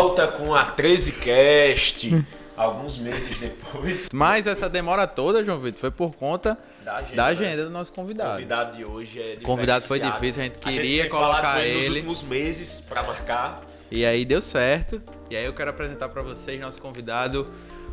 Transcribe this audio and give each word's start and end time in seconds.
Volta 0.00 0.26
com 0.28 0.54
a 0.54 0.64
13cast. 0.74 2.24
Alguns 2.56 2.96
meses 2.96 3.38
depois. 3.38 4.08
Mas 4.14 4.46
essa 4.46 4.66
demora 4.66 5.06
toda, 5.06 5.44
João 5.44 5.60
Vitor, 5.60 5.78
foi 5.78 5.90
por 5.90 6.14
conta 6.16 6.58
Da 6.82 6.96
agenda, 6.96 7.16
da 7.16 7.22
né? 7.24 7.28
agenda 7.30 7.64
do 7.64 7.70
nosso 7.70 7.90
O 7.90 7.94
convidado. 7.94 8.30
convidado 8.32 8.76
de 8.78 8.84
hoje 8.84 9.20
é 9.20 9.36
O 9.38 9.42
convidado 9.42 9.84
foi 9.84 10.00
difícil, 10.00 10.40
a 10.40 10.44
gente 10.46 10.56
A 10.56 10.70
queria 10.70 11.02
tem 11.02 11.10
falado 11.10 11.32
colocar 11.42 11.60
ele 11.66 11.78
nos 11.78 11.88
últimos 11.88 12.22
meses 12.22 12.80
pra 12.80 13.02
marcar. 13.02 13.60
E 13.90 14.06
aí 14.06 14.24
deu 14.24 14.40
certo. 14.40 15.02
E 15.30 15.36
aí 15.36 15.44
eu 15.44 15.52
quero 15.52 15.68
apresentar 15.68 16.08
pra 16.08 16.22
vocês 16.22 16.58
nosso 16.58 16.80
convidado, 16.80 17.46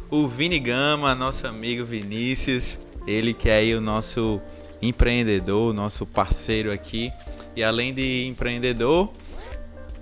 o 0.10 0.28
Vini 0.30 0.60
Gama, 0.60 1.14
nosso 1.14 1.46
amigo 1.46 1.84
Vinícius. 1.84 2.80
Ele 3.06 3.34
que 3.34 3.50
é 3.50 3.58
aí 3.58 3.76
o 3.76 3.82
nosso 3.82 4.42
empreendedor, 4.82 5.74
nosso 5.74 6.06
parceiro 6.06 6.72
aqui. 6.72 7.12
E 7.54 7.64
além 7.64 7.94
de 7.94 8.26
empreendedor, 8.28 9.12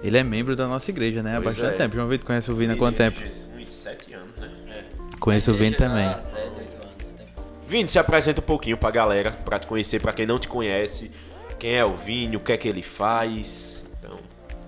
ele 0.08 0.18
é 0.18 0.23
membro 0.23 0.55
da 0.55 0.68
nossa 0.68 0.90
igreja, 0.91 1.22
né? 1.23 1.38
Há 1.38 1.41
Pois 1.41 1.55
bastante 1.55 1.76
é. 1.76 1.77
tempo. 1.77 1.95
João 1.95 2.08
Vitor 2.08 2.26
conhece 2.27 2.52
o 2.52 2.55
Vini 2.55 2.73
há 2.73 2.77
quanto 2.77 2.98
tempo? 2.98 3.20
Uns 3.22 3.72
sete 3.72 4.14
anos, 4.14 4.36
né? 4.40 4.84
Conheço 5.20 5.52
o 5.52 5.55
Vini 5.55 5.76
também. 5.76 6.05
há 6.05 6.20
7, 6.20 6.59
8 6.59 6.59
anos. 6.84 7.14
Tem. 7.14 7.26
Vini, 7.68 7.90
se 7.90 7.98
apresenta 7.98 8.41
um 8.41 8.44
pouquinho 8.44 8.78
pra 8.78 8.91
galera, 8.91 9.31
pra 9.31 9.58
te 9.58 9.66
conhecer, 9.68 10.00
pra 10.02 10.12
quem 10.14 10.26
não 10.26 10.38
te 10.38 10.48
conhece. 10.48 11.12
Quem 11.58 11.73
é 11.76 11.86
o 11.86 11.94
Vini, 11.94 12.36
o 12.36 12.40
que 12.40 12.52
é 12.52 12.58
que 12.58 12.68
ele 12.68 12.84
faz. 12.84 13.81
Então, 14.00 14.20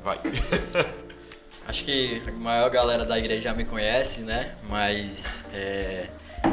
vai. 0.04 0.18
Acho 1.68 1.84
que 1.84 2.22
a 2.26 2.32
maior 2.32 2.70
galera 2.70 3.04
da 3.04 3.20
igreja 3.20 3.42
já 3.42 3.54
me 3.54 3.66
conhece, 3.66 4.22
né? 4.22 4.56
Mas 4.70 5.44
é, 5.54 6.06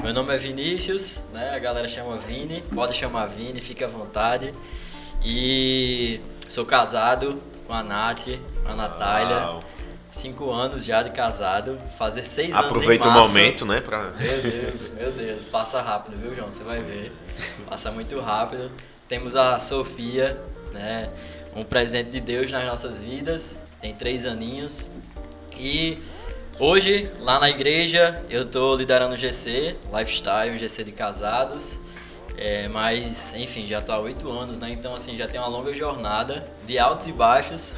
meu 0.02 0.12
nome 0.12 0.34
é 0.34 0.36
Vinícius, 0.36 1.22
né? 1.32 1.50
A 1.54 1.58
galera 1.60 1.86
chama 1.86 2.16
Vini, 2.18 2.62
pode 2.74 2.94
chamar 2.94 3.26
Vini, 3.26 3.60
fique 3.60 3.84
à 3.84 3.86
vontade. 3.86 4.52
E 5.24 6.20
sou 6.48 6.66
casado 6.66 7.40
com 7.66 7.72
a 7.72 7.82
Nath, 7.82 8.26
com 8.62 8.72
a 8.72 8.76
Natália. 8.76 9.36
Uau. 9.36 9.64
Cinco 10.10 10.52
anos 10.52 10.84
já 10.84 11.02
de 11.02 11.10
casado, 11.10 11.76
fazer 11.98 12.22
seis 12.22 12.54
anos 12.54 12.66
Aproveita 12.66 13.06
em 13.06 13.10
o 13.10 13.12
março. 13.12 13.30
momento, 13.30 13.66
né? 13.66 13.80
Pra... 13.80 14.10
Meu 14.12 14.42
Deus, 14.42 14.90
meu 14.90 15.10
Deus, 15.10 15.44
passa 15.44 15.82
rápido, 15.82 16.16
viu, 16.16 16.32
João? 16.36 16.50
Você 16.52 16.62
vai 16.62 16.80
ver. 16.80 17.12
Passa 17.68 17.90
muito 17.90 18.20
rápido. 18.20 18.70
Temos 19.08 19.34
a 19.34 19.58
Sofia, 19.58 20.40
né? 20.72 21.10
Um 21.56 21.64
presente 21.64 22.10
de 22.10 22.20
Deus 22.20 22.50
nas 22.52 22.64
nossas 22.64 23.00
vidas. 23.00 23.58
Tem 23.80 23.92
três 23.92 24.24
aninhos. 24.24 24.86
E 25.58 25.98
hoje, 26.60 27.10
lá 27.18 27.40
na 27.40 27.50
igreja, 27.50 28.22
eu 28.30 28.44
tô 28.44 28.76
liderando 28.76 29.14
o 29.14 29.16
GC, 29.16 29.76
Lifestyle, 29.92 30.52
um 30.54 30.58
GC 30.58 30.84
de 30.84 30.92
casados. 30.92 31.80
É, 32.36 32.66
mas, 32.68 33.32
enfim, 33.34 33.66
já 33.66 33.80
tô 33.80 33.92
há 33.92 33.98
oito 33.98 34.30
anos, 34.30 34.58
né? 34.58 34.70
Então, 34.70 34.94
assim, 34.94 35.16
já 35.16 35.26
tem 35.26 35.40
uma 35.40 35.48
longa 35.48 35.72
jornada 35.72 36.46
de 36.66 36.78
altos 36.78 37.06
e 37.06 37.12
baixos 37.12 37.74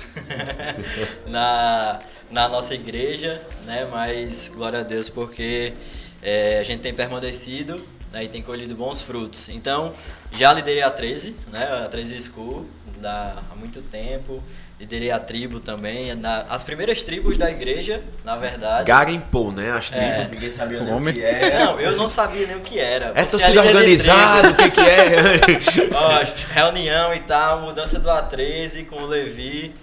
na, 1.26 1.98
na 2.30 2.48
nossa 2.48 2.74
igreja, 2.74 3.42
né? 3.64 3.86
Mas, 3.90 4.50
glória 4.54 4.80
a 4.80 4.82
Deus, 4.82 5.08
porque 5.08 5.74
é, 6.22 6.58
a 6.58 6.62
gente 6.62 6.80
tem 6.80 6.94
permanecido 6.94 7.84
né? 8.12 8.24
e 8.24 8.28
tem 8.28 8.42
colhido 8.42 8.74
bons 8.74 9.02
frutos. 9.02 9.48
Então, 9.50 9.94
já 10.32 10.52
liderei 10.52 10.82
a 10.82 10.90
13, 10.90 11.36
né? 11.52 11.84
A 11.84 11.88
13 11.88 12.18
School, 12.20 12.66
da, 12.98 13.42
há 13.50 13.54
muito 13.54 13.82
tempo. 13.82 14.42
Liderei 14.78 15.10
a 15.10 15.18
tribo 15.18 15.58
também, 15.58 16.14
na- 16.14 16.44
as 16.50 16.62
primeiras 16.62 17.02
tribos 17.02 17.38
da 17.38 17.50
igreja, 17.50 18.02
na 18.22 18.36
verdade. 18.36 18.84
Garimpou, 18.84 19.50
né? 19.50 19.70
As 19.72 19.88
tribos, 19.90 20.06
É. 20.06 20.28
ninguém 20.30 20.50
sabia 20.50 20.82
nem 20.82 20.92
Homem. 20.92 21.14
o 21.14 21.16
que 21.16 21.22
é. 21.24 21.58
Não, 21.64 21.80
eu 21.80 21.96
não 21.96 22.08
sabia 22.10 22.46
nem 22.46 22.56
o 22.56 22.60
que 22.60 22.78
era. 22.78 23.10
É 23.14 23.24
torcida 23.24 23.52
de 23.52 23.58
organizada, 23.68 24.50
o 24.50 24.54
que 24.54 24.70
que 24.70 24.80
é? 24.80 25.16
ó, 25.96 26.22
reunião 26.52 27.14
e 27.14 27.20
tal, 27.20 27.62
mudança 27.62 27.98
do 27.98 28.10
A13 28.10 28.84
com 28.84 28.96
o 28.96 29.06
Levi. 29.06 29.74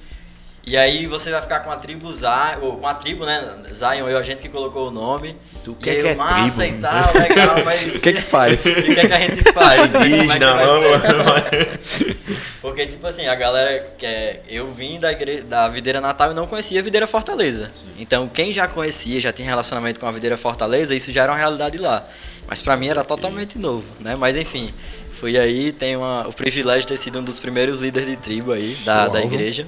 E 0.66 0.78
aí 0.78 1.06
você 1.08 1.30
vai 1.30 1.42
ficar 1.42 1.60
com 1.60 1.70
a 1.70 1.76
tribo 1.76 2.10
Zion, 2.12 2.62
ou 2.62 2.78
com 2.78 2.88
a 2.88 2.94
tribo, 2.94 3.26
né? 3.26 3.58
Zion, 3.74 4.08
eu, 4.08 4.18
a 4.18 4.22
gente 4.24 4.42
que 4.42 4.48
colocou 4.48 4.88
o 4.88 4.92
nome. 4.92 5.36
Tu 5.62 5.72
E 5.72 5.84
que 5.84 5.90
aí, 5.90 6.02
que 6.02 6.08
é 6.08 6.16
massa 6.16 6.62
tribo? 6.62 6.78
e 6.78 6.82
tal, 6.82 7.14
legal, 7.14 7.56
mas. 7.66 7.96
O 7.96 8.00
que 8.02 8.14
que 8.14 8.22
faz? 8.22 8.64
E 8.66 8.70
o 8.70 8.84
que, 8.96 9.00
é 9.00 9.08
que 9.08 9.14
a 9.14 9.20
gente 9.20 9.44
faz? 9.52 9.92
né? 9.92 10.00
Como 10.00 10.04
é 10.06 10.08
que 10.10 10.16
Indígena, 10.16 10.54
vai 10.54 10.66
vamos. 10.66 11.82
ser? 11.84 12.20
Porque, 12.62 12.88
tipo 12.88 13.06
assim, 13.06 13.28
a 13.28 13.36
galera 13.36 13.94
que 13.98 14.06
é, 14.06 14.42
eu 14.48 14.72
vim 14.72 14.98
da, 15.00 15.12
igreja, 15.12 15.44
da 15.44 15.68
Videira 15.68 16.00
Natal 16.00 16.32
e 16.32 16.34
não 16.34 16.48
conhecia 16.48 16.80
a 16.80 16.84
Videira 16.84 17.06
Fortaleza. 17.06 17.70
Então, 18.00 18.26
quem 18.30 18.54
já 18.54 18.66
conhecia, 18.66 19.20
já 19.20 19.34
tinha 19.34 19.48
relacionamento 19.50 20.00
com 20.00 20.08
a 20.08 20.12
Videira 20.12 20.38
Fortaleza, 20.38 20.96
isso 20.96 21.12
já 21.12 21.24
era 21.24 21.34
uma 21.34 21.38
realidade 21.38 21.78
lá. 21.78 22.08
Mas 22.48 22.62
pra 22.62 22.78
mim 22.78 22.88
era 22.88 23.04
totalmente 23.04 23.58
novo, 23.60 23.88
né? 24.00 24.16
Mas 24.18 24.38
enfim, 24.38 24.74
fui 25.12 25.38
aí, 25.38 25.74
tenho 25.74 26.00
uma- 26.00 26.26
o 26.28 26.34
privilégio 26.34 26.82
de 26.82 26.88
ter 26.88 26.98
sido 26.98 27.20
um 27.20 27.24
dos 27.24 27.38
primeiros 27.40 27.82
líderes 27.82 28.10
de 28.12 28.16
tribo 28.18 28.54
aí 28.54 28.78
da, 28.86 29.10
da 29.10 29.22
igreja. 29.22 29.68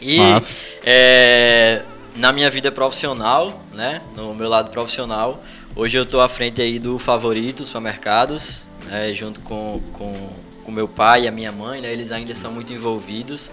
E 0.00 0.18
é, 0.84 1.82
na 2.16 2.32
minha 2.32 2.50
vida 2.50 2.72
profissional, 2.72 3.62
né? 3.72 4.00
No 4.16 4.34
meu 4.34 4.48
lado 4.48 4.70
profissional, 4.70 5.42
hoje 5.76 5.98
eu 5.98 6.06
tô 6.06 6.20
à 6.20 6.28
frente 6.28 6.60
aí 6.60 6.78
do 6.78 6.98
Favorito 6.98 7.64
Supermercados, 7.64 8.66
né? 8.86 9.12
Junto 9.12 9.40
com, 9.40 9.80
com, 9.92 10.30
com 10.64 10.72
meu 10.72 10.88
pai 10.88 11.24
e 11.24 11.28
a 11.28 11.30
minha 11.30 11.52
mãe, 11.52 11.80
né? 11.80 11.92
Eles 11.92 12.10
ainda 12.12 12.34
são 12.34 12.50
muito 12.52 12.72
envolvidos. 12.72 13.52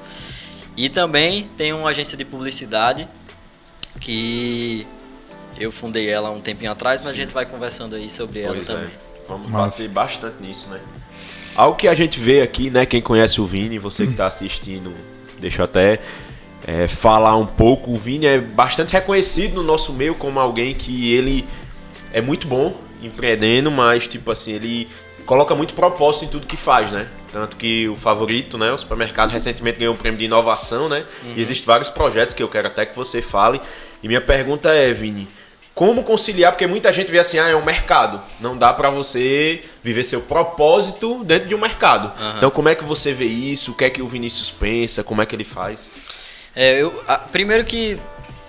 E 0.75 0.89
também 0.89 1.49
tem 1.57 1.73
uma 1.73 1.89
agência 1.89 2.17
de 2.17 2.23
publicidade 2.23 3.07
que 3.99 4.85
eu 5.59 5.71
fundei 5.71 6.07
ela 6.07 6.29
um 6.29 6.39
tempinho 6.39 6.71
atrás, 6.71 7.01
mas 7.01 7.11
a 7.11 7.15
gente 7.15 7.33
vai 7.33 7.45
conversando 7.45 7.95
aí 7.95 8.09
sobre 8.09 8.41
ela 8.41 8.53
Pois 8.53 8.67
também. 8.67 8.85
é. 8.85 9.07
Vamos 9.27 9.49
Massa. 9.51 9.69
bater 9.71 9.89
bastante 9.89 10.37
nisso, 10.41 10.69
né? 10.69 10.79
Algo 11.55 11.75
que 11.75 11.87
a 11.87 11.95
gente 11.95 12.19
vê 12.19 12.41
aqui, 12.41 12.69
né? 12.69 12.85
Quem 12.85 13.01
conhece 13.01 13.41
o 13.41 13.45
Vini, 13.45 13.79
você 13.79 14.05
que 14.05 14.13
tá 14.13 14.27
assistindo, 14.27 14.93
deixa 15.39 15.61
eu 15.61 15.65
até 15.65 15.99
é, 16.67 16.87
falar 16.87 17.35
um 17.37 17.45
pouco. 17.45 17.91
O 17.91 17.95
Vini 17.95 18.25
é 18.25 18.39
bastante 18.39 18.91
reconhecido 18.91 19.55
no 19.55 19.63
nosso 19.63 19.93
meio 19.93 20.13
como 20.13 20.39
alguém 20.39 20.75
que 20.75 21.13
ele 21.13 21.47
é 22.11 22.21
muito 22.21 22.45
bom 22.45 22.75
empreendendo, 23.01 23.71
mas 23.71 24.07
tipo 24.07 24.29
assim, 24.29 24.51
ele 24.51 24.89
coloca 25.25 25.55
muito 25.55 25.73
propósito 25.73 26.25
em 26.25 26.27
tudo 26.27 26.45
que 26.45 26.57
faz, 26.57 26.91
né? 26.91 27.07
Tanto 27.31 27.55
que 27.55 27.87
o 27.87 27.95
favorito, 27.95 28.57
né? 28.57 28.71
O 28.71 28.77
supermercado 28.77 29.29
recentemente 29.29 29.79
ganhou 29.79 29.93
um 29.93 29.97
prêmio 29.97 30.19
de 30.19 30.25
inovação, 30.25 30.89
né? 30.89 31.05
E 31.35 31.41
existem 31.41 31.65
vários 31.65 31.89
projetos 31.89 32.33
que 32.33 32.43
eu 32.43 32.49
quero 32.49 32.67
até 32.67 32.85
que 32.85 32.95
você 32.95 33.21
fale. 33.21 33.61
E 34.01 34.07
minha 34.07 34.21
pergunta 34.21 34.69
é, 34.69 34.91
Vini, 34.93 35.27
como 35.75 36.03
conciliar? 36.03 36.53
Porque 36.53 36.65
muita 36.65 36.91
gente 36.91 37.11
vê 37.11 37.19
assim, 37.19 37.37
ah, 37.37 37.49
é 37.49 37.55
um 37.55 37.63
mercado. 37.63 38.19
Não 38.39 38.57
dá 38.57 38.73
pra 38.73 38.89
você 38.89 39.63
viver 39.83 40.03
seu 40.03 40.21
propósito 40.21 41.23
dentro 41.23 41.47
de 41.47 41.53
um 41.53 41.59
mercado. 41.59 42.11
Então, 42.35 42.49
como 42.49 42.69
é 42.69 42.73
que 42.73 42.83
você 42.83 43.13
vê 43.13 43.25
isso? 43.25 43.71
O 43.71 43.75
que 43.75 43.85
é 43.85 43.89
que 43.89 44.01
o 44.01 44.07
Vinícius 44.07 44.49
pensa? 44.49 45.03
Como 45.03 45.21
é 45.21 45.25
que 45.25 45.35
ele 45.35 45.43
faz? 45.43 45.89
É, 46.59 46.81
eu, 46.81 47.03
a- 47.07 47.19
primeiro 47.19 47.63
que 47.63 47.99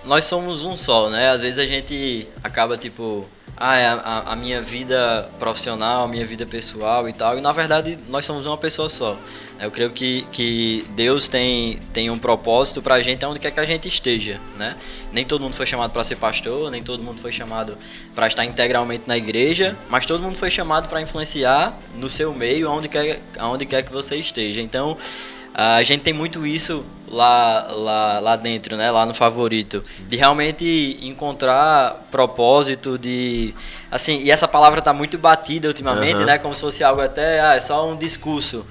nós 0.03 0.25
somos 0.25 0.65
um 0.65 0.75
só, 0.75 1.11
né? 1.11 1.29
Às 1.29 1.43
vezes 1.43 1.59
a 1.59 1.65
gente 1.67 2.27
acaba 2.43 2.75
tipo, 2.75 3.23
ah, 3.55 3.77
é 3.77 3.85
a, 3.85 4.23
a- 4.29 4.35
minha 4.35 4.59
vida 4.63 5.29
profissional, 5.37 6.05
a 6.05 6.07
minha 6.07 6.25
vida 6.25 6.43
pessoal 6.43 7.07
e 7.07 7.13
tal, 7.13 7.37
e 7.37 7.41
na 7.41 7.51
verdade 7.51 7.99
nós 8.09 8.25
somos 8.25 8.47
uma 8.47 8.57
pessoa 8.57 8.89
só. 8.89 9.15
Eu 9.59 9.69
creio 9.69 9.91
que, 9.91 10.25
que 10.31 10.85
Deus 10.95 11.27
tem, 11.27 11.79
tem 11.93 12.09
um 12.09 12.17
propósito 12.17 12.81
pra 12.81 12.99
gente 12.99 13.23
aonde 13.23 13.39
quer 13.39 13.51
que 13.51 13.59
a 13.59 13.65
gente 13.65 13.87
esteja, 13.87 14.39
né? 14.57 14.75
Nem 15.11 15.23
todo 15.23 15.41
mundo 15.43 15.53
foi 15.53 15.67
chamado 15.67 15.91
para 15.91 16.03
ser 16.03 16.15
pastor, 16.15 16.71
nem 16.71 16.81
todo 16.81 17.03
mundo 17.03 17.21
foi 17.21 17.31
chamado 17.31 17.77
para 18.15 18.25
estar 18.25 18.43
integralmente 18.43 19.03
na 19.05 19.17
igreja, 19.17 19.77
mas 19.87 20.03
todo 20.07 20.23
mundo 20.23 20.35
foi 20.37 20.49
chamado 20.49 20.89
para 20.89 20.99
influenciar 20.99 21.77
no 21.95 22.09
seu 22.09 22.33
meio, 22.33 22.67
aonde 22.69 22.87
quer, 22.87 23.19
aonde 23.37 23.67
quer 23.67 23.83
que 23.83 23.91
você 23.93 24.15
esteja. 24.15 24.61
Então, 24.61 24.97
a 25.53 25.83
gente 25.83 26.01
tem 26.01 26.13
muito 26.13 26.45
isso 26.45 26.85
lá, 27.07 27.67
lá, 27.71 28.19
lá 28.19 28.35
dentro, 28.35 28.77
né? 28.77 28.89
Lá 28.91 29.05
no 29.05 29.13
favorito. 29.13 29.83
De 30.07 30.15
realmente 30.15 30.99
encontrar 31.01 32.07
propósito, 32.11 32.97
de. 32.97 33.53
Assim, 33.91 34.19
e 34.19 34.31
essa 34.31 34.47
palavra 34.47 34.81
tá 34.81 34.93
muito 34.93 35.17
batida 35.17 35.67
ultimamente, 35.67 36.17
Aham. 36.17 36.25
né? 36.25 36.37
Como 36.37 36.53
se 36.53 36.61
fosse 36.61 36.83
algo 36.83 37.01
até. 37.01 37.39
Ah, 37.41 37.55
é 37.55 37.59
só 37.59 37.89
um 37.89 37.97
discurso. 37.97 38.65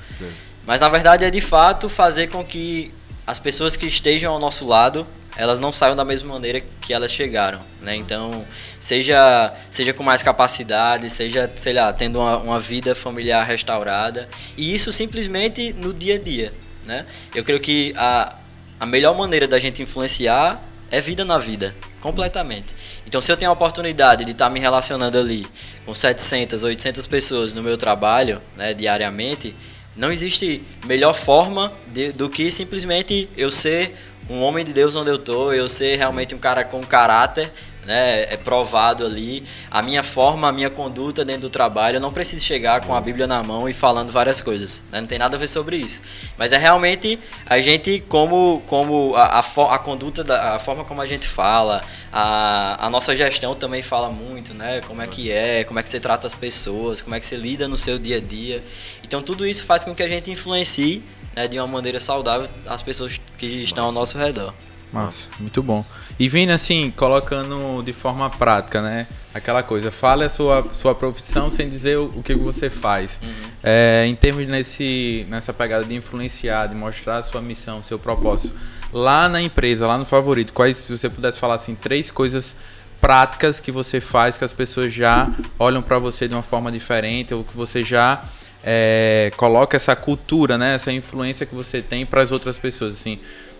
Mas 0.67 0.81
na 0.81 0.89
verdade 0.89 1.25
é 1.25 1.31
de 1.31 1.41
fato 1.41 1.89
fazer 1.89 2.29
com 2.29 2.45
que 2.45 2.93
as 3.27 3.41
pessoas 3.41 3.77
que 3.77 3.87
estejam 3.87 4.33
ao 4.33 4.39
nosso 4.39 4.67
lado 4.67 5.07
elas 5.39 5.61
não 5.61 5.71
saiam 5.71 5.95
da 5.95 6.05
mesma 6.05 6.33
maneira 6.33 6.61
que 6.81 6.93
elas 6.93 7.13
chegaram, 7.13 7.61
né? 7.81 7.95
Então, 7.95 8.45
seja, 8.81 9.55
seja 9.71 9.95
com 9.95 10.03
mais 10.03 10.21
capacidade, 10.21 11.09
seja, 11.09 11.49
sei 11.55 11.75
lá, 11.75 11.93
tendo 11.93 12.19
uma, 12.19 12.39
uma 12.39 12.59
vida 12.59 12.93
familiar 12.93 13.47
restaurada. 13.47 14.29
E 14.57 14.75
isso 14.75 14.91
simplesmente 14.93 15.73
no 15.73 15.95
dia 15.95 16.17
a 16.17 16.19
dia, 16.19 16.53
né? 16.89 17.05
Eu 17.35 17.45
creio 17.45 17.61
que 17.61 17.93
a, 17.97 18.35
a 18.81 18.87
melhor 18.87 19.17
maneira 19.17 19.47
da 19.47 19.59
gente 19.59 19.83
influenciar 19.83 20.61
é 20.91 21.01
vida 21.03 21.23
na 21.23 21.39
vida, 21.39 21.75
completamente. 22.01 22.75
Então, 23.07 23.21
se 23.21 23.31
eu 23.31 23.37
tenho 23.37 23.51
a 23.51 23.55
oportunidade 23.55 24.25
de 24.25 24.33
estar 24.33 24.49
me 24.49 24.59
relacionando 24.59 25.19
ali 25.19 25.47
com 25.85 25.93
700, 25.93 26.65
800 26.65 27.07
pessoas 27.07 27.53
no 27.55 27.63
meu 27.63 27.77
trabalho, 27.77 28.41
né, 28.57 28.73
diariamente, 28.73 29.55
não 29.95 30.11
existe 30.11 30.63
melhor 30.87 31.13
forma 31.13 31.73
de- 31.89 32.11
do 32.13 32.31
que 32.31 32.51
simplesmente 32.51 33.29
eu 33.37 33.51
ser 33.51 33.95
um 34.31 34.41
homem 34.43 34.65
de 34.65 34.73
Deus 34.73 34.97
onde 34.97 35.11
eu 35.11 35.19
tô, 35.19 35.53
eu 35.53 35.69
ser 35.69 35.97
realmente 35.97 36.35
um 36.35 36.39
cara 36.39 36.65
com 36.65 36.83
caráter, 36.85 37.53
né, 37.89 38.25
é 38.25 38.37
provado 38.37 39.07
ali. 39.07 39.43
A 39.71 39.81
minha 39.81 40.03
forma, 40.03 40.47
a 40.47 40.53
minha 40.53 40.69
conduta 40.69 41.25
dentro 41.25 41.43
do 41.43 41.49
trabalho, 41.49 41.97
eu 41.97 42.01
não 42.01 42.13
preciso 42.13 42.45
chegar 42.45 42.83
com 42.83 42.95
a 42.95 43.01
Bíblia 43.01 43.27
na 43.27 43.43
mão 43.43 43.67
e 43.67 43.73
falando 43.73 44.13
várias 44.13 44.43
coisas. 44.43 44.83
Né? 44.93 45.01
Não 45.01 45.09
tem 45.09 45.19
nada 45.19 45.37
a 45.37 45.39
ver 45.39 45.49
sobre 45.49 45.79
isso. 45.79 46.03
Mas 46.37 46.53
é 46.53 46.59
realmente 46.59 47.19
a 47.47 47.59
gente, 47.63 48.05
como, 48.07 48.63
como 48.67 49.17
a, 49.17 49.39
a, 49.39 49.75
a 49.75 49.79
conduta, 49.79 50.23
da, 50.23 50.57
a 50.57 50.59
forma 50.59 50.85
como 50.85 51.01
a 51.01 51.07
gente 51.07 51.27
fala, 51.27 51.83
a, 52.13 52.87
a 52.87 52.91
nossa 52.91 53.17
gestão 53.17 53.55
também 53.55 53.83
fala 53.83 54.11
muito, 54.11 54.53
né? 54.53 54.83
Como 54.87 55.01
é 55.01 55.07
que 55.07 55.33
é, 55.33 55.65
como 55.65 55.81
é 55.81 55.83
que 55.83 55.89
você 55.89 55.99
trata 55.99 56.27
as 56.27 56.35
pessoas, 56.35 57.01
como 57.01 57.17
é 57.17 57.21
que 57.21 57.25
você 57.25 57.37
lida 57.37 57.67
no 57.67 57.79
seu 57.79 57.99
dia 57.99 58.19
a 58.19 58.21
dia. 58.21 58.63
Então 59.03 59.23
tudo 59.23 59.47
isso 59.47 59.65
faz 59.65 59.83
com 59.83 59.95
que 59.95 60.03
a 60.03 60.09
gente 60.09 60.31
influencie 60.31 61.03
né, 61.35 61.49
de 61.49 61.59
uma 61.59 61.67
maneira 61.67 61.99
saudável 61.99 62.51
as 62.67 62.83
pessoas 62.83 63.19
que 63.39 63.47
estão 63.47 63.87
ao 63.87 63.93
nosso 63.93 64.19
redor. 64.19 64.53
Massa, 64.93 65.29
muito 65.39 65.63
bom. 65.63 65.85
E 66.19 66.29
vindo 66.29 66.51
assim, 66.51 66.93
colocando 66.97 67.83
de 67.83 67.93
forma 67.93 68.31
prática, 68.31 68.81
né? 68.81 69.07
Aquela 69.35 69.63
coisa, 69.63 69.91
fale 69.91 70.25
a 70.25 70.29
sua, 70.29 70.67
sua 70.73 70.95
profissão 70.95 71.51
sem 71.51 71.69
dizer 71.69 71.99
o, 71.99 72.07
o 72.17 72.23
que 72.23 72.35
você 72.35 72.71
faz. 72.71 73.21
Uhum. 73.23 73.51
É, 73.63 74.05
em 74.07 74.15
termos 74.15 74.47
nesse, 74.49 75.27
nessa 75.29 75.53
pegada 75.53 75.85
de 75.85 75.95
influenciar, 75.95 76.67
de 76.67 76.75
mostrar 76.75 77.19
a 77.19 77.23
sua 77.23 77.41
missão, 77.41 77.83
seu 77.83 77.99
propósito. 77.99 78.55
Lá 78.93 79.29
na 79.29 79.43
empresa, 79.43 79.87
lá 79.87 79.99
no 79.99 80.07
favorito, 80.07 80.53
quais, 80.53 80.79
se 80.79 80.97
você 80.97 81.11
pudesse 81.11 81.39
falar 81.39 81.57
assim, 81.57 81.75
três 81.75 82.11
coisas 82.11 82.57
práticas 83.01 83.61
que 83.61 83.71
você 83.71 84.01
faz 84.01 84.37
que 84.39 84.45
as 84.45 84.53
pessoas 84.53 84.93
já 84.93 85.31
olham 85.59 85.83
para 85.83 85.99
você 85.99 86.27
de 86.27 86.35
uma 86.35 86.43
forma 86.43 86.73
diferente 86.73 87.33
ou 87.33 87.45
que 87.45 87.57
você 87.57 87.85
já 87.85 88.25
é, 88.63 89.31
coloca 89.37 89.77
essa 89.77 89.95
cultura, 89.95 90.59
né, 90.59 90.75
essa 90.75 90.93
influência 90.93 91.47
que 91.47 91.55
você 91.55 91.81
tem 91.81 92.05
para 92.05 92.23
as 92.23 92.33
outras 92.33 92.59
pessoas, 92.59 92.95
assim, 92.95 93.19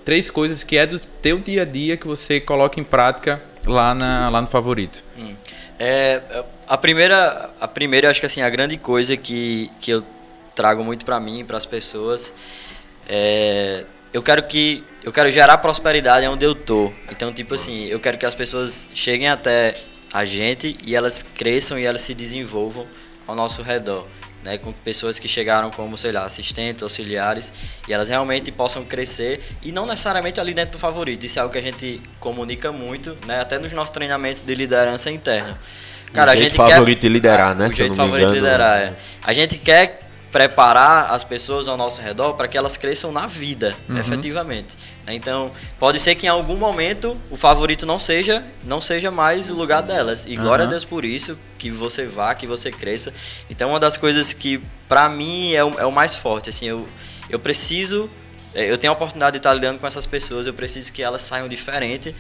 três 0.09 0.31
coisas 0.31 0.65
que 0.65 0.79
é 0.79 0.87
do 0.87 0.99
teu 0.99 1.39
dia 1.39 1.61
a 1.61 1.65
dia 1.67 1.95
que 1.95 2.07
você 2.07 2.41
coloca 2.41 2.81
em 2.81 2.83
prática 2.83 3.43
lá, 3.67 3.95
na, 3.95 4.31
lá 4.31 4.41
no 4.41 4.47
favorito? 4.47 5.05
Hum. 5.19 5.35
É, 5.79 6.23
a 6.67 6.79
primeira, 6.79 7.51
a 7.61 7.69
primeira, 7.69 8.09
acho 8.09 8.19
que 8.19 8.25
assim, 8.25 8.41
a 8.41 8.49
grande 8.49 8.79
coisa 8.79 9.19
que, 9.19 9.71
que 9.83 9.91
eu 9.91 10.03
trago 10.55 10.83
muito 10.83 11.05
para 11.05 11.21
mim, 11.21 11.45
para 11.45 11.59
as 11.59 11.67
pessoas, 11.67 12.33
é, 13.07 13.85
eu 14.11 14.23
quero 14.23 14.45
que 14.45 14.83
eu 15.05 15.13
quero 15.13 15.31
gerar 15.31 15.59
prosperidade 15.59 16.27
onde 16.27 16.47
eu 16.47 16.55
tô. 16.55 16.91
Então, 17.11 17.31
tipo 17.31 17.55
assim, 17.55 17.85
eu 17.85 18.01
quero 18.01 18.17
que 18.17 18.25
as 18.25 18.35
pessoas 18.35 18.87
cheguem 18.95 19.29
até 19.29 19.79
a 20.11 20.25
gente 20.25 20.75
e 20.83 20.97
elas 20.97 21.23
cresçam 21.23 21.79
e 21.79 21.85
elas 21.85 22.01
se 22.01 22.15
desenvolvam 22.15 22.87
ao 23.27 23.35
nosso 23.35 23.61
redor 23.61 24.07
né, 24.43 24.59
com 24.59 24.73
pessoas 24.73 25.19
que 25.19 25.29
chegaram 25.29 25.71
como, 25.71 25.97
sei 25.97 26.13
lá, 26.13 26.25
assistentes, 26.25 26.83
auxiliares, 26.83 27.53
e 27.89 27.93
elas 27.93 28.09
realmente 28.09 28.51
possam 28.51 28.85
crescer 28.85 29.41
e 29.63 29.73
não 29.73 29.87
necessariamente 29.87 30.41
ali 30.41 30.55
dentro 30.55 30.73
do 30.73 30.79
favorito. 30.79 31.25
Isso 31.25 31.39
é 31.39 31.43
algo 31.43 31.53
que 31.53 31.59
a 31.59 31.63
gente 31.63 32.01
comunica 32.21 32.73
muito, 32.73 33.17
né, 33.27 33.41
até 33.41 33.59
nos 33.59 33.73
nossos 33.73 33.91
treinamentos 33.91 34.41
de 34.41 34.55
liderança 34.55 35.11
interna. 35.11 35.59
Cara, 36.13 36.33
o 36.33 36.37
jeito 36.37 36.61
a 36.61 36.65
gente 36.65 36.73
favorito 36.73 37.01
quer... 37.01 37.07
de 37.07 37.13
liderar, 37.13 37.55
né? 37.55 37.67
O 37.67 37.71
jeito 37.71 37.95
favorito 37.95 38.29
de 38.29 38.37
liderar, 38.37 38.79
é. 38.79 38.95
A 39.23 39.33
gente 39.33 39.59
quer 39.59 40.08
preparar 40.31 41.11
as 41.11 41.25
pessoas 41.25 41.69
ao 41.69 41.77
nosso 41.77 42.03
redor 42.03 42.35
para 42.35 42.47
que 42.47 42.59
elas 42.59 42.77
cresçam 42.77 43.11
na 43.11 43.27
vida, 43.27 43.75
uhum. 43.89 43.97
efetivamente. 43.97 44.77
Então, 45.07 45.51
pode 45.79 45.99
ser 45.99 46.15
que 46.15 46.27
em 46.27 46.29
algum 46.29 46.57
momento 46.57 47.17
o 47.31 47.37
favorito 47.37 47.87
não 47.87 47.99
seja, 47.99 48.45
não 48.63 48.81
seja 48.81 49.11
mais 49.11 49.49
o 49.51 49.55
lugar 49.55 49.83
delas. 49.83 50.27
E 50.27 50.37
glória 50.37 50.65
uhum. 50.65 50.69
a 50.69 50.71
Deus 50.71 50.85
por 50.85 51.05
isso, 51.05 51.39
que 51.57 51.71
você 51.71 52.05
vá, 52.05 52.35
que 52.35 52.47
você 52.47 52.71
cresça. 52.71 53.13
Então, 53.49 53.71
uma 53.71 53.81
das 53.81 53.97
coisas 53.97 54.33
que 54.35 54.61
para 54.87 55.09
mim 55.09 55.55
é 55.55 55.65
o, 55.65 55.81
é 55.81 55.87
o 55.87 55.93
mais 55.93 56.15
forte, 56.15 56.51
assim, 56.51 56.67
eu, 56.67 56.87
eu 57.31 57.39
preciso 57.39 58.11
é, 58.55 58.71
eu 58.71 58.79
tenho 58.79 58.93
a 58.93 58.97
oportunidade 58.97 59.33
de 59.33 59.39
estar 59.39 59.53
lidando 59.53 59.79
com 59.79 59.87
essas 59.87 60.07
pessoas, 60.07 60.47
eu 60.47 60.55
preciso 60.55 60.93
que 60.93 61.03
elas 61.03 61.23
saiam 61.23 61.49
diferente 61.49 62.15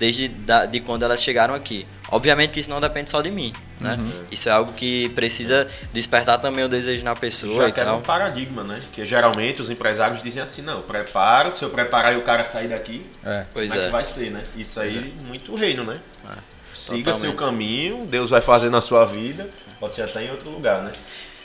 desde 0.00 0.28
da, 0.28 0.64
de 0.64 0.80
quando 0.80 1.02
elas 1.02 1.22
chegaram 1.22 1.54
aqui. 1.54 1.86
Obviamente 2.10 2.52
que 2.52 2.58
isso 2.58 2.70
não 2.70 2.80
depende 2.80 3.10
só 3.10 3.20
de 3.20 3.30
mim, 3.30 3.52
né? 3.78 3.96
Uhum. 4.00 4.24
Isso 4.30 4.48
é 4.48 4.52
algo 4.52 4.72
que 4.72 5.10
precisa 5.10 5.68
despertar 5.92 6.38
também 6.38 6.64
o 6.64 6.68
desejo 6.68 7.04
na 7.04 7.14
pessoa 7.14 7.64
Já 7.64 7.68
e 7.68 7.72
tal. 7.72 7.98
um 7.98 8.00
paradigma, 8.00 8.64
né? 8.64 8.82
Que 8.92 9.04
geralmente 9.04 9.60
os 9.60 9.68
empresários 9.68 10.22
dizem 10.22 10.42
assim, 10.42 10.62
não, 10.62 10.80
preparo, 10.80 11.54
se 11.54 11.62
eu 11.62 11.68
preparar 11.68 12.14
e 12.14 12.16
o 12.16 12.22
cara 12.22 12.44
sair 12.44 12.68
daqui, 12.68 13.06
é. 13.22 13.44
pois 13.52 13.70
como 13.70 13.80
é. 13.80 13.84
que 13.84 13.88
é. 13.88 13.92
vai 13.92 14.04
ser, 14.04 14.30
né? 14.30 14.42
Isso 14.56 14.80
aí, 14.80 15.14
é. 15.20 15.24
muito 15.26 15.54
reino, 15.54 15.84
né? 15.84 16.00
É. 16.26 16.38
Siga 16.74 17.12
Totalmente. 17.12 17.20
seu 17.20 17.34
caminho, 17.34 18.06
Deus 18.06 18.30
vai 18.30 18.40
fazer 18.40 18.70
na 18.70 18.80
sua 18.80 19.04
vida, 19.04 19.50
pode 19.78 19.94
ser 19.94 20.02
até 20.02 20.24
em 20.24 20.30
outro 20.30 20.48
lugar, 20.48 20.82
né? 20.82 20.92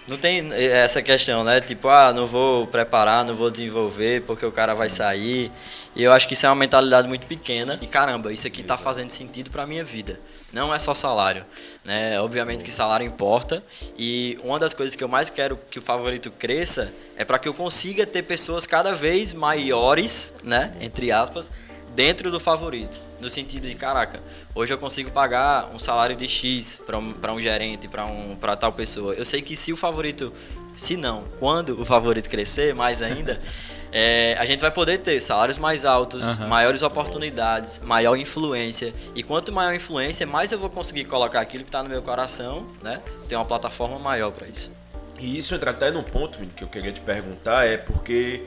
Não 0.08 0.18
tem 0.18 0.54
essa 0.54 1.02
questão, 1.02 1.44
né? 1.44 1.60
Tipo, 1.60 1.88
ah, 1.88 2.14
não 2.14 2.28
vou 2.28 2.68
preparar, 2.68 3.26
não 3.26 3.34
vou 3.34 3.50
desenvolver 3.50 4.22
porque 4.22 4.46
o 4.46 4.52
cara 4.52 4.76
vai 4.76 4.88
sair. 4.88 5.52
E 5.96 6.04
eu 6.04 6.12
acho 6.12 6.28
que 6.28 6.36
isso 6.36 6.46
é 6.46 6.50
uma 6.50 6.56
mentalidade 6.56 7.08
muito 7.08 7.26
pequena. 7.26 7.80
E 7.82 7.88
caramba, 7.88 8.32
isso 8.32 8.46
aqui 8.46 8.62
tá 8.62 8.78
fazendo 8.78 9.10
sentido 9.10 9.50
pra 9.50 9.66
minha 9.66 9.84
vida. 9.84 10.20
Não 10.54 10.74
é 10.74 10.78
só 10.78 10.94
salário, 10.94 11.44
né? 11.84 12.20
Obviamente 12.22 12.64
que 12.64 12.72
salário 12.72 13.06
importa. 13.06 13.64
E 13.98 14.38
uma 14.44 14.60
das 14.60 14.76
coisas 14.76 14.96
que 14.96 15.04
eu 15.04 15.08
mais 15.08 15.32
quero 15.32 15.60
que 15.72 15.80
o 15.80 15.82
favorito 15.82 16.30
cresça 16.30 16.94
é 17.18 17.26
para 17.26 17.40
que 17.40 17.48
eu 17.48 17.54
consiga 17.54 18.06
ter 18.06 18.22
pessoas 18.22 18.68
cada 18.68 18.94
vez 18.94 19.34
maiores, 19.34 20.36
né? 20.44 20.76
Entre 20.80 21.12
aspas, 21.12 21.52
dentro 21.96 22.30
do 22.30 22.40
favorito. 22.40 23.00
No 23.26 23.30
sentido 23.32 23.68
de, 23.68 23.74
caraca, 23.74 24.22
hoje 24.54 24.72
eu 24.72 24.78
consigo 24.78 25.10
pagar 25.10 25.72
um 25.74 25.80
salário 25.80 26.16
de 26.16 26.28
X 26.28 26.80
para 26.86 27.00
um, 27.00 27.16
um 27.34 27.42
gerente, 27.42 27.88
para 27.88 28.06
um, 28.06 28.38
tal 28.56 28.72
pessoa. 28.72 29.16
Eu 29.16 29.26
sei 29.26 29.42
que 29.42 29.56
se 29.56 29.74
o 29.74 29.76
favorito, 29.76 30.32
se 30.76 30.96
não, 30.96 31.24
quando 31.40 31.82
o 31.82 31.84
favorito 31.84 32.30
crescer 32.30 32.76
mais 32.76 33.02
ainda, 33.02 33.42
é, 33.92 34.38
a 34.38 34.46
gente 34.46 34.60
vai 34.60 34.70
poder 34.70 35.00
ter 35.00 35.20
salários 35.22 35.58
mais 35.58 35.86
altos, 35.86 36.24
uhum. 36.38 36.48
maiores 36.48 36.84
oportunidades, 36.84 37.80
maior 37.80 38.16
influência. 38.16 38.94
E 39.16 39.24
quanto 39.24 39.52
maior 39.52 39.74
influência, 39.74 40.28
mais 40.28 40.52
eu 40.52 40.60
vou 40.60 40.70
conseguir 40.70 41.06
colocar 41.06 41.42
aquilo 41.42 41.64
que 41.64 41.70
está 41.70 41.82
no 41.82 41.90
meu 41.90 42.04
coração, 42.04 42.68
né? 42.84 43.02
Ter 43.28 43.36
uma 43.36 43.46
plataforma 43.46 43.98
maior 43.98 44.30
para 44.32 44.46
isso. 44.48 44.72
E 45.18 45.36
isso 45.36 45.56
entra 45.56 45.72
até 45.72 45.90
num 45.90 46.04
ponto, 46.04 46.38
Vini, 46.38 46.52
que 46.56 46.64
eu 46.64 46.68
queria 46.68 46.92
te 46.92 47.02
perguntar, 47.02 47.66
é 47.66 47.76
porque 47.76 48.44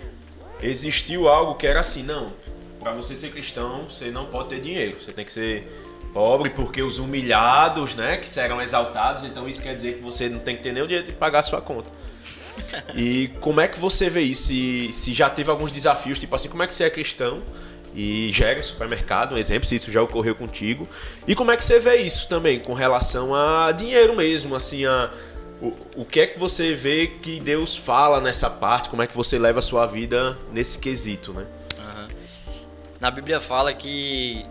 existiu 0.62 1.26
algo 1.26 1.56
que 1.56 1.66
era 1.66 1.80
assim, 1.80 2.04
não, 2.04 2.32
para 2.78 2.92
você 2.92 3.16
ser 3.16 3.30
cristão, 3.30 3.84
você 3.88 4.10
não 4.10 4.26
pode 4.26 4.50
ter 4.50 4.60
dinheiro. 4.60 5.00
Você 5.00 5.12
tem 5.12 5.24
que 5.24 5.32
ser 5.32 5.68
pobre 6.12 6.50
porque 6.50 6.82
os 6.82 6.98
humilhados, 6.98 7.94
né, 7.94 8.16
que 8.16 8.28
serão 8.28 8.60
exaltados, 8.62 9.24
então 9.24 9.48
isso 9.48 9.62
quer 9.62 9.76
dizer 9.76 9.96
que 9.96 10.02
você 10.02 10.28
não 10.28 10.38
tem 10.38 10.56
que 10.56 10.62
ter 10.62 10.72
nem 10.72 10.82
o 10.82 10.86
dinheiro 10.86 11.06
de 11.06 11.14
pagar 11.14 11.40
a 11.40 11.42
sua 11.42 11.60
conta. 11.60 11.88
E 12.94 13.28
como 13.40 13.60
é 13.60 13.68
que 13.68 13.78
você 13.78 14.10
vê 14.10 14.22
isso? 14.22 14.48
Se, 14.48 14.90
se 14.92 15.14
já 15.14 15.30
teve 15.30 15.48
alguns 15.48 15.70
desafios, 15.70 16.18
tipo 16.18 16.34
assim, 16.34 16.48
como 16.48 16.62
é 16.62 16.66
que 16.66 16.74
você 16.74 16.84
é 16.84 16.90
cristão 16.90 17.42
e 17.94 18.30
gera 18.32 18.58
um 18.58 18.62
supermercado, 18.62 19.36
um 19.36 19.38
exemplo, 19.38 19.66
se 19.66 19.76
isso 19.76 19.92
já 19.92 20.02
ocorreu 20.02 20.34
contigo. 20.34 20.88
E 21.26 21.36
como 21.36 21.52
é 21.52 21.56
que 21.56 21.64
você 21.64 21.78
vê 21.78 21.96
isso 21.96 22.28
também 22.28 22.58
com 22.58 22.74
relação 22.74 23.34
a 23.34 23.70
dinheiro 23.70 24.16
mesmo, 24.16 24.56
assim, 24.56 24.84
a 24.84 25.10
o, 25.60 25.72
o 25.96 26.04
que 26.04 26.20
é 26.20 26.26
que 26.26 26.38
você 26.38 26.74
vê 26.74 27.06
que 27.06 27.40
Deus 27.40 27.76
fala 27.76 28.20
nessa 28.20 28.48
parte? 28.48 28.88
Como 28.88 29.02
é 29.02 29.06
que 29.06 29.16
você 29.16 29.38
leva 29.38 29.58
a 29.58 29.62
sua 29.62 29.86
vida 29.86 30.38
nesse 30.52 30.78
quesito, 30.78 31.32
né? 31.32 31.46
Na 33.00 33.10
Bíblia 33.10 33.40
fala 33.40 33.72
que 33.72 34.44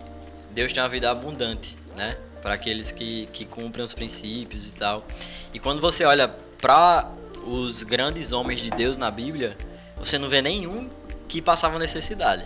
Deus 0.50 0.72
tem 0.72 0.82
uma 0.82 0.88
vida 0.88 1.10
abundante, 1.10 1.76
né? 1.96 2.16
Para 2.40 2.54
aqueles 2.54 2.90
que, 2.90 3.28
que 3.32 3.44
cumprem 3.44 3.84
os 3.84 3.92
princípios 3.92 4.70
e 4.70 4.74
tal. 4.74 5.06
E 5.52 5.58
quando 5.58 5.80
você 5.80 6.04
olha 6.04 6.28
para 6.58 7.10
os 7.44 7.82
grandes 7.82 8.32
homens 8.32 8.60
de 8.60 8.70
Deus 8.70 8.96
na 8.96 9.10
Bíblia, 9.10 9.56
você 9.96 10.18
não 10.18 10.28
vê 10.28 10.40
nenhum 10.40 10.88
que 11.28 11.42
passava 11.42 11.78
necessidade. 11.78 12.44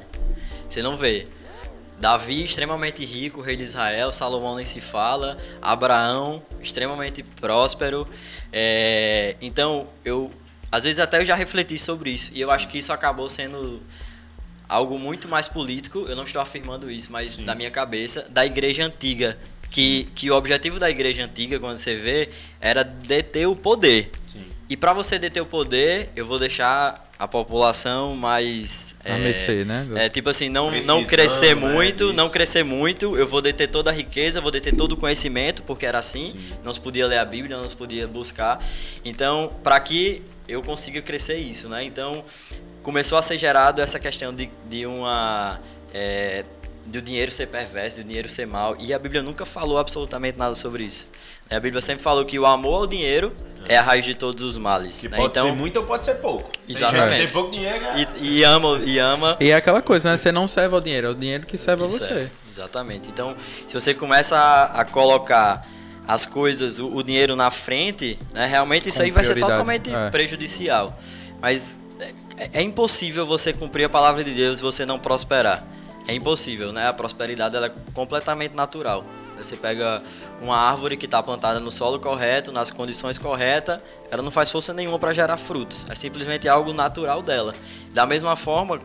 Você 0.69 0.83
não 0.83 0.97
vê. 0.97 1.27
Davi, 1.99 2.43
extremamente 2.43 3.05
rico, 3.05 3.41
rei 3.41 3.55
de 3.55 3.63
Israel, 3.63 4.11
Salomão 4.11 4.57
nem 4.57 4.65
se 4.65 4.81
fala, 4.81 5.39
Abraão, 5.61 6.43
extremamente 6.61 7.23
próspero. 7.23 8.09
É... 8.53 9.37
Então, 9.41 9.87
eu 10.05 10.31
às 10.73 10.85
vezes 10.85 10.99
até 10.99 11.21
eu 11.21 11.25
já 11.25 11.37
refleti 11.37 11.79
sobre 11.79 12.11
isso 12.11 12.33
e 12.35 12.41
eu 12.41 12.51
acho 12.51 12.67
que 12.67 12.79
isso 12.79 12.95
acabou 12.95 13.29
sendo 13.29 13.83
algo 14.73 14.99
muito 14.99 15.29
mais 15.29 15.49
político, 15.49 16.07
eu 16.09 16.17
não 16.17 16.25
estou 16.25 16.41
afirmando 16.41 16.91
isso, 16.91 17.13
mas 17.13 17.33
Sim. 17.33 17.45
da 17.45 17.55
minha 17.55 17.71
cabeça, 17.71 18.27
da 18.31 18.45
igreja 18.45 18.85
antiga. 18.85 19.39
Que, 19.71 20.07
que 20.15 20.31
o 20.31 20.37
objetivo 20.37 20.79
da 20.79 20.91
igreja 20.91 21.25
antiga, 21.25 21.59
quando 21.59 21.79
você 21.79 21.95
vê, 21.97 22.29
era 22.61 22.83
deter 22.83 23.49
o 23.49 23.57
poder. 23.57 24.11
Sim. 24.27 24.45
E 24.69 24.77
para 24.77 24.93
você 24.93 25.19
deter 25.19 25.43
o 25.43 25.47
poder, 25.47 26.11
eu 26.15 26.27
vou 26.27 26.39
deixar 26.39 27.11
a 27.19 27.29
população 27.29 28.17
mais 28.17 28.95
a 29.05 29.11
é, 29.11 29.19
mercê, 29.19 29.65
né? 29.65 29.87
É 29.95 30.09
tipo 30.09 30.29
assim, 30.29 30.49
não 30.49 30.71
não 30.83 31.05
crescer 31.05 31.55
né? 31.55 31.73
muito, 31.73 32.05
Isso. 32.05 32.13
não 32.13 32.29
crescer 32.29 32.65
muito, 32.65 33.17
eu 33.17 33.27
vou 33.27 33.41
deter 33.41 33.69
toda 33.69 33.91
a 33.91 33.93
riqueza, 33.93 34.41
vou 34.41 34.51
deter 34.51 34.75
todo 34.75 34.93
o 34.93 34.97
conhecimento, 34.97 35.63
porque 35.63 35.87
era 35.87 35.99
assim, 35.99 36.31
Sim. 36.31 36.55
não 36.65 36.73
se 36.73 36.81
podia 36.81 37.07
ler 37.07 37.19
a 37.19 37.25
Bíblia, 37.25 37.57
não 37.57 37.69
se 37.69 37.77
podia 37.77 38.09
buscar. 38.09 38.63
Então, 39.05 39.53
para 39.63 39.79
que 39.79 40.23
eu 40.49 40.63
consiga 40.63 41.01
crescer 41.01 41.37
isso, 41.37 41.69
né? 41.69 41.85
Então, 41.85 42.25
começou 42.83 43.19
a 43.19 43.23
ser 43.23 43.39
gerado 43.39 43.81
essa 43.81 43.99
questão 43.99 44.35
de, 44.35 44.51
de 44.69 44.87
uma. 44.87 45.61
É, 45.95 46.45
do 46.87 47.01
dinheiro 47.01 47.31
ser 47.31 47.47
perverso, 47.47 47.99
do 47.99 48.05
dinheiro 48.05 48.29
ser 48.29 48.47
mal. 48.47 48.77
E 48.79 48.93
a 48.93 48.99
Bíblia 48.99 49.23
nunca 49.23 49.47
falou 49.47 49.79
absolutamente 49.79 50.37
nada 50.37 50.55
sobre 50.55 50.85
isso. 50.85 51.07
A 51.49 51.61
Bíblia 51.61 51.81
sempre 51.81 52.03
falou 52.03 52.25
que 52.25 52.39
o 52.39 52.47
amor 52.47 52.81
ao 52.81 52.87
dinheiro 52.87 53.33
é 53.69 53.77
a 53.77 53.83
raiz 53.83 54.05
de 54.05 54.15
todos 54.15 54.43
os 54.43 54.57
males. 54.57 55.01
Que 55.01 55.09
né? 55.09 55.17
pode 55.17 55.31
então, 55.31 55.47
ser 55.47 55.53
muito 55.53 55.77
ou 55.79 55.85
pode 55.85 56.05
ser 56.05 56.15
pouco. 56.15 56.51
Exatamente. 56.69 57.19
tem 57.19 57.29
pouco 57.29 57.51
dinheiro. 57.51 57.85
é- 57.85 58.07
e, 58.19 58.39
e 58.39 58.45
ama, 58.45 58.81
e 58.85 58.99
ama 58.99 59.37
E 59.39 59.51
é 59.51 59.55
aquela 59.55 59.81
coisa, 59.81 60.11
né? 60.11 60.17
Você 60.17 60.33
não 60.33 60.49
serve 60.49 60.75
ao 60.75 60.81
dinheiro, 60.81 61.09
é 61.09 61.11
o 61.11 61.15
dinheiro 61.15 61.47
que 61.47 61.57
serve 61.57 61.85
a 61.85 61.87
você. 61.87 62.13
é, 62.13 62.31
exatamente. 62.51 63.09
Então, 63.09 63.37
se 63.67 63.75
você 63.75 63.95
começa 63.95 64.37
a, 64.37 64.81
a 64.81 64.85
colocar 64.85 65.69
as 66.07 66.27
coisas, 66.27 66.79
o, 66.81 66.97
o 66.97 67.03
dinheiro 67.03 67.37
na 67.37 67.51
frente, 67.51 68.19
né, 68.33 68.47
realmente 68.47 68.89
isso 68.89 68.99
Com 68.99 69.05
aí 69.05 69.11
vai 69.11 69.25
ser 69.25 69.39
totalmente 69.39 69.95
é. 69.95 70.11
prejudicial. 70.11 70.99
Mas 71.41 71.81
é, 72.01 72.51
é 72.53 72.63
impossível 72.63 73.27
você 73.27 73.53
cumprir 73.53 73.85
a 73.85 73.89
palavra 73.89 74.23
de 74.25 74.33
Deus 74.33 74.59
e 74.59 74.63
você 74.63 74.85
não 74.87 74.99
prosperar. 74.99 75.65
É 76.07 76.15
impossível, 76.15 76.73
né? 76.73 76.89
A 76.89 76.93
prosperidade 76.93 77.57
ela 77.57 77.67
é 77.67 77.73
completamente 77.95 78.55
natural. 78.55 79.05
Você 79.39 79.57
pega 79.57 80.03
uma 80.41 80.57
árvore 80.57 80.97
que 80.97 81.05
está 81.05 81.23
plantada 81.23 81.61
no 81.61 81.71
solo 81.71 81.99
correto, 82.01 82.51
nas 82.53 82.71
condições 82.71 83.19
corretas, 83.19 83.81
ela 84.11 84.23
não 84.23 84.31
faz 84.31 84.51
força 84.51 84.73
nenhuma 84.75 84.99
para 84.99 85.13
gerar 85.13 85.37
frutos. 85.37 85.87
É 85.89 85.95
simplesmente 85.95 86.49
algo 86.49 86.73
natural 86.73 87.23
dela. 87.23 87.55
Da 87.93 88.05
mesma 88.05 88.37
forma, 88.37 88.81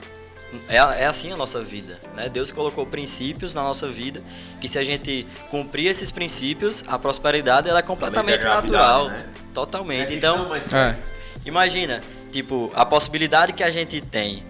é, 0.70 0.78
é 0.78 1.06
assim 1.06 1.32
a 1.32 1.38
nossa 1.38 1.62
vida, 1.62 2.00
né? 2.16 2.30
Deus 2.30 2.52
colocou 2.52 2.86
princípios 2.86 3.54
na 3.54 3.64
nossa 3.64 3.88
vida 3.88 4.24
que 4.62 4.68
se 4.68 4.80
a 4.80 4.84
gente 4.84 5.28
cumprir 5.50 5.88
esses 5.88 6.12
princípios, 6.12 6.84
a 6.88 6.98
prosperidade 6.98 7.68
ela 7.68 7.80
é 7.80 7.84
completamente 7.84 8.44
natural, 8.44 9.10
né? 9.10 9.26
totalmente. 9.54 10.14
É 10.14 10.16
então, 10.16 10.56
É. 10.56 10.96
imagina, 11.46 12.02
tipo, 12.38 12.72
a 12.76 12.86
possibilidade 12.86 13.52
que 13.54 13.64
a 13.64 13.72
gente 13.72 14.00
tem 14.00 14.44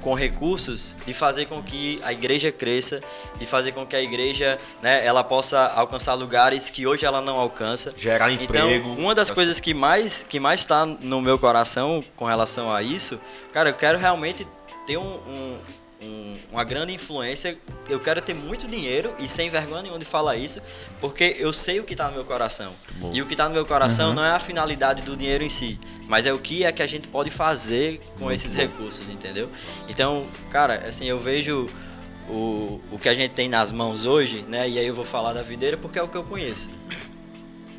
com 0.00 0.14
recursos 0.14 0.94
de 1.04 1.12
fazer 1.12 1.46
com 1.46 1.62
que 1.62 2.00
a 2.02 2.12
igreja 2.12 2.50
cresça, 2.52 3.02
de 3.38 3.44
fazer 3.44 3.72
com 3.72 3.84
que 3.84 3.94
a 3.94 4.00
igreja, 4.00 4.56
né, 4.80 5.04
ela 5.04 5.22
possa 5.24 5.66
alcançar 5.66 6.14
lugares 6.14 6.70
que 6.70 6.86
hoje 6.86 7.04
ela 7.04 7.20
não 7.20 7.36
alcança. 7.38 7.92
Gerar 7.96 8.30
Então, 8.30 8.70
emprego. 8.70 8.88
uma 8.92 9.14
das 9.14 9.30
coisas 9.30 9.58
que 9.60 9.74
mais 9.74 10.24
que 10.28 10.38
mais 10.40 10.60
está 10.60 10.86
no 10.86 11.20
meu 11.20 11.38
coração 11.38 12.02
com 12.14 12.24
relação 12.24 12.72
a 12.72 12.82
isso, 12.82 13.20
cara, 13.52 13.68
eu 13.70 13.74
quero 13.74 13.98
realmente 13.98 14.46
ter 14.86 14.96
um, 14.96 15.02
um- 15.28 15.58
um- 16.06 16.32
uma 16.52 16.64
grande 16.64 16.92
influência. 16.92 17.56
Eu 17.88 18.00
quero 18.00 18.20
ter 18.20 18.34
muito 18.34 18.66
dinheiro 18.68 19.14
e 19.18 19.28
sem 19.28 19.48
vergonha 19.50 19.82
nenhuma 19.82 19.98
de 19.98 20.04
falar 20.04 20.36
isso, 20.36 20.60
porque 21.00 21.36
eu 21.38 21.52
sei 21.52 21.80
o 21.80 21.84
que 21.84 21.94
está 21.94 22.08
no 22.08 22.14
meu 22.14 22.24
coração. 22.24 22.72
E 23.12 23.20
o 23.22 23.26
que 23.26 23.34
está 23.34 23.48
no 23.48 23.54
meu 23.54 23.66
coração 23.66 24.14
não 24.14 24.24
é 24.24 24.30
a 24.32 24.38
finalidade 24.38 25.02
do 25.02 25.16
dinheiro 25.16 25.44
em 25.44 25.48
si, 25.48 25.78
mas 26.08 26.26
é 26.26 26.32
o 26.32 26.38
que 26.38 26.64
é 26.64 26.72
que 26.72 26.82
a 26.82 26.86
gente 26.86 27.08
pode 27.08 27.30
fazer 27.30 28.00
com 28.18 28.30
esses 28.32 28.54
recursos, 28.54 29.08
entendeu? 29.08 29.48
Então, 29.88 30.26
cara, 30.50 30.84
assim, 30.88 31.04
eu 31.06 31.18
vejo 31.18 31.68
o, 32.28 32.80
o 32.90 32.98
que 33.00 33.08
a 33.08 33.14
gente 33.14 33.32
tem 33.32 33.48
nas 33.48 33.70
mãos 33.70 34.04
hoje, 34.04 34.44
né? 34.48 34.68
E 34.68 34.78
aí 34.78 34.86
eu 34.86 34.94
vou 34.94 35.04
falar 35.04 35.32
da 35.32 35.42
videira 35.42 35.76
porque 35.76 35.98
é 35.98 36.02
o 36.02 36.08
que 36.08 36.16
eu 36.16 36.24
conheço. 36.24 36.68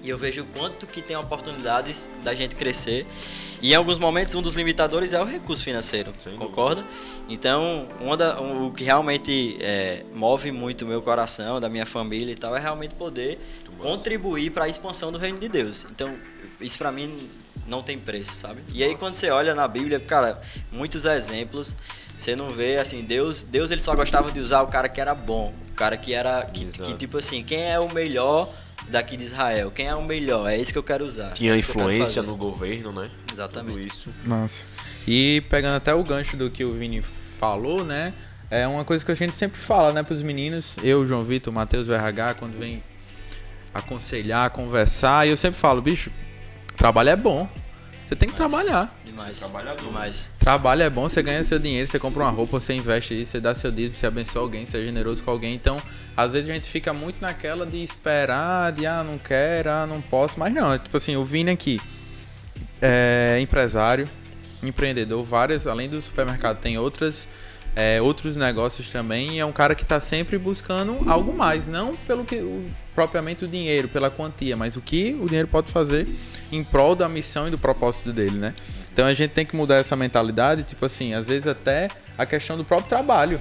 E 0.03 0.09
eu 0.09 0.17
vejo 0.17 0.43
o 0.43 0.45
quanto 0.45 0.87
que 0.87 1.01
tem 1.01 1.17
oportunidades 1.17 2.09
da 2.23 2.33
gente 2.33 2.55
crescer. 2.55 3.05
E 3.61 3.71
em 3.71 3.75
alguns 3.75 3.97
momentos 3.97 4.35
um 4.35 4.41
dos 4.41 4.53
limitadores 4.53 5.13
é 5.13 5.21
o 5.21 5.25
recurso 5.25 5.63
financeiro, 5.63 6.13
Sem 6.19 6.33
dúvida. 6.33 6.47
concorda? 6.49 6.85
Então, 7.27 7.87
uma 7.99 8.15
da, 8.15 8.39
um- 8.39 8.67
o 8.67 8.71
que 8.71 8.83
realmente 8.83 9.57
é, 9.59 10.03
move 10.13 10.51
muito 10.51 10.85
o 10.85 10.87
meu 10.87 11.01
coração, 11.01 11.59
da 11.59 11.67
minha 11.67 11.85
família 11.85 12.31
e 12.31 12.35
tal, 12.35 12.55
é 12.55 12.59
realmente 12.59 12.93
poder 12.95 13.39
contribuir 13.79 14.51
para 14.51 14.65
a 14.65 14.69
expansão 14.69 15.11
do 15.11 15.17
reino 15.17 15.37
de 15.39 15.47
Deus. 15.49 15.85
Então, 15.91 16.15
isso 16.61 16.77
para 16.77 16.91
mim 16.91 17.29
não 17.67 17.81
tem 17.83 17.97
preço, 17.97 18.33
sabe? 18.35 18.61
E 18.73 18.83
aí 18.83 18.95
quando 18.95 19.15
você 19.15 19.29
olha 19.29 19.53
na 19.53 19.67
Bíblia, 19.67 19.99
cara, 19.99 20.41
muitos 20.71 21.05
exemplos, 21.05 21.75
você 22.17 22.35
não 22.35 22.51
vê 22.51 22.77
assim, 22.77 23.03
Deus, 23.03 23.43
Deus 23.43 23.71
ele 23.71 23.81
só 23.81 23.95
gostava 23.95 24.31
de 24.31 24.39
usar 24.39 24.61
o 24.61 24.67
cara 24.67 24.87
que 24.87 25.01
era 25.01 25.13
bom, 25.13 25.53
o 25.71 25.73
cara 25.73 25.97
que 25.97 26.13
era 26.13 26.43
que, 26.45 26.65
que 26.65 26.93
tipo 26.93 27.17
assim, 27.17 27.43
quem 27.43 27.69
é 27.69 27.79
o 27.79 27.91
melhor 27.93 28.49
daqui 28.87 29.17
de 29.17 29.23
Israel? 29.25 29.69
Quem 29.71 29.87
é 29.87 29.95
o 29.95 30.03
melhor? 30.03 30.49
É 30.49 30.57
isso 30.57 30.71
que 30.71 30.77
eu 30.77 30.83
quero 30.83 31.05
usar. 31.05 31.31
Tinha 31.31 31.51
é 31.53 31.55
que 31.55 31.59
influência 31.59 32.21
fazer. 32.21 32.27
no 32.27 32.37
governo, 32.37 32.91
né? 32.91 33.11
Exatamente. 33.37 33.77
Tudo 33.77 33.87
isso. 33.87 34.13
Nossa. 34.25 34.65
E 35.07 35.43
pegando 35.49 35.75
até 35.77 35.93
o 35.93 36.03
gancho 36.03 36.35
do 36.35 36.49
que 36.49 36.63
o 36.65 36.73
Vini 36.73 37.01
falou, 37.39 37.85
né? 37.85 38.13
É 38.49 38.65
uma 38.67 38.83
coisa 38.83 39.05
que 39.05 39.11
a 39.11 39.15
gente 39.15 39.35
sempre 39.35 39.59
fala, 39.59 39.93
né, 39.93 40.01
pros 40.01 40.23
meninos. 40.23 40.75
Eu, 40.81 41.05
João 41.05 41.23
Vitor, 41.23 41.53
Matheus, 41.53 41.87
o 41.87 41.93
RH, 41.93 42.35
quando 42.35 42.57
vem 42.57 42.81
aconselhar, 43.73 44.49
conversar, 44.49 45.27
e 45.27 45.29
eu 45.29 45.37
sempre 45.37 45.59
falo, 45.59 45.81
bicho, 45.81 46.11
trabalho 46.75 47.09
é 47.09 47.15
bom. 47.15 47.47
Você 48.05 48.15
tem 48.15 48.29
que 48.29 48.39
Mas- 48.39 48.49
trabalhar. 48.51 48.97
Demais. 49.05 49.39
Trabalhador. 49.39 49.85
Demais. 49.85 50.31
Trabalho 50.39 50.81
é 50.81 50.89
bom, 50.89 51.09
você 51.09 51.21
ganha 51.21 51.43
seu 51.43 51.59
dinheiro, 51.59 51.85
você 51.87 51.99
compra 51.99 52.23
uma 52.23 52.31
roupa, 52.31 52.57
você 52.59 52.73
investe 52.73 53.21
isso, 53.21 53.31
você 53.31 53.41
dá 53.41 53.53
seu 53.53 53.69
dízimo, 53.69 53.97
você 53.97 54.07
abençoa 54.07 54.41
alguém, 54.41 54.65
você 54.65 54.77
é 54.77 54.81
generoso 54.85 55.21
com 55.23 55.29
alguém. 55.29 55.53
Então, 55.53 55.77
às 56.15 56.31
vezes 56.31 56.49
a 56.49 56.53
gente 56.53 56.69
fica 56.69 56.93
muito 56.93 57.21
naquela 57.21 57.65
de 57.65 57.83
esperar, 57.83 58.71
de 58.71 58.85
ah, 58.85 59.03
não 59.03 59.17
quero, 59.17 59.69
ah, 59.69 59.85
não 59.85 60.01
posso. 60.01 60.39
Mas 60.39 60.53
não, 60.53 60.73
é 60.73 60.79
tipo 60.79 60.95
assim, 60.95 61.17
o 61.17 61.25
Vini 61.25 61.51
aqui 61.51 61.81
é 62.81 63.37
empresário, 63.41 64.07
empreendedor, 64.63 65.23
várias, 65.23 65.67
além 65.67 65.89
do 65.89 65.99
supermercado, 66.01 66.59
tem 66.59 66.77
outras. 66.77 67.27
é, 67.79 68.01
outros 68.01 68.35
negócios 68.35 68.89
também 68.89 69.39
é 69.39 69.45
um 69.45 69.51
cara 69.51 69.75
que 69.75 69.83
está 69.83 69.99
sempre 69.99 70.35
buscando 70.39 70.97
algo 71.07 71.31
mais, 71.31 71.67
não 71.67 71.95
pelo 71.95 72.25
que 72.25 72.37
o- 72.37 72.65
propriamente 72.95 73.45
o 73.45 73.47
dinheiro, 73.47 73.87
pela 73.87 74.09
quantia, 74.09 74.57
mas 74.57 74.75
o 74.75 74.81
que 74.81 75.15
o 75.21 75.27
dinheiro 75.27 75.47
pode 75.47 75.71
fazer 75.71 76.07
em 76.51 76.63
prol 76.63 76.95
da 76.95 77.07
missão 77.07 77.47
e 77.47 77.51
do 77.51 77.57
propósito 77.59 78.11
dele, 78.11 78.39
né? 78.39 78.55
Então 78.91 79.05
a 79.05 79.13
gente 79.13 79.29
tem 79.29 79.45
que 79.45 79.55
mudar 79.55 79.75
essa 79.75 79.95
mentalidade, 79.95 80.63
tipo 80.63 80.83
assim, 80.87 81.13
às 81.13 81.27
vezes 81.27 81.45
até 81.45 81.87
a 82.17 82.25
questão 82.25 82.57
do 82.57 82.65
próprio 82.65 82.89
trabalho. 82.89 83.39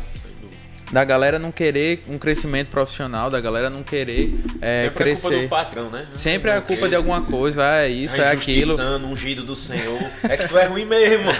Da 0.90 1.04
galera 1.04 1.38
não 1.38 1.50
querer 1.50 2.04
um 2.08 2.16
crescimento 2.16 2.68
profissional, 2.68 3.28
da 3.28 3.40
galera 3.40 3.68
não 3.68 3.82
querer 3.82 4.34
é, 4.60 4.84
Sempre 4.84 5.10
é 5.10 5.12
culpa 5.14 5.28
crescer. 5.28 5.42
do 5.42 5.48
patrão, 5.48 5.90
né? 5.90 6.06
Sempre 6.14 6.50
é 6.50 6.54
a 6.56 6.60
culpa 6.60 6.88
de 6.88 6.94
alguma 6.94 7.22
coisa, 7.22 7.64
ah, 7.64 7.82
é 7.82 7.88
isso, 7.88 8.20
é 8.20 8.30
aquilo. 8.30 8.76
Ungido 9.04 9.42
do 9.42 9.56
Senhor. 9.56 9.98
É 10.22 10.36
que 10.36 10.48
tu 10.48 10.56
é 10.56 10.66
ruim 10.66 10.84
mesmo. 10.84 11.30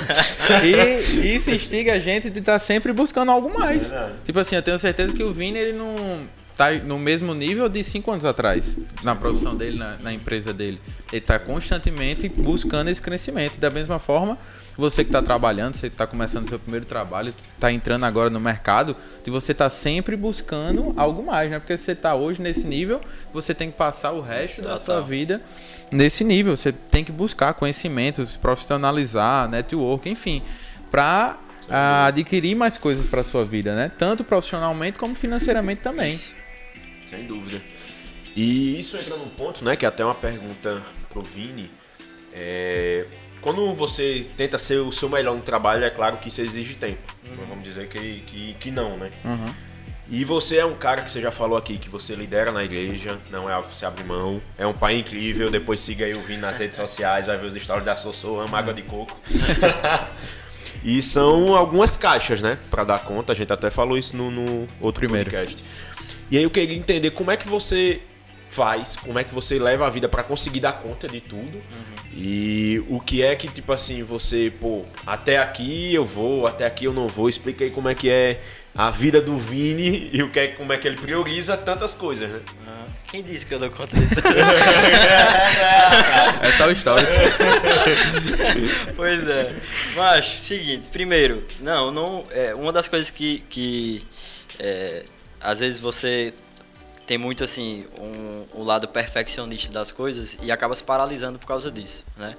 E 0.65 1.35
isso 1.35 1.51
instiga 1.51 1.95
a 1.95 1.99
gente 1.99 2.29
de 2.29 2.41
estar 2.41 2.59
sempre 2.59 2.93
buscando 2.93 3.31
algo 3.31 3.53
mais. 3.57 3.83
Verdade. 3.83 4.13
Tipo 4.25 4.39
assim, 4.41 4.57
eu 4.57 4.63
tenho 4.63 4.79
certeza 4.79 5.15
que 5.15 5.23
o 5.23 5.33
Vini 5.33 5.59
ele 5.59 5.73
não 5.73 6.27
tá 6.57 6.73
no 6.73 6.99
mesmo 6.99 7.35
nível 7.35 7.69
de 7.69 7.85
cinco 7.85 8.11
anos 8.11 8.25
atrás, 8.25 8.77
na 9.03 9.15
profissão 9.15 9.55
dele, 9.55 9.79
na, 9.79 9.97
na 9.99 10.13
empresa 10.13 10.53
dele. 10.53 10.81
Ele 11.13 11.21
tá 11.21 11.39
constantemente 11.39 12.29
buscando 12.29 12.89
esse 12.89 13.01
crescimento. 13.01 13.57
E 13.57 13.61
da 13.61 13.71
mesma 13.71 13.99
forma, 13.99 14.39
você 14.77 15.03
que 15.03 15.09
está 15.09 15.23
trabalhando, 15.23 15.75
você 15.75 15.89
que 15.89 15.95
está 15.95 16.07
começando 16.07 16.49
seu 16.49 16.59
primeiro 16.59 16.85
trabalho, 16.85 17.35
está 17.55 17.73
entrando 17.73 18.05
agora 18.05 18.29
no 18.29 18.39
mercado, 18.39 18.95
de 19.25 19.31
você 19.31 19.55
tá 19.55 19.71
sempre 19.71 20.17
buscando 20.17 20.93
algo 20.97 21.25
mais, 21.25 21.51
né? 21.51 21.59
Porque 21.59 21.77
você 21.77 21.95
tá 21.95 22.15
hoje 22.15 22.43
nesse 22.43 22.67
nível, 22.67 23.01
você 23.33 23.55
tem 23.55 23.71
que 23.71 23.77
passar 23.77 24.13
o 24.13 24.21
resto 24.21 24.61
da 24.61 24.77
sua 24.77 25.01
vida 25.01 25.41
nesse 25.91 26.23
nível. 26.25 26.57
Você 26.57 26.73
tem 26.73 27.03
que 27.03 27.13
buscar 27.13 27.55
conhecimento, 27.55 28.29
se 28.29 28.39
profissionalizar, 28.39 29.49
network, 29.49 30.09
enfim, 30.09 30.43
para 30.91 31.39
adquirir 32.07 32.55
mais 32.55 32.77
coisas 32.79 33.07
para 33.09 33.23
sua 33.23 33.45
vida, 33.45 33.75
né? 33.75 33.91
Tanto 33.97 34.23
profissionalmente 34.23 34.99
como 34.99 35.15
financeiramente 35.15 35.81
também. 35.81 36.13
Sem 37.09 37.27
dúvida. 37.27 37.63
E 38.37 38.79
isso 38.79 38.97
entra 38.99 39.17
num 39.17 39.31
ponto, 39.31 39.65
né? 39.65 39.75
Que 39.75 39.87
é 39.87 39.89
até 39.89 40.05
uma 40.05 40.15
pergunta 40.15 40.83
pro 41.09 41.23
Vini. 41.23 41.71
É, 42.33 43.07
quando 43.47 43.73
você 43.75 44.27
tenta 44.37 44.59
ser 44.59 44.79
o 44.79 44.91
seu 44.91 45.09
melhor 45.09 45.37
no 45.37 45.41
trabalho, 45.41 45.85
é 45.85 45.89
claro 45.89 46.17
que 46.17 46.27
isso 46.27 46.41
exige 46.41 46.75
tempo. 46.75 47.15
Não 47.39 47.47
vamos 47.47 47.63
dizer 47.63 47.87
que, 47.87 48.25
que, 48.27 48.55
que 48.55 48.71
não, 48.73 48.97
né? 48.97 49.13
Uhum. 49.25 49.55
E 50.11 50.25
você 50.25 50.57
é 50.57 50.65
um 50.65 50.75
cara 50.75 51.03
que 51.03 51.09
você 51.09 51.21
já 51.21 51.31
falou 51.31 51.57
aqui, 51.57 51.79
que 51.79 51.89
você 51.89 52.17
lidera 52.17 52.51
na 52.51 52.65
igreja, 52.65 53.17
não 53.31 53.49
é 53.49 53.53
algo 53.53 53.69
que 53.69 53.77
você 53.77 53.87
abre 53.87 54.03
mão. 54.03 54.43
É 54.59 54.67
um 54.67 54.73
pai 54.73 54.97
incrível, 54.97 55.49
depois 55.49 55.79
siga 55.79 56.07
aí 56.07 56.15
o 56.15 56.23
Vini 56.23 56.41
nas 56.41 56.59
redes 56.59 56.75
sociais, 56.75 57.27
vai 57.27 57.37
ver 57.37 57.47
os 57.47 57.55
stories 57.55 57.85
da 57.85 57.95
Sossô, 57.95 58.41
ama 58.41 58.59
água 58.59 58.75
de 58.75 58.83
coco. 58.83 59.17
e 60.83 61.01
são 61.01 61.55
algumas 61.55 61.97
caixas, 61.97 62.43
né? 62.43 62.59
Pra 62.69 62.83
dar 62.83 62.99
conta, 63.05 63.31
a 63.31 63.37
gente 63.37 63.53
até 63.53 63.71
falou 63.71 63.97
isso 63.97 64.17
no, 64.17 64.29
no 64.29 64.69
outro 64.81 64.99
Primeiro. 65.03 65.31
podcast. 65.31 65.63
E 66.33 66.37
aí 66.37 66.43
eu 66.43 66.51
queria 66.51 66.77
entender 66.77 67.13
como 67.13 67.31
é 67.31 67.37
que 67.37 67.47
você 67.47 68.01
faz, 68.57 68.97
como 68.97 69.19
é 69.19 69.25
que 69.25 69.35
você 69.35 69.59
leva 69.59 69.87
a 69.87 69.91
vida 69.91 70.09
pra 70.09 70.23
conseguir 70.23 70.61
dar 70.61 70.73
conta 70.73 71.07
de 71.07 71.21
tudo. 71.21 71.61
E 72.15 72.83
o 72.89 72.99
que 72.99 73.23
é 73.23 73.37
que, 73.37 73.47
tipo 73.49 73.71
assim, 73.71 74.03
você, 74.03 74.51
pô, 74.59 74.87
até 75.07 75.37
aqui 75.37 75.95
eu 75.95 76.07
vou, 76.07 76.47
até 76.47 76.65
aqui 76.65 76.87
eu 76.87 76.95
não 76.95 77.07
vou. 77.07 77.29
Explica 77.29 77.65
aí 77.65 77.71
como 77.71 77.91
é 77.91 77.95
que 77.95 78.09
é 78.09 78.41
a 78.75 78.91
vida 78.91 79.21
do 79.21 79.37
Vini 79.37 80.09
e 80.11 80.23
o 80.23 80.31
que 80.31 80.41
é, 80.41 80.47
como 80.49 80.73
é 80.73 80.79
que 80.79 80.89
ele 80.89 80.97
prioriza 80.97 81.55
tantas 81.59 81.93
coisas, 81.93 82.31
né? 82.31 82.41
Ah, 82.67 82.87
Quem 83.09 83.23
disse 83.23 83.45
que 83.45 83.53
eu 83.53 83.59
dou 83.59 83.69
conta 83.69 83.95
de 83.95 84.07
tudo? 84.09 84.27
É 86.43 86.53
tal 86.57 86.73
história. 86.73 87.07
pois 88.97 89.29
é. 89.29 89.55
Mas, 89.95 90.25
seguinte, 90.41 90.89
primeiro, 90.89 91.47
não, 91.61 91.91
não. 91.91 92.25
É, 92.31 92.55
uma 92.55 92.73
das 92.73 92.89
coisas 92.89 93.11
que. 93.11 93.45
que 93.51 94.03
é, 94.59 95.05
às 95.41 95.59
vezes 95.61 95.79
você 95.79 96.33
tem 97.07 97.17
muito 97.17 97.45
assim 97.45 97.87
um, 97.99 98.61
um 98.61 98.65
lado 98.65 98.89
perfeccionista 98.89 99.73
das 99.73 99.93
coisas 99.93 100.37
e 100.43 100.51
acaba 100.51 100.75
se 100.75 100.83
paralisando 100.83 101.39
por 101.39 101.47
causa 101.47 101.71
disso, 101.71 102.05
né? 102.17 102.35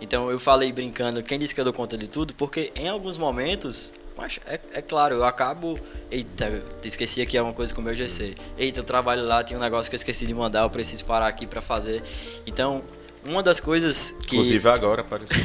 Então 0.00 0.30
eu 0.30 0.38
falei 0.38 0.72
brincando, 0.72 1.22
quem 1.22 1.38
disse 1.38 1.54
que 1.54 1.60
eu 1.60 1.64
dou 1.64 1.72
conta 1.72 1.96
de 1.96 2.08
tudo? 2.08 2.34
Porque 2.34 2.72
em 2.74 2.88
alguns 2.88 3.16
momentos 3.16 3.92
Mas 4.16 4.40
é, 4.46 4.58
é 4.72 4.82
claro, 4.82 5.14
eu 5.14 5.24
acabo. 5.24 5.78
Eita, 6.10 6.60
esqueci 6.82 7.22
aqui 7.22 7.38
alguma 7.38 7.54
coisa 7.54 7.72
com 7.72 7.80
o 7.80 7.84
meu 7.84 7.94
GC. 7.94 8.34
Eita, 8.58 8.80
eu 8.80 8.84
trabalho 8.84 9.24
lá, 9.24 9.44
tinha 9.44 9.56
um 9.56 9.62
negócio 9.62 9.88
que 9.88 9.94
eu 9.94 9.98
esqueci 9.98 10.26
de 10.26 10.34
mandar, 10.34 10.62
eu 10.62 10.70
preciso 10.70 11.04
parar 11.04 11.28
aqui 11.28 11.46
para 11.46 11.62
fazer. 11.62 12.02
Então, 12.44 12.82
uma 13.24 13.42
das 13.44 13.60
coisas 13.60 14.10
que. 14.26 14.34
Inclusive 14.34 14.68
agora 14.68 15.02
apareceu. 15.02 15.36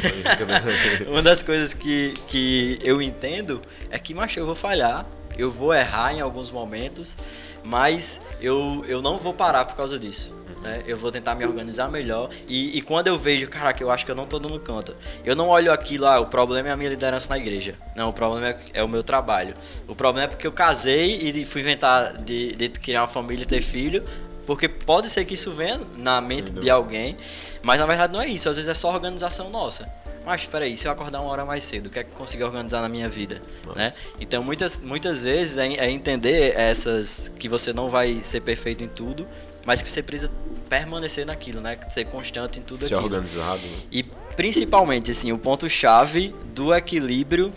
uma 1.08 1.22
das 1.22 1.44
coisas 1.44 1.74
que, 1.74 2.16
que 2.28 2.80
eu 2.84 3.00
entendo 3.00 3.62
é 3.92 4.00
que, 4.00 4.14
macho, 4.14 4.40
eu 4.40 4.46
vou 4.48 4.56
falhar, 4.56 5.06
eu 5.38 5.52
vou 5.52 5.74
errar 5.74 6.14
em 6.14 6.22
alguns 6.22 6.52
momentos, 6.52 7.18
mas 7.64 8.22
eu, 8.42 8.84
eu 8.88 9.02
não 9.02 9.18
vou 9.18 9.34
parar 9.34 9.66
por 9.66 9.76
causa 9.76 9.98
disso. 9.98 10.34
Né? 10.64 10.82
Eu 10.88 10.98
vou 10.98 11.12
tentar 11.12 11.36
me 11.36 11.46
organizar 11.46 11.90
melhor. 11.90 12.30
E, 12.48 12.78
e, 12.78 12.82
quando 12.82 13.08
eu 13.08 13.20
vejo, 13.20 13.48
caraca, 13.48 13.84
eu 13.84 13.92
acho 13.92 14.06
que 14.06 14.12
eu 14.12 14.16
não 14.16 14.26
tô 14.26 14.40
dando 14.40 14.60
conta. 14.60 14.96
Eu 15.24 15.36
não 15.36 15.50
olho 15.50 15.72
aquilo, 15.72 16.08
ah, 16.08 16.20
o 16.20 16.28
problema 16.28 16.70
é 16.70 16.72
a 16.72 16.78
minha 16.78 16.90
liderança 16.90 17.30
na 17.30 17.38
igreja. 17.38 17.76
Não, 17.96 18.10
o 18.10 18.14
problema 18.14 18.48
é, 18.48 18.60
é 18.76 18.84
o 18.84 18.88
meu 18.88 19.04
trabalho. 19.04 19.56
O 19.88 19.94
problema 19.94 20.26
é 20.26 20.28
porque 20.30 20.48
eu 20.48 20.52
casei 20.52 21.18
e 21.18 21.46
fui 21.46 21.62
inventar 21.62 22.18
de, 22.18 22.56
de 22.56 22.70
criar 22.70 23.02
uma 23.02 23.08
família 23.08 23.44
e 23.44 23.46
ter 23.46 23.62
filho. 23.62 24.04
Porque 24.46 24.68
pode 24.68 25.10
ser 25.10 25.26
que 25.26 25.36
isso 25.36 25.52
venha 25.52 25.82
na 25.98 26.20
mente 26.20 26.52
de 26.52 26.70
alguém, 26.70 27.16
mas 27.62 27.80
na 27.80 27.86
verdade 27.86 28.12
não 28.12 28.22
é 28.22 28.28
isso. 28.28 28.50
Às 28.50 28.58
vezes 28.58 28.70
é 28.70 28.74
só 28.74 28.90
organização 28.90 29.50
nossa. 29.50 29.90
Mas 30.26 30.42
espera 30.42 30.66
aí, 30.66 30.78
se 30.78 30.88
eu 30.88 30.92
acordar 30.92 31.20
uma 31.22 31.30
hora 31.30 31.46
mais 31.46 31.64
cedo, 31.64 31.88
o 31.88 31.90
que 31.90 32.00
é 32.00 32.04
que 32.04 32.12
eu 32.12 32.16
consigo 32.16 32.44
organizar 32.46 32.82
na 32.82 32.88
minha 32.88 33.10
vida, 33.10 33.42
né? 33.76 33.94
Então 34.20 34.42
muitas, 34.44 34.80
muitas 34.80 35.22
vezes 35.24 35.58
é, 35.58 35.68
é, 35.74 35.90
entender 35.90 36.54
essas 36.56 37.32
que 37.38 37.50
você 37.50 37.74
não 37.74 37.90
vai 37.90 38.22
ser 38.24 38.42
perfeito 38.42 38.84
em 38.84 38.88
tudo, 38.88 39.28
mas 39.66 39.82
que 39.82 39.90
você 39.90 40.02
precisa 40.02 40.32
permanecer 40.70 41.26
naquilo, 41.26 41.60
né? 41.60 41.78
Ser 41.90 42.06
constante 42.06 42.60
em 42.60 42.62
tudo 42.62 42.88
ser 42.88 42.96
aquilo. 42.96 43.16
organizado. 43.16 43.62
Né? 43.62 43.78
E 43.92 44.04
principalmente 44.04 45.12
assim, 45.12 45.32
o 45.32 45.38
ponto 45.38 45.70
chave 45.70 46.34
do 46.54 46.74
equilíbrio 46.74 47.52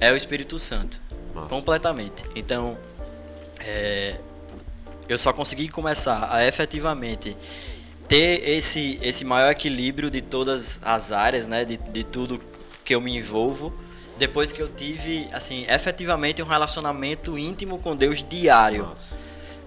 é 0.00 0.10
o 0.10 0.16
Espírito 0.16 0.58
Santo, 0.58 1.00
Nossa. 1.34 1.48
completamente. 1.48 2.24
Então, 2.34 2.78
é, 3.60 4.16
eu 5.08 5.18
só 5.18 5.32
consegui 5.32 5.68
começar 5.68 6.28
a 6.30 6.46
efetivamente 6.46 7.36
ter 8.08 8.48
esse, 8.48 8.98
esse 9.02 9.24
maior 9.24 9.50
equilíbrio 9.50 10.10
de 10.10 10.20
todas 10.20 10.80
as 10.82 11.12
áreas, 11.12 11.46
né, 11.46 11.64
de, 11.64 11.76
de 11.76 12.04
tudo 12.04 12.40
que 12.84 12.94
eu 12.94 13.00
me 13.00 13.16
envolvo, 13.16 13.74
depois 14.18 14.52
que 14.52 14.62
eu 14.62 14.68
tive, 14.68 15.28
assim, 15.32 15.64
efetivamente 15.68 16.42
um 16.42 16.46
relacionamento 16.46 17.36
íntimo 17.38 17.78
com 17.78 17.94
Deus 17.94 18.22
diário. 18.26 18.84
Nossa. 18.84 19.16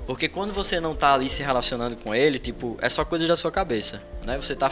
Porque 0.07 0.27
quando 0.27 0.51
você 0.51 0.79
não 0.79 0.95
tá 0.95 1.13
ali 1.13 1.29
se 1.29 1.43
relacionando 1.43 1.95
com 1.95 2.15
ele, 2.15 2.39
tipo, 2.39 2.77
é 2.81 2.89
só 2.89 3.05
coisa 3.05 3.27
da 3.27 3.35
sua 3.35 3.51
cabeça, 3.51 4.01
né? 4.25 4.37
Você 4.37 4.55
tá 4.55 4.71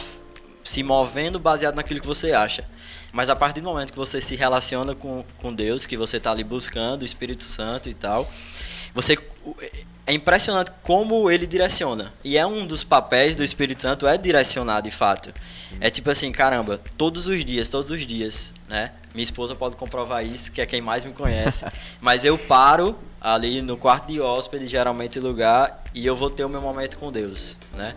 se 0.64 0.82
movendo 0.82 1.38
baseado 1.38 1.76
naquilo 1.76 2.00
que 2.00 2.06
você 2.06 2.32
acha. 2.32 2.68
Mas 3.12 3.30
a 3.30 3.36
partir 3.36 3.60
do 3.60 3.68
momento 3.68 3.92
que 3.92 3.98
você 3.98 4.20
se 4.20 4.34
relaciona 4.34 4.94
com, 4.94 5.24
com 5.38 5.54
Deus, 5.54 5.84
que 5.84 5.96
você 5.96 6.18
tá 6.18 6.32
ali 6.32 6.42
buscando 6.42 7.02
o 7.02 7.04
Espírito 7.04 7.44
Santo 7.44 7.88
e 7.88 7.94
tal, 7.94 8.28
você 8.92 9.16
é 10.08 10.12
impressionante 10.14 10.72
como 10.82 11.30
ele 11.30 11.46
direciona. 11.46 12.14
E 12.24 12.38
é 12.38 12.46
um 12.46 12.66
dos 12.66 12.82
papéis 12.82 13.34
do 13.34 13.44
Espírito 13.44 13.82
Santo 13.82 14.06
é 14.06 14.16
direcionar 14.16 14.80
de 14.80 14.90
fato. 14.90 15.34
É 15.78 15.90
tipo 15.90 16.10
assim, 16.10 16.32
caramba, 16.32 16.80
todos 16.96 17.28
os 17.28 17.44
dias, 17.44 17.68
todos 17.68 17.90
os 17.90 18.06
dias, 18.06 18.54
né? 18.66 18.92
Minha 19.12 19.24
esposa 19.24 19.54
pode 19.54 19.76
comprovar 19.76 20.24
isso, 20.24 20.50
que 20.50 20.62
é 20.62 20.66
quem 20.66 20.80
mais 20.80 21.04
me 21.04 21.12
conhece. 21.12 21.66
Mas 22.00 22.24
eu 22.24 22.38
paro 22.38 22.98
ali 23.20 23.60
no 23.60 23.76
quarto 23.76 24.10
de 24.10 24.18
hóspede, 24.18 24.66
geralmente 24.66 25.20
lugar, 25.20 25.84
e 25.94 26.06
eu 26.06 26.16
vou 26.16 26.30
ter 26.30 26.44
o 26.44 26.48
meu 26.48 26.62
momento 26.62 26.96
com 26.96 27.12
Deus, 27.12 27.58
né? 27.76 27.94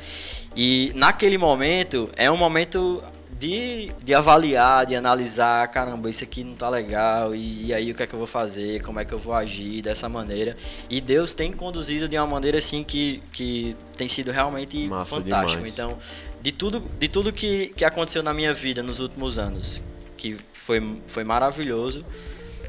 E 0.54 0.92
naquele 0.94 1.38
momento 1.38 2.10
é 2.18 2.30
um 2.30 2.36
momento 2.36 3.02
de, 3.42 3.92
de 4.04 4.14
avaliar, 4.14 4.86
de 4.86 4.96
analisar, 4.96 5.68
caramba, 5.70 6.12
isso 6.12 6.24
aqui 6.24 6.44
não 6.44 6.54
tá 6.54 6.70
legal, 6.70 7.34
e, 7.34 7.66
e, 7.66 7.74
aí 7.74 7.92
o 7.92 7.96
que 7.96 8.04
é 8.04 8.06
que 8.06 8.14
eu 8.14 8.20
vou 8.20 8.28
fazer, 8.28 8.84
como 8.84 9.00
é 9.00 9.06
que 9.06 9.12
eu 9.12 9.18
vou 9.18 9.34
agir 9.34 9.82
dessa 9.82 10.08
maneira. 10.08 10.56
E 10.88 11.02
Deus 11.02 11.34
tem 11.34 11.52
conduzido 11.52 12.08
de 12.08 12.16
uma 12.16 12.28
maneira 12.28 12.60
assim 12.60 12.84
que, 12.84 13.20
que 13.34 13.76
tem 13.98 14.08
sido 14.08 14.32
realmente 14.32 14.88
Massa 14.88 15.16
fantástico. 15.16 15.64
Demais. 15.64 15.74
Então, 15.74 15.98
de 16.40 16.52
tudo, 16.52 16.84
de 17.00 17.08
tudo 17.08 17.34
que, 17.34 17.70
que 17.76 17.84
aconteceu 17.84 18.22
na 18.22 18.32
minha 18.32 18.54
vida 18.54 18.84
nos 18.84 19.00
últimos 19.00 19.40
anos, 19.40 19.82
que 20.16 20.38
foi, 20.54 21.02
foi 21.08 21.24
maravilhoso. 21.24 22.06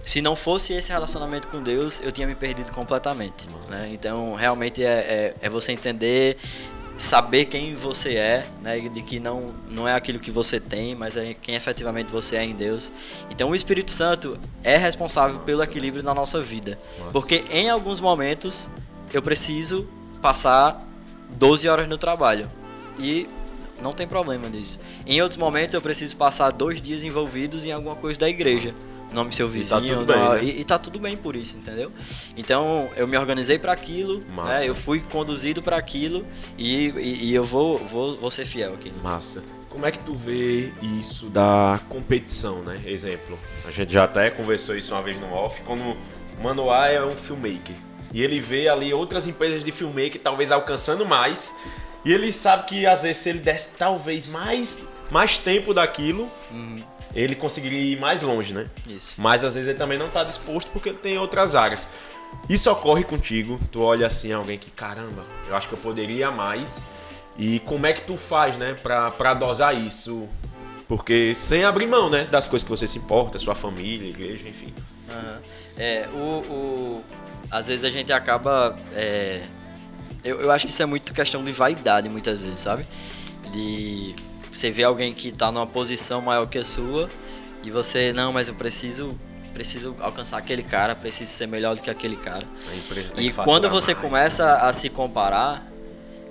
Se 0.06 0.22
não 0.22 0.34
fosse 0.34 0.72
esse 0.72 0.90
relacionamento 0.90 1.48
com 1.48 1.62
Deus, 1.62 2.00
eu 2.02 2.10
tinha 2.10 2.26
me 2.26 2.34
perdido 2.34 2.72
completamente. 2.72 3.46
Né? 3.68 3.90
Então, 3.92 4.34
realmente 4.34 4.82
é, 4.82 4.88
é, 4.88 5.34
é 5.42 5.50
você 5.50 5.70
entender 5.70 6.38
saber 6.98 7.46
quem 7.46 7.74
você 7.74 8.14
é, 8.16 8.46
né, 8.62 8.78
de 8.78 9.02
que 9.02 9.18
não, 9.18 9.54
não 9.68 9.88
é 9.88 9.94
aquilo 9.94 10.18
que 10.18 10.30
você 10.30 10.60
tem, 10.60 10.94
mas 10.94 11.16
é 11.16 11.34
quem 11.34 11.54
efetivamente 11.54 12.10
você 12.10 12.36
é 12.36 12.44
em 12.44 12.54
Deus. 12.54 12.92
Então 13.30 13.50
o 13.50 13.54
Espírito 13.54 13.90
Santo 13.90 14.38
é 14.62 14.76
responsável 14.76 15.40
pelo 15.40 15.62
equilíbrio 15.62 16.02
na 16.02 16.14
nossa 16.14 16.40
vida. 16.40 16.78
Porque 17.12 17.44
em 17.50 17.68
alguns 17.68 18.00
momentos 18.00 18.70
eu 19.12 19.22
preciso 19.22 19.88
passar 20.20 20.78
12 21.30 21.68
horas 21.68 21.88
no 21.88 21.98
trabalho. 21.98 22.50
E 22.98 23.28
não 23.82 23.92
tem 23.92 24.06
problema 24.06 24.48
nisso. 24.48 24.78
Em 25.06 25.20
outros 25.20 25.38
momentos 25.38 25.74
eu 25.74 25.82
preciso 25.82 26.16
passar 26.16 26.50
dois 26.52 26.80
dias 26.80 27.02
envolvidos 27.02 27.64
em 27.64 27.72
alguma 27.72 27.96
coisa 27.96 28.20
da 28.20 28.28
igreja 28.28 28.74
nome 29.12 29.32
seu 29.32 29.48
vizinho. 29.48 29.84
E 29.84 29.88
tá 29.88 29.96
tudo, 29.96 30.12
bem, 30.12 30.28
né? 30.28 30.44
e, 30.44 30.60
e 30.60 30.64
tá 30.64 30.78
tudo 30.78 30.98
bem 30.98 31.16
por 31.16 31.36
isso, 31.36 31.56
entendeu? 31.56 31.92
Então 32.36 32.90
eu 32.96 33.06
me 33.06 33.16
organizei 33.16 33.58
para 33.58 33.72
aquilo, 33.72 34.22
né? 34.44 34.68
eu 34.68 34.74
fui 34.74 35.00
conduzido 35.00 35.62
para 35.62 35.76
aquilo 35.76 36.26
e, 36.58 36.88
e, 36.88 37.24
e, 37.30 37.34
eu 37.34 37.44
vou, 37.44 37.78
vou, 37.78 38.14
vou 38.14 38.30
ser 38.30 38.46
fiel 38.46 38.74
aqui. 38.74 38.92
Massa. 39.02 39.42
Como 39.68 39.86
é 39.86 39.90
que 39.90 40.00
tu 40.00 40.14
vê 40.14 40.72
isso 41.00 41.26
da 41.26 41.80
competição, 41.88 42.62
né? 42.62 42.80
Exemplo, 42.84 43.38
a 43.66 43.70
gente 43.70 43.92
já 43.92 44.04
até 44.04 44.30
conversou 44.30 44.76
isso 44.76 44.94
uma 44.94 45.02
vez 45.02 45.18
no 45.18 45.32
off, 45.32 45.62
quando 45.62 45.82
o 45.82 46.42
Manoá 46.42 46.88
é 46.88 47.02
um 47.02 47.10
filmmaker. 47.10 47.74
E 48.12 48.22
ele 48.22 48.38
vê 48.38 48.68
ali 48.68 48.92
outras 48.92 49.26
empresas 49.26 49.64
de 49.64 49.72
filmmaker 49.72 50.20
talvez 50.20 50.52
alcançando 50.52 51.06
mais. 51.06 51.56
E 52.04 52.12
ele 52.12 52.30
sabe 52.32 52.66
que 52.66 52.84
às 52.84 53.02
vezes 53.02 53.18
se 53.22 53.30
ele 53.30 53.38
desse 53.38 53.76
talvez 53.76 54.26
mais, 54.26 54.86
mais 55.10 55.38
tempo 55.38 55.72
daquilo, 55.72 56.28
uhum 56.50 56.82
ele 57.14 57.34
conseguiria 57.34 57.94
ir 57.94 58.00
mais 58.00 58.22
longe, 58.22 58.54
né? 58.54 58.68
Isso. 58.88 59.14
Mas 59.20 59.44
às 59.44 59.54
vezes 59.54 59.68
ele 59.68 59.78
também 59.78 59.98
não 59.98 60.08
está 60.08 60.24
disposto 60.24 60.70
porque 60.70 60.90
ele 60.90 60.98
tem 60.98 61.18
outras 61.18 61.54
áreas. 61.54 61.86
Isso 62.48 62.70
ocorre 62.70 63.04
contigo, 63.04 63.60
tu 63.70 63.82
olha 63.82 64.06
assim 64.06 64.32
alguém 64.32 64.58
que, 64.58 64.70
caramba, 64.70 65.24
eu 65.46 65.54
acho 65.54 65.68
que 65.68 65.74
eu 65.74 65.78
poderia 65.78 66.30
mais. 66.30 66.82
E 67.36 67.60
como 67.60 67.86
é 67.86 67.92
que 67.92 68.02
tu 68.02 68.16
faz, 68.16 68.58
né, 68.58 68.74
pra, 68.74 69.10
pra 69.10 69.34
dosar 69.34 69.74
isso? 69.74 70.28
Porque 70.88 71.34
sem 71.34 71.64
abrir 71.64 71.86
mão, 71.86 72.10
né, 72.10 72.24
das 72.24 72.46
coisas 72.46 72.64
que 72.64 72.70
você 72.70 72.86
se 72.86 72.98
importa, 72.98 73.38
sua 73.38 73.54
família, 73.54 74.08
igreja, 74.08 74.48
enfim. 74.48 74.74
Uhum. 75.08 75.38
É, 75.78 76.08
o, 76.12 76.18
o, 76.18 77.04
às 77.50 77.66
vezes 77.66 77.84
a 77.84 77.90
gente 77.90 78.12
acaba. 78.12 78.76
É, 78.94 79.42
eu, 80.24 80.40
eu 80.40 80.50
acho 80.50 80.66
que 80.66 80.72
isso 80.72 80.82
é 80.82 80.86
muito 80.86 81.12
questão 81.14 81.42
de 81.42 81.52
vaidade, 81.52 82.08
muitas 82.08 82.40
vezes, 82.40 82.58
sabe? 82.58 82.86
De 83.52 84.14
você 84.52 84.70
vê 84.70 84.84
alguém 84.84 85.12
que 85.12 85.28
está 85.28 85.50
numa 85.50 85.66
posição 85.66 86.20
maior 86.20 86.46
que 86.46 86.58
a 86.58 86.64
sua 86.64 87.08
e 87.62 87.70
você, 87.70 88.12
não, 88.12 88.32
mas 88.32 88.48
eu 88.48 88.54
preciso 88.54 89.18
preciso 89.52 89.94
alcançar 90.00 90.38
aquele 90.38 90.62
cara, 90.62 90.94
preciso 90.94 91.30
ser 91.30 91.46
melhor 91.46 91.76
do 91.76 91.82
que 91.82 91.90
aquele 91.90 92.16
cara. 92.16 92.46
e 93.18 93.30
quando 93.30 93.68
você 93.68 93.92
mais, 93.92 94.02
começa 94.02 94.44
né? 94.44 94.60
a 94.62 94.72
se 94.72 94.88
comparar, 94.88 95.70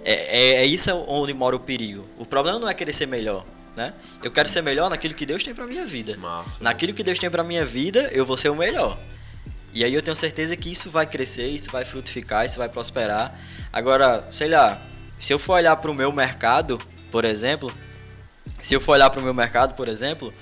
é, 0.03 0.13
é, 0.13 0.55
é, 0.55 0.65
isso 0.65 0.91
onde 1.07 1.33
mora 1.33 1.55
o 1.55 1.59
perigo. 1.59 2.05
O 2.17 2.25
problema 2.25 2.57
não 2.57 2.67
é 2.67 2.73
querer 2.73 2.93
ser 2.93 3.05
melhor, 3.05 3.45
né? 3.75 3.93
Eu 4.23 4.31
quero 4.31 4.49
ser 4.49 4.63
melhor 4.63 4.89
naquilo 4.89 5.13
que 5.13 5.25
Deus 5.25 5.43
tem 5.43 5.53
para 5.53 5.67
minha 5.67 5.85
vida. 5.85 6.17
Massa, 6.17 6.57
naquilo 6.59 6.93
que 6.93 7.03
Deus 7.03 7.19
tem 7.19 7.29
para 7.29 7.43
minha 7.43 7.63
vida, 7.63 8.09
eu 8.11 8.25
vou 8.25 8.35
ser 8.35 8.49
o 8.49 8.55
melhor. 8.55 8.97
E 9.73 9.83
aí 9.85 9.93
eu 9.93 10.01
tenho 10.01 10.15
certeza 10.15 10.57
que 10.57 10.71
isso 10.71 10.89
vai 10.89 11.05
crescer, 11.05 11.47
isso 11.47 11.71
vai 11.71 11.85
frutificar, 11.85 12.45
isso 12.45 12.57
vai 12.57 12.67
prosperar. 12.67 13.39
Agora, 13.71 14.27
sei 14.29 14.49
lá, 14.49 14.81
se 15.19 15.31
eu 15.31 15.39
for 15.39 15.53
olhar 15.53 15.75
para 15.77 15.89
o 15.89 15.93
meu 15.93 16.11
mercado, 16.11 16.77
por 17.09 17.23
exemplo, 17.23 17.71
se 18.61 18.73
eu 18.73 18.79
for 18.79 18.93
olhar 18.93 19.09
para 19.09 19.19
o 19.19 19.23
meu 19.23 19.33
mercado, 19.33 19.73
por 19.73 19.87
exemplo, 19.87 20.33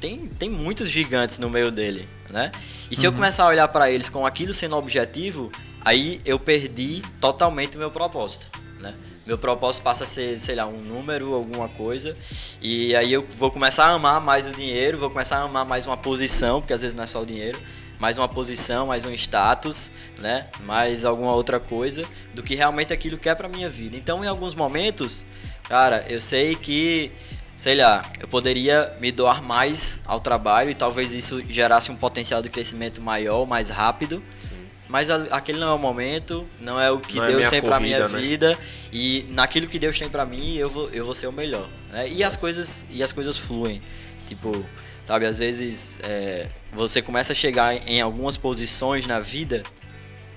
tem, 0.00 0.26
tem 0.26 0.50
muitos 0.50 0.90
gigantes 0.90 1.38
no 1.38 1.48
meio 1.48 1.70
dele, 1.70 2.08
né? 2.30 2.52
E 2.90 2.96
se 2.96 3.06
uhum. 3.06 3.12
eu 3.12 3.14
começar 3.14 3.44
a 3.44 3.48
olhar 3.48 3.68
para 3.68 3.90
eles 3.90 4.08
com 4.08 4.26
aquilo 4.26 4.52
sendo 4.52 4.76
objetivo, 4.76 5.50
aí 5.80 6.20
eu 6.24 6.38
perdi 6.38 7.02
totalmente 7.20 7.76
o 7.76 7.78
meu 7.78 7.90
propósito, 7.90 8.50
né? 8.80 8.94
Meu 9.26 9.38
propósito 9.38 9.82
passa 9.82 10.04
a 10.04 10.06
ser, 10.06 10.38
sei 10.38 10.54
lá, 10.54 10.66
um 10.66 10.80
número, 10.80 11.34
alguma 11.34 11.68
coisa, 11.68 12.16
e 12.62 12.94
aí 12.94 13.12
eu 13.12 13.26
vou 13.26 13.50
começar 13.50 13.86
a 13.86 13.94
amar 13.94 14.20
mais 14.20 14.46
o 14.46 14.52
dinheiro, 14.52 14.98
vou 14.98 15.10
começar 15.10 15.38
a 15.38 15.42
amar 15.42 15.64
mais 15.64 15.86
uma 15.86 15.96
posição, 15.96 16.60
porque 16.60 16.72
às 16.72 16.82
vezes 16.82 16.94
não 16.94 17.02
é 17.02 17.06
só 17.06 17.22
o 17.22 17.26
dinheiro, 17.26 17.58
mais 17.98 18.18
uma 18.18 18.28
posição, 18.28 18.86
mais 18.86 19.04
um 19.04 19.12
status, 19.12 19.90
né? 20.18 20.46
Mais 20.60 21.04
alguma 21.04 21.34
outra 21.34 21.58
coisa 21.58 22.04
do 22.34 22.42
que 22.42 22.54
realmente 22.54 22.92
aquilo 22.92 23.16
que 23.16 23.28
é 23.28 23.34
para 23.34 23.48
minha 23.48 23.70
vida. 23.70 23.96
Então, 23.96 24.22
em 24.24 24.28
alguns 24.28 24.54
momentos, 24.54 25.24
cara, 25.64 26.04
eu 26.08 26.20
sei 26.20 26.54
que 26.54 27.10
sei 27.56 27.74
lá, 27.74 28.04
eu 28.20 28.28
poderia 28.28 28.94
me 29.00 29.10
doar 29.10 29.42
mais 29.42 30.00
ao 30.04 30.20
trabalho 30.20 30.70
e 30.70 30.74
talvez 30.74 31.12
isso 31.12 31.42
gerasse 31.48 31.90
um 31.90 31.96
potencial 31.96 32.42
de 32.42 32.50
crescimento 32.50 33.00
maior, 33.00 33.46
mais 33.46 33.70
rápido. 33.70 34.22
Sim. 34.40 34.66
Mas 34.88 35.10
aquele 35.10 35.58
não 35.58 35.70
é 35.70 35.72
o 35.72 35.78
momento, 35.78 36.46
não 36.60 36.80
é 36.80 36.90
o 36.90 37.00
que 37.00 37.16
não 37.16 37.24
é 37.24 37.26
Deus 37.26 37.46
é 37.46 37.50
tem 37.50 37.62
para 37.62 37.80
minha 37.80 38.06
né? 38.06 38.20
vida 38.20 38.56
e 38.92 39.26
naquilo 39.30 39.66
que 39.66 39.78
Deus 39.78 39.98
tem 39.98 40.08
para 40.08 40.24
mim, 40.24 40.54
eu 40.56 40.70
vou, 40.70 40.90
eu 40.90 41.04
vou 41.04 41.14
ser 41.14 41.26
o 41.26 41.32
melhor. 41.32 41.68
Né? 41.90 42.08
E 42.08 42.22
as 42.22 42.36
coisas 42.36 42.86
e 42.90 43.02
as 43.02 43.10
coisas 43.10 43.36
fluem, 43.36 43.82
tipo, 44.26 44.64
sabe, 45.04 45.26
às 45.26 45.38
vezes 45.38 45.98
é, 46.02 46.48
você 46.72 47.02
começa 47.02 47.32
a 47.32 47.34
chegar 47.34 47.74
em 47.88 48.00
algumas 48.00 48.36
posições 48.36 49.06
na 49.06 49.18
vida 49.18 49.64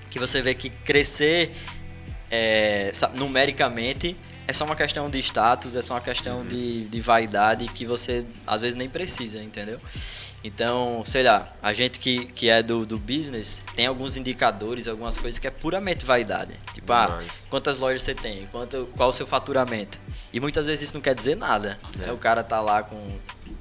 que 0.08 0.18
você 0.18 0.42
vê 0.42 0.54
que 0.54 0.70
crescer 0.70 1.52
é, 2.28 2.90
numericamente 3.14 4.16
é 4.50 4.52
só 4.52 4.64
uma 4.64 4.76
questão 4.76 5.08
de 5.08 5.18
status, 5.20 5.76
é 5.76 5.82
só 5.82 5.94
uma 5.94 6.00
questão 6.00 6.44
de, 6.44 6.84
de 6.86 7.00
vaidade 7.00 7.68
que 7.68 7.86
você 7.86 8.26
às 8.46 8.60
vezes 8.60 8.76
nem 8.76 8.88
precisa, 8.88 9.40
entendeu? 9.42 9.80
Então, 10.42 11.02
sei 11.04 11.22
lá, 11.22 11.52
a 11.62 11.72
gente 11.72 12.00
que, 12.00 12.24
que 12.26 12.48
é 12.48 12.62
do, 12.62 12.84
do 12.84 12.98
business 12.98 13.62
tem 13.76 13.86
alguns 13.86 14.16
indicadores, 14.16 14.88
algumas 14.88 15.18
coisas 15.18 15.38
que 15.38 15.46
é 15.46 15.50
puramente 15.50 16.04
vaidade. 16.04 16.54
Tipo, 16.72 16.92
ah, 16.92 17.22
quantas 17.48 17.78
lojas 17.78 18.02
você 18.02 18.14
tem? 18.14 18.48
Quanto, 18.50 18.88
qual 18.96 19.10
o 19.10 19.12
seu 19.12 19.26
faturamento? 19.26 20.00
E 20.32 20.40
muitas 20.40 20.66
vezes 20.66 20.88
isso 20.88 20.94
não 20.94 21.00
quer 21.00 21.14
dizer 21.14 21.36
nada. 21.36 21.78
Né? 21.96 22.04
É. 22.04 22.06
Né? 22.06 22.12
O 22.12 22.16
cara 22.16 22.42
tá 22.42 22.60
lá 22.60 22.82
com 22.82 23.18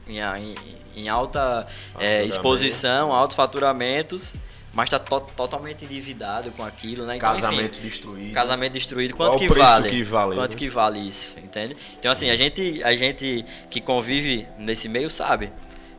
em, 0.07 0.19
em, 0.19 0.55
em 0.95 1.09
alta 1.09 1.67
é, 1.99 2.23
exposição, 2.23 3.13
altos 3.13 3.35
faturamentos 3.35 4.35
mas 4.73 4.85
está 4.85 4.99
to 4.99 5.19
totalmente 5.35 5.85
endividado 5.85 6.51
com 6.51 6.63
aquilo, 6.63 7.05
né? 7.05 7.17
Então, 7.17 7.33
casamento 7.33 7.79
enfim, 7.79 7.87
destruído. 7.87 8.33
Casamento 8.33 8.73
destruído. 8.73 9.15
Quanto 9.15 9.37
Qual 9.37 9.39
que 9.39 9.59
vale? 9.59 9.89
Que 9.89 10.03
vale? 10.03 10.35
Quanto 10.35 10.57
que 10.57 10.69
vale 10.69 10.99
isso, 10.99 11.39
entende? 11.39 11.75
Então 11.97 12.11
assim, 12.11 12.29
a 12.29 12.35
gente, 12.35 12.83
a 12.83 12.95
gente 12.95 13.45
que 13.69 13.81
convive 13.81 14.47
nesse 14.57 14.87
meio 14.87 15.09
sabe. 15.09 15.51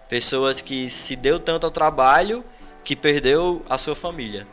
Pessoas 0.08 0.60
que 0.60 0.90
se 0.90 1.14
deu 1.16 1.38
tanto 1.38 1.64
ao 1.64 1.70
trabalho 1.70 2.44
que 2.84 2.96
perdeu 2.96 3.64
a 3.68 3.78
sua 3.78 3.94
família. 3.94 4.46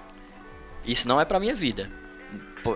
Isso 0.86 1.08
não 1.08 1.20
é 1.20 1.26
para 1.26 1.40
minha 1.40 1.56
vida. 1.56 1.90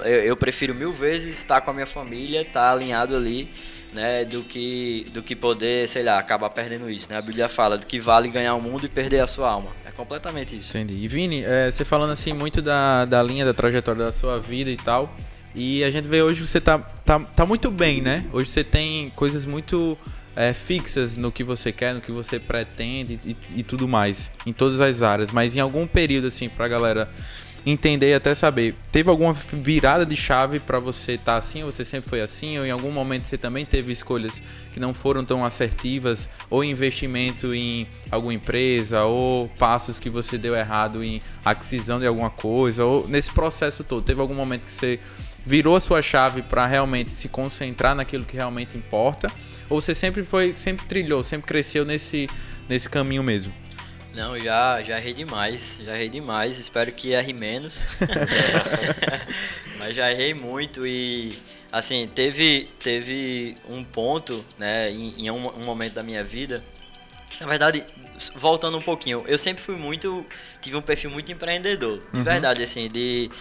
Eu, 0.04 0.24
eu, 0.24 0.38
prefiro 0.38 0.74
mil 0.74 0.92
vezes 0.92 1.38
estar 1.38 1.62
com 1.62 1.72
a 1.72 1.74
minha 1.74 1.86
família, 1.86 2.42
estar 2.42 2.62
tá 2.62 2.72
alinhado 2.72 3.16
ali, 3.16 3.50
né, 3.94 4.24
do 4.24 4.44
que 4.44 5.08
do 5.14 5.22
que 5.22 5.36
poder, 5.36 5.88
sei 5.88 6.04
lá, 6.04 6.18
acabar 6.18 6.50
perdendo 6.50 6.90
isso, 6.90 7.10
né? 7.10 7.18
A 7.18 7.22
Bíblia 7.22 7.50
fala 7.50 7.78
do 7.78 7.86
que 7.86 8.00
vale 8.00 8.30
ganhar 8.30 8.56
o 8.56 8.62
mundo 8.62 8.86
e 8.86 8.90
perder 8.90 9.20
a 9.20 9.28
sua 9.28 9.50
alma. 9.50 9.72
É 9.86 9.92
completamente 9.92 10.56
isso. 10.56 10.78
Entendi. 10.78 11.04
E 11.04 11.08
Vini, 11.08 11.44
é, 11.44 11.70
você 11.70 11.84
falando 11.84 12.12
assim 12.12 12.34
muito 12.34 12.62
da, 12.62 13.06
da 13.06 13.22
linha 13.22 13.44
da 13.44 13.54
trajetória 13.54 14.06
da 14.06 14.12
sua 14.12 14.40
vida 14.40 14.70
e 14.70 14.78
tal, 14.78 15.14
e 15.54 15.84
a 15.84 15.92
gente 15.92 16.08
vê 16.08 16.22
hoje 16.22 16.46
você 16.46 16.62
tá, 16.62 16.80
tá, 16.80 17.20
tá 17.20 17.46
muito 17.46 17.70
bem, 17.70 18.02
né? 18.02 18.26
Hoje 18.32 18.50
você 18.50 18.64
tem 18.64 19.10
coisas 19.16 19.46
muito 19.46 19.98
é, 20.36 20.54
fixas 20.54 21.18
no 21.18 21.32
que 21.32 21.44
você 21.44 21.72
quer, 21.72 21.94
no 21.94 22.02
que 22.02 22.12
você 22.12 22.40
pretende 22.40 23.20
e, 23.26 23.36
e, 23.58 23.64
tudo 23.64 23.88
mais, 23.88 24.32
em 24.46 24.54
todas 24.54 24.80
as 24.80 25.02
áreas. 25.02 25.32
Mas 25.32 25.56
em 25.56 25.60
algum 25.60 25.86
período, 25.86 26.28
assim, 26.28 26.48
pra 26.48 26.68
galera 26.68 27.10
entender 27.66 28.12
e 28.12 28.14
até 28.14 28.34
saber, 28.34 28.76
teve 28.92 29.10
alguma 29.10 29.34
virada 29.34 30.06
de 30.06 30.16
chave 30.16 30.60
para 30.60 30.80
você 30.80 31.14
estar 31.14 31.34
tá 31.34 31.38
assim, 31.38 31.64
ou 31.64 31.72
você 31.72 31.86
sempre 31.86 32.10
foi 32.10 32.22
assim, 32.22 32.58
ou 32.58 32.66
em 32.66 32.72
algum 32.72 32.92
momento 32.92 33.26
você 33.26 33.38
também 33.38 33.66
teve 33.66 33.92
escolhas 33.92 34.42
que 34.74 34.80
não 34.80 34.94
foram 34.94 35.24
tão 35.24 35.46
assertivas, 35.46 36.28
ou 36.50 36.64
investimento 36.64 37.54
em 37.54 37.88
alguma 38.10 38.34
empresa, 38.34 39.04
ou 39.04 39.48
passos 39.60 40.00
que 40.00 40.10
você 40.10 40.38
deu 40.38 40.56
errado 40.56 41.04
em 41.04 41.22
aquisição 41.46 42.00
de 42.00 42.08
alguma 42.08 42.30
coisa, 42.30 42.84
ou 42.84 43.08
nesse 43.08 43.32
processo 43.32 43.84
todo, 43.84 44.04
teve 44.04 44.22
algum 44.22 44.36
momento 44.36 44.66
que 44.66 44.72
você 44.72 45.00
virou 45.46 45.76
a 45.76 45.80
sua 45.80 46.02
chave 46.02 46.42
para 46.42 46.66
realmente 46.66 47.12
se 47.12 47.28
concentrar 47.28 47.96
naquilo 47.96 48.26
que 48.26 48.36
realmente 48.36 48.78
importa? 48.78 49.32
Ou 49.70 49.82
você 49.82 49.96
sempre 49.96 50.24
foi, 50.24 50.56
sempre 50.56 50.86
trilhou, 50.86 51.24
sempre 51.24 51.48
cresceu 51.48 51.86
nesse, 51.86 52.30
nesse 52.68 52.90
caminho 52.90 53.24
mesmo? 53.24 53.61
Não, 54.14 54.38
já, 54.40 54.82
já 54.84 54.98
errei 54.98 55.14
demais, 55.14 55.80
já 55.84 55.96
errei 55.96 56.10
demais, 56.10 56.60
espero 56.60 56.92
que 56.92 57.14
erre 57.14 57.34
menos. 57.34 57.88
Mas 59.80 59.96
já 59.96 60.12
errei 60.12 60.34
muito 60.34 60.86
e 60.86 61.40
assim, 61.72 62.08
teve, 62.14 62.70
teve 62.84 63.56
um 63.70 63.84
ponto, 63.84 64.46
né, 64.58 64.92
em, 64.92 65.26
em 65.26 65.32
um, 65.32 65.48
um, 65.48 65.64
momento 65.64 65.94
da 65.94 66.04
minha 66.04 66.24
vida. 66.24 66.64
Na 67.40 67.48
verdade, 67.48 67.86
voltando 68.36 68.78
um 68.78 68.82
pouquinho, 68.82 69.24
eu 69.28 69.38
sempre 69.38 69.64
fui 69.64 69.76
muito. 69.76 70.26
tive 70.60 70.76
um 70.76 70.82
perfil 70.82 71.10
muito 71.10 71.32
empreendedor. 71.32 72.04
De 72.12 72.20
uhum. 72.20 72.24
verdade, 72.24 72.62
assim, 72.62 72.88
de. 72.90 73.32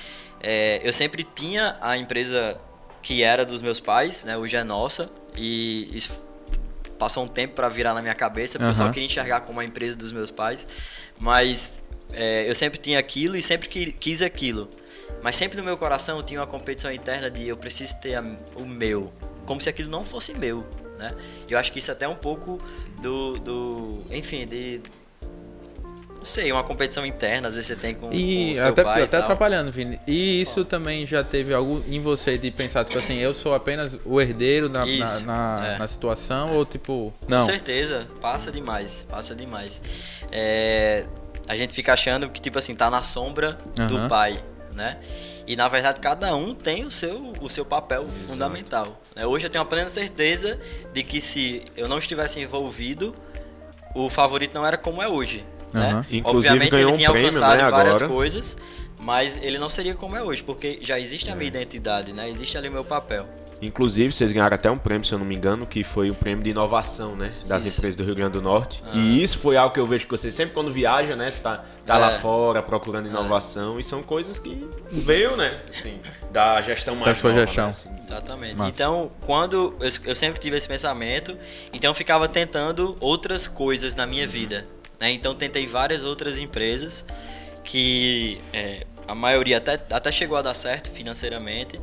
É, 0.40 0.80
eu 0.82 0.92
sempre 0.92 1.24
tinha 1.24 1.76
a 1.80 1.98
empresa 1.98 2.58
que 3.02 3.22
era 3.22 3.44
dos 3.44 3.60
meus 3.60 3.80
pais, 3.80 4.24
né, 4.24 4.36
hoje 4.36 4.56
é 4.56 4.64
nossa, 4.64 5.10
e 5.34 5.88
isso 5.92 6.26
passou 7.00 7.24
um 7.24 7.28
tempo 7.28 7.54
para 7.54 7.66
virar 7.70 7.94
na 7.94 8.02
minha 8.02 8.14
cabeça, 8.14 8.58
porque 8.58 8.64
uhum. 8.64 8.70
eu 8.70 8.74
só 8.74 8.92
queria 8.92 9.06
enxergar 9.06 9.40
como 9.40 9.54
uma 9.54 9.64
empresa 9.64 9.96
dos 9.96 10.12
meus 10.12 10.30
pais. 10.30 10.66
Mas 11.18 11.80
é, 12.12 12.48
eu 12.48 12.54
sempre 12.54 12.78
tinha 12.78 12.98
aquilo 12.98 13.36
e 13.36 13.42
sempre 13.42 13.68
quis 13.68 14.20
aquilo. 14.20 14.68
Mas 15.22 15.34
sempre 15.36 15.56
no 15.56 15.64
meu 15.64 15.78
coração 15.78 16.22
tinha 16.22 16.40
uma 16.40 16.46
competição 16.46 16.92
interna 16.92 17.30
de 17.30 17.48
eu 17.48 17.56
preciso 17.56 17.98
ter 18.00 18.16
a, 18.16 18.20
o 18.54 18.66
meu, 18.66 19.10
como 19.46 19.60
se 19.60 19.68
aquilo 19.68 19.90
não 19.90 20.04
fosse 20.04 20.34
meu, 20.34 20.66
né? 20.98 21.14
Eu 21.48 21.58
acho 21.58 21.72
que 21.72 21.78
isso 21.78 21.90
é 21.90 21.94
até 21.94 22.06
um 22.06 22.14
pouco 22.14 22.62
do, 23.00 23.38
do 23.38 23.98
enfim, 24.10 24.46
de 24.46 24.82
não 26.20 26.24
sei, 26.26 26.52
uma 26.52 26.62
competição 26.62 27.04
interna, 27.06 27.48
às 27.48 27.54
vezes 27.54 27.68
você 27.68 27.76
tem 27.76 27.94
com, 27.94 28.12
e 28.12 28.54
com 28.54 28.68
até, 28.68 28.82
até 29.02 29.16
atrapalhando, 29.16 29.72
Vini. 29.72 29.98
E 30.06 30.42
isso 30.42 30.66
também 30.66 31.06
já 31.06 31.24
teve 31.24 31.54
algo 31.54 31.82
em 31.88 31.98
você 31.98 32.36
de 32.36 32.50
pensar, 32.50 32.84
tipo 32.84 32.98
assim, 32.98 33.16
eu 33.16 33.32
sou 33.32 33.54
apenas 33.54 33.98
o 34.04 34.20
herdeiro 34.20 34.68
na, 34.68 34.84
na, 34.84 35.20
na, 35.20 35.66
é. 35.66 35.78
na, 35.78 35.88
situação, 35.88 36.54
ou 36.54 36.66
tipo. 36.66 37.12
Não. 37.26 37.38
Com 37.38 37.46
certeza, 37.46 38.06
passa 38.20 38.52
demais, 38.52 39.06
passa 39.08 39.34
demais. 39.34 39.80
É, 40.30 41.06
a 41.48 41.56
gente 41.56 41.72
fica 41.72 41.94
achando 41.94 42.28
que, 42.28 42.38
tipo 42.38 42.58
assim, 42.58 42.74
tá 42.76 42.90
na 42.90 43.02
sombra 43.02 43.58
uhum. 43.78 43.86
do 43.86 44.08
pai, 44.08 44.44
né? 44.74 44.98
E 45.46 45.56
na 45.56 45.68
verdade 45.68 46.00
cada 46.00 46.36
um 46.36 46.54
tem 46.54 46.84
o 46.84 46.90
seu, 46.90 47.32
o 47.40 47.48
seu 47.48 47.64
papel 47.64 48.02
Exato. 48.02 48.28
fundamental. 48.28 49.00
Né? 49.16 49.26
Hoje 49.26 49.46
eu 49.46 49.50
tenho 49.50 49.62
a 49.62 49.66
plena 49.66 49.88
certeza 49.88 50.60
de 50.92 51.02
que 51.02 51.18
se 51.18 51.64
eu 51.74 51.88
não 51.88 51.98
estivesse 51.98 52.38
envolvido, 52.40 53.16
o 53.94 54.08
favorito 54.10 54.54
não 54.54 54.66
era 54.66 54.76
como 54.76 55.02
é 55.02 55.08
hoje. 55.08 55.44
Né? 55.72 55.94
Uhum. 55.94 56.04
Inclusive, 56.10 56.54
Obviamente 56.54 56.74
ele 56.74 56.92
tinha 56.92 57.10
um 57.10 57.12
prêmio, 57.12 57.28
alcançado 57.28 57.56
né, 57.56 57.70
várias 57.70 57.96
agora. 57.96 58.12
coisas, 58.12 58.58
mas 58.98 59.38
ele 59.42 59.58
não 59.58 59.68
seria 59.68 59.94
como 59.94 60.16
é 60.16 60.22
hoje, 60.22 60.42
porque 60.42 60.78
já 60.82 60.98
existe 60.98 61.30
a 61.30 61.34
minha 61.34 61.46
é. 61.46 61.48
identidade, 61.48 62.12
né? 62.12 62.28
Existe 62.28 62.58
ali 62.58 62.68
o 62.68 62.72
meu 62.72 62.84
papel. 62.84 63.26
Inclusive, 63.62 64.12
vocês 64.12 64.32
ganharam 64.32 64.54
até 64.54 64.70
um 64.70 64.78
prêmio, 64.78 65.04
se 65.04 65.12
eu 65.12 65.18
não 65.18 65.26
me 65.26 65.34
engano, 65.34 65.66
que 65.66 65.84
foi 65.84 66.10
o 66.10 66.14
prêmio 66.14 66.42
de 66.42 66.50
inovação, 66.50 67.14
né? 67.14 67.34
Das 67.46 67.64
isso. 67.64 67.76
empresas 67.76 67.96
do 67.96 68.04
Rio 68.04 68.14
Grande 68.14 68.32
do 68.32 68.42
Norte. 68.42 68.82
Ah. 68.86 68.92
E 68.94 69.22
isso 69.22 69.38
foi 69.38 69.56
algo 69.56 69.74
que 69.74 69.78
eu 69.78 69.84
vejo 69.84 70.06
que 70.06 70.10
você 70.10 70.32
sempre 70.32 70.54
quando 70.54 70.70
viaja, 70.70 71.14
né? 71.14 71.30
Tá, 71.42 71.64
tá 71.84 71.96
é. 71.96 71.98
lá 71.98 72.10
fora 72.18 72.62
procurando 72.62 73.06
é. 73.06 73.10
inovação. 73.10 73.76
É. 73.76 73.80
E 73.80 73.84
são 73.84 74.02
coisas 74.02 74.38
que 74.38 74.66
veio, 74.90 75.36
né? 75.36 75.58
Assim, 75.68 76.00
da 76.32 76.62
gestão 76.62 76.94
mais 76.94 77.08
da 77.08 77.14
sua 77.14 77.30
nova, 77.30 77.46
gestão. 77.46 77.64
Né? 77.64 77.70
Assim. 77.70 77.90
Exatamente. 78.08 78.56
Massa. 78.56 78.70
Então, 78.70 79.12
quando 79.20 79.74
eu, 79.78 79.90
eu 80.06 80.14
sempre 80.14 80.40
tive 80.40 80.56
esse 80.56 80.66
pensamento, 80.66 81.36
então 81.70 81.90
eu 81.90 81.94
ficava 81.94 82.26
tentando 82.26 82.96
outras 82.98 83.46
coisas 83.46 83.94
na 83.94 84.06
minha 84.06 84.26
vida. 84.26 84.66
Né? 85.00 85.10
Então 85.12 85.34
tentei 85.34 85.66
várias 85.66 86.04
outras 86.04 86.38
empresas 86.38 87.04
que 87.64 88.40
é, 88.52 88.86
a 89.08 89.14
maioria 89.14 89.58
até, 89.58 89.74
até 89.90 90.12
chegou 90.12 90.36
a 90.36 90.42
dar 90.42 90.54
certo 90.54 90.90
financeiramente, 90.90 91.80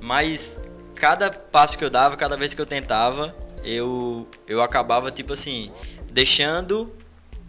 mas 0.00 0.58
cada 0.94 1.30
passo 1.30 1.76
que 1.76 1.84
eu 1.84 1.90
dava, 1.90 2.16
cada 2.16 2.36
vez 2.36 2.54
que 2.54 2.60
eu 2.60 2.66
tentava, 2.66 3.34
eu, 3.62 4.26
eu 4.46 4.62
acabava 4.62 5.10
tipo 5.10 5.34
assim, 5.34 5.70
deixando 6.10 6.92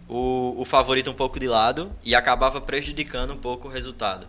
o, 0.08 0.54
o 0.58 0.64
favorito 0.64 1.10
um 1.10 1.14
pouco 1.14 1.38
de 1.38 1.48
lado 1.48 1.90
e 2.04 2.14
acabava 2.14 2.60
prejudicando 2.60 3.32
um 3.32 3.36
pouco 3.36 3.68
o 3.68 3.70
resultado. 3.70 4.28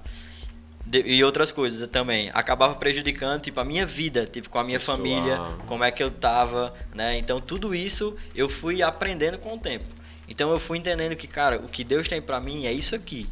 De, 0.86 1.02
e 1.02 1.24
outras 1.24 1.52
coisas 1.52 1.88
também. 1.88 2.32
Acabava 2.34 2.76
prejudicando, 2.76 3.42
tipo, 3.42 3.60
a 3.60 3.64
minha 3.64 3.86
vida, 3.86 4.26
tipo, 4.26 4.50
com 4.50 4.58
a 4.58 4.64
minha 4.64 4.80
Pessoal. 4.80 4.98
família, 4.98 5.40
como 5.68 5.84
é 5.84 5.92
que 5.92 6.02
eu 6.02 6.10
tava, 6.10 6.74
né? 6.94 7.18
Então, 7.18 7.40
tudo 7.40 7.74
isso 7.74 8.16
eu 8.36 8.50
fui 8.50 8.82
aprendendo 8.82 9.38
com 9.38 9.54
o 9.54 9.60
tempo. 9.60 9.86
Então 10.32 10.50
eu 10.50 10.58
fui 10.58 10.78
entendendo 10.78 11.14
que, 11.14 11.28
cara, 11.28 11.58
o 11.58 11.68
que 11.68 11.84
Deus 11.84 12.08
tem 12.08 12.22
para 12.22 12.40
mim 12.40 12.66
é 12.66 12.72
isso 12.72 12.96
aqui. 12.96 13.28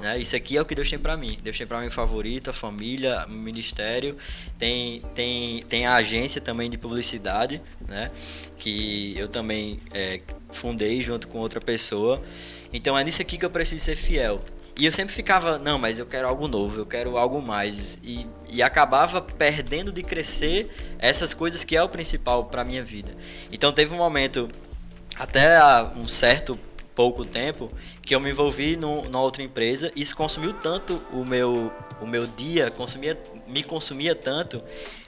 Né? 0.00 0.20
Isso 0.20 0.36
aqui 0.36 0.56
é 0.56 0.62
o 0.62 0.64
que 0.64 0.72
Deus 0.72 0.88
tem 0.88 1.00
para 1.00 1.16
mim. 1.16 1.36
Deus 1.42 1.58
tem 1.58 1.66
para 1.66 1.80
mim 1.80 1.90
favorito, 1.90 2.48
a 2.48 2.52
família, 2.52 3.26
o 3.26 3.32
ministério. 3.32 4.16
Tem, 4.56 5.02
tem, 5.16 5.64
tem 5.64 5.84
a 5.84 5.94
agência 5.94 6.40
também 6.40 6.70
de 6.70 6.78
publicidade, 6.78 7.60
né? 7.88 8.12
Que 8.56 9.18
eu 9.18 9.26
também 9.26 9.80
é, 9.92 10.20
fundei 10.52 11.02
junto 11.02 11.26
com 11.26 11.38
outra 11.38 11.60
pessoa. 11.60 12.22
Então 12.72 12.96
é 12.96 13.02
nisso 13.02 13.20
aqui 13.20 13.36
que 13.36 13.44
eu 13.44 13.50
preciso 13.50 13.84
ser 13.84 13.96
fiel. 13.96 14.40
E 14.76 14.86
eu 14.86 14.92
sempre 14.92 15.12
ficava, 15.12 15.58
não, 15.58 15.78
mas 15.78 15.98
eu 15.98 16.06
quero 16.06 16.26
algo 16.26 16.48
novo, 16.48 16.80
eu 16.80 16.86
quero 16.86 17.16
algo 17.16 17.42
mais. 17.42 17.98
E, 18.02 18.26
e 18.48 18.62
acabava 18.62 19.20
perdendo 19.20 19.90
de 19.90 20.04
crescer 20.04 20.70
essas 21.00 21.34
coisas 21.34 21.64
que 21.64 21.76
é 21.76 21.82
o 21.82 21.88
principal 21.88 22.44
para 22.44 22.64
minha 22.64 22.82
vida. 22.82 23.12
Então 23.52 23.72
teve 23.72 23.92
um 23.92 23.98
momento 23.98 24.48
até 25.16 25.58
um 25.96 26.06
certo 26.06 26.58
pouco 26.94 27.24
tempo 27.24 27.70
que 28.02 28.14
eu 28.14 28.20
me 28.20 28.30
envolvi 28.30 28.76
no, 28.76 29.02
numa 29.04 29.20
outra 29.20 29.42
empresa 29.42 29.90
isso 29.96 30.14
consumiu 30.14 30.52
tanto 30.52 31.02
o 31.12 31.24
meu, 31.24 31.72
o 32.00 32.06
meu 32.06 32.26
dia, 32.26 32.70
consumia, 32.70 33.20
me 33.46 33.62
consumia 33.62 34.14
tanto 34.14 34.62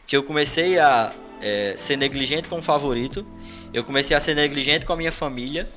que 0.06 0.16
eu 0.16 0.22
comecei 0.22 0.78
a 0.78 1.12
é, 1.40 1.74
ser 1.76 1.96
negligente 1.96 2.48
com 2.48 2.58
o 2.58 2.62
favorito, 2.62 3.26
eu 3.72 3.84
comecei 3.84 4.16
a 4.16 4.20
ser 4.20 4.34
negligente 4.34 4.86
com 4.86 4.92
a 4.92 4.96
minha 4.96 5.12
família 5.12 5.68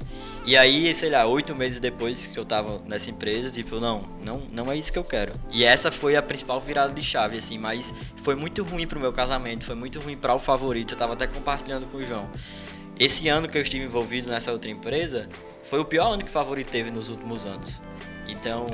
e 0.45 0.55
aí, 0.55 0.93
sei 0.93 1.09
lá, 1.09 1.25
oito 1.25 1.55
meses 1.55 1.79
depois 1.79 2.27
que 2.27 2.37
eu 2.37 2.45
tava 2.45 2.81
nessa 2.87 3.09
empresa, 3.09 3.51
tipo, 3.51 3.79
não, 3.79 3.99
não, 4.23 4.39
não 4.51 4.71
é 4.71 4.77
isso 4.77 4.91
que 4.91 4.97
eu 4.97 5.03
quero. 5.03 5.33
E 5.51 5.63
essa 5.63 5.91
foi 5.91 6.15
a 6.15 6.21
principal 6.21 6.59
virada 6.59 6.93
de 6.93 7.03
chave, 7.03 7.37
assim, 7.37 7.57
mas 7.57 7.93
foi 8.17 8.35
muito 8.35 8.63
ruim 8.63 8.87
pro 8.87 8.99
meu 8.99 9.11
casamento, 9.11 9.65
foi 9.65 9.75
muito 9.75 9.99
ruim 9.99 10.15
para 10.15 10.33
o 10.33 10.39
favorito, 10.39 10.93
eu 10.93 10.97
tava 10.97 11.13
até 11.13 11.27
compartilhando 11.27 11.85
com 11.91 11.97
o 11.97 12.05
João. 12.05 12.29
Esse 12.99 13.29
ano 13.29 13.47
que 13.47 13.57
eu 13.57 13.61
estive 13.61 13.85
envolvido 13.85 14.29
nessa 14.29 14.51
outra 14.51 14.69
empresa 14.69 15.29
foi 15.63 15.79
o 15.79 15.85
pior 15.85 16.11
ano 16.11 16.23
que 16.23 16.29
o 16.29 16.33
Favorito 16.33 16.69
teve 16.69 16.91
nos 16.91 17.09
últimos 17.09 17.45
anos. 17.45 17.81
Então, 18.27 18.67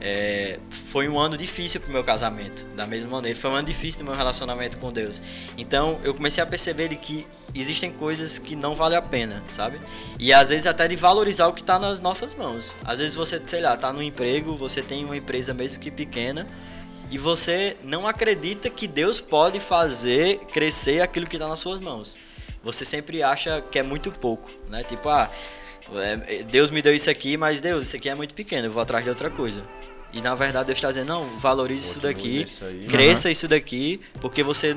é, 0.00 0.58
foi 0.70 1.08
um 1.08 1.18
ano 1.18 1.36
difícil 1.36 1.80
pro 1.80 1.90
meu 1.90 2.04
casamento, 2.04 2.64
da 2.76 2.86
mesma 2.86 3.10
maneira. 3.10 3.36
Foi 3.36 3.50
um 3.50 3.54
ano 3.54 3.66
difícil 3.66 4.00
no 4.00 4.06
meu 4.06 4.14
relacionamento 4.14 4.78
com 4.78 4.92
Deus. 4.92 5.20
Então, 5.58 5.98
eu 6.04 6.14
comecei 6.14 6.42
a 6.42 6.46
perceber 6.46 6.88
que 6.96 7.26
existem 7.52 7.90
coisas 7.90 8.38
que 8.38 8.54
não 8.54 8.74
valem 8.74 8.96
a 8.96 9.02
pena, 9.02 9.42
sabe? 9.48 9.80
E 10.18 10.32
às 10.32 10.50
vezes 10.50 10.66
até 10.66 10.86
de 10.86 10.94
valorizar 10.94 11.48
o 11.48 11.52
que 11.52 11.60
está 11.60 11.78
nas 11.78 12.00
nossas 12.00 12.34
mãos. 12.34 12.76
Às 12.84 13.00
vezes 13.00 13.16
você, 13.16 13.42
sei 13.46 13.60
lá, 13.60 13.76
tá 13.76 13.92
no 13.92 14.02
emprego, 14.02 14.56
você 14.56 14.80
tem 14.80 15.04
uma 15.04 15.16
empresa 15.16 15.52
mesmo 15.52 15.80
que 15.80 15.90
pequena, 15.90 16.46
e 17.10 17.18
você 17.18 17.76
não 17.82 18.06
acredita 18.06 18.70
que 18.70 18.86
Deus 18.86 19.20
pode 19.20 19.58
fazer 19.58 20.38
crescer 20.52 21.00
aquilo 21.00 21.26
que 21.26 21.34
está 21.34 21.48
nas 21.48 21.58
suas 21.58 21.80
mãos. 21.80 22.16
Você 22.62 22.84
sempre 22.84 23.22
acha 23.22 23.62
que 23.62 23.78
é 23.78 23.82
muito 23.82 24.12
pouco, 24.12 24.50
né? 24.68 24.84
Tipo, 24.84 25.08
ah, 25.08 25.30
é, 25.94 26.42
Deus 26.42 26.70
me 26.70 26.82
deu 26.82 26.94
isso 26.94 27.10
aqui, 27.10 27.36
mas 27.36 27.60
Deus, 27.60 27.86
isso 27.86 27.96
aqui 27.96 28.08
é 28.08 28.14
muito 28.14 28.34
pequeno, 28.34 28.66
eu 28.66 28.70
vou 28.70 28.82
atrás 28.82 29.04
de 29.04 29.10
outra 29.10 29.30
coisa. 29.30 29.62
E 30.12 30.20
na 30.20 30.34
verdade 30.34 30.66
Deus 30.66 30.78
está 30.78 30.88
dizendo, 30.88 31.08
não, 31.08 31.24
valorize 31.38 31.90
isso 31.90 32.00
daqui, 32.00 32.44
cresça 32.88 33.28
uhum. 33.28 33.32
isso 33.32 33.48
daqui, 33.48 34.00
porque 34.20 34.42
você 34.42 34.76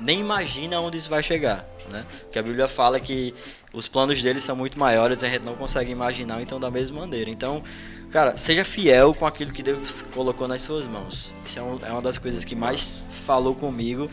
nem 0.00 0.20
imagina 0.20 0.80
onde 0.80 0.98
isso 0.98 1.08
vai 1.08 1.22
chegar, 1.22 1.64
né? 1.88 2.04
Porque 2.22 2.38
a 2.38 2.42
Bíblia 2.42 2.66
fala 2.66 2.98
que 2.98 3.34
os 3.72 3.86
planos 3.86 4.20
dele 4.20 4.40
são 4.40 4.56
muito 4.56 4.78
maiores, 4.78 5.22
a 5.22 5.28
gente 5.28 5.44
não 5.44 5.54
consegue 5.54 5.90
imaginar, 5.90 6.42
então 6.42 6.58
da 6.58 6.70
mesma 6.70 7.00
maneira. 7.00 7.30
Então, 7.30 7.62
cara, 8.10 8.36
seja 8.36 8.64
fiel 8.64 9.14
com 9.14 9.26
aquilo 9.26 9.52
que 9.52 9.62
Deus 9.62 10.04
colocou 10.12 10.48
nas 10.48 10.62
suas 10.62 10.86
mãos. 10.86 11.32
Isso 11.44 11.58
é, 11.58 11.62
um, 11.62 11.78
é 11.84 11.90
uma 11.90 12.02
das 12.02 12.18
coisas 12.18 12.44
que 12.44 12.56
mais 12.56 13.04
falou 13.24 13.54
comigo 13.54 14.10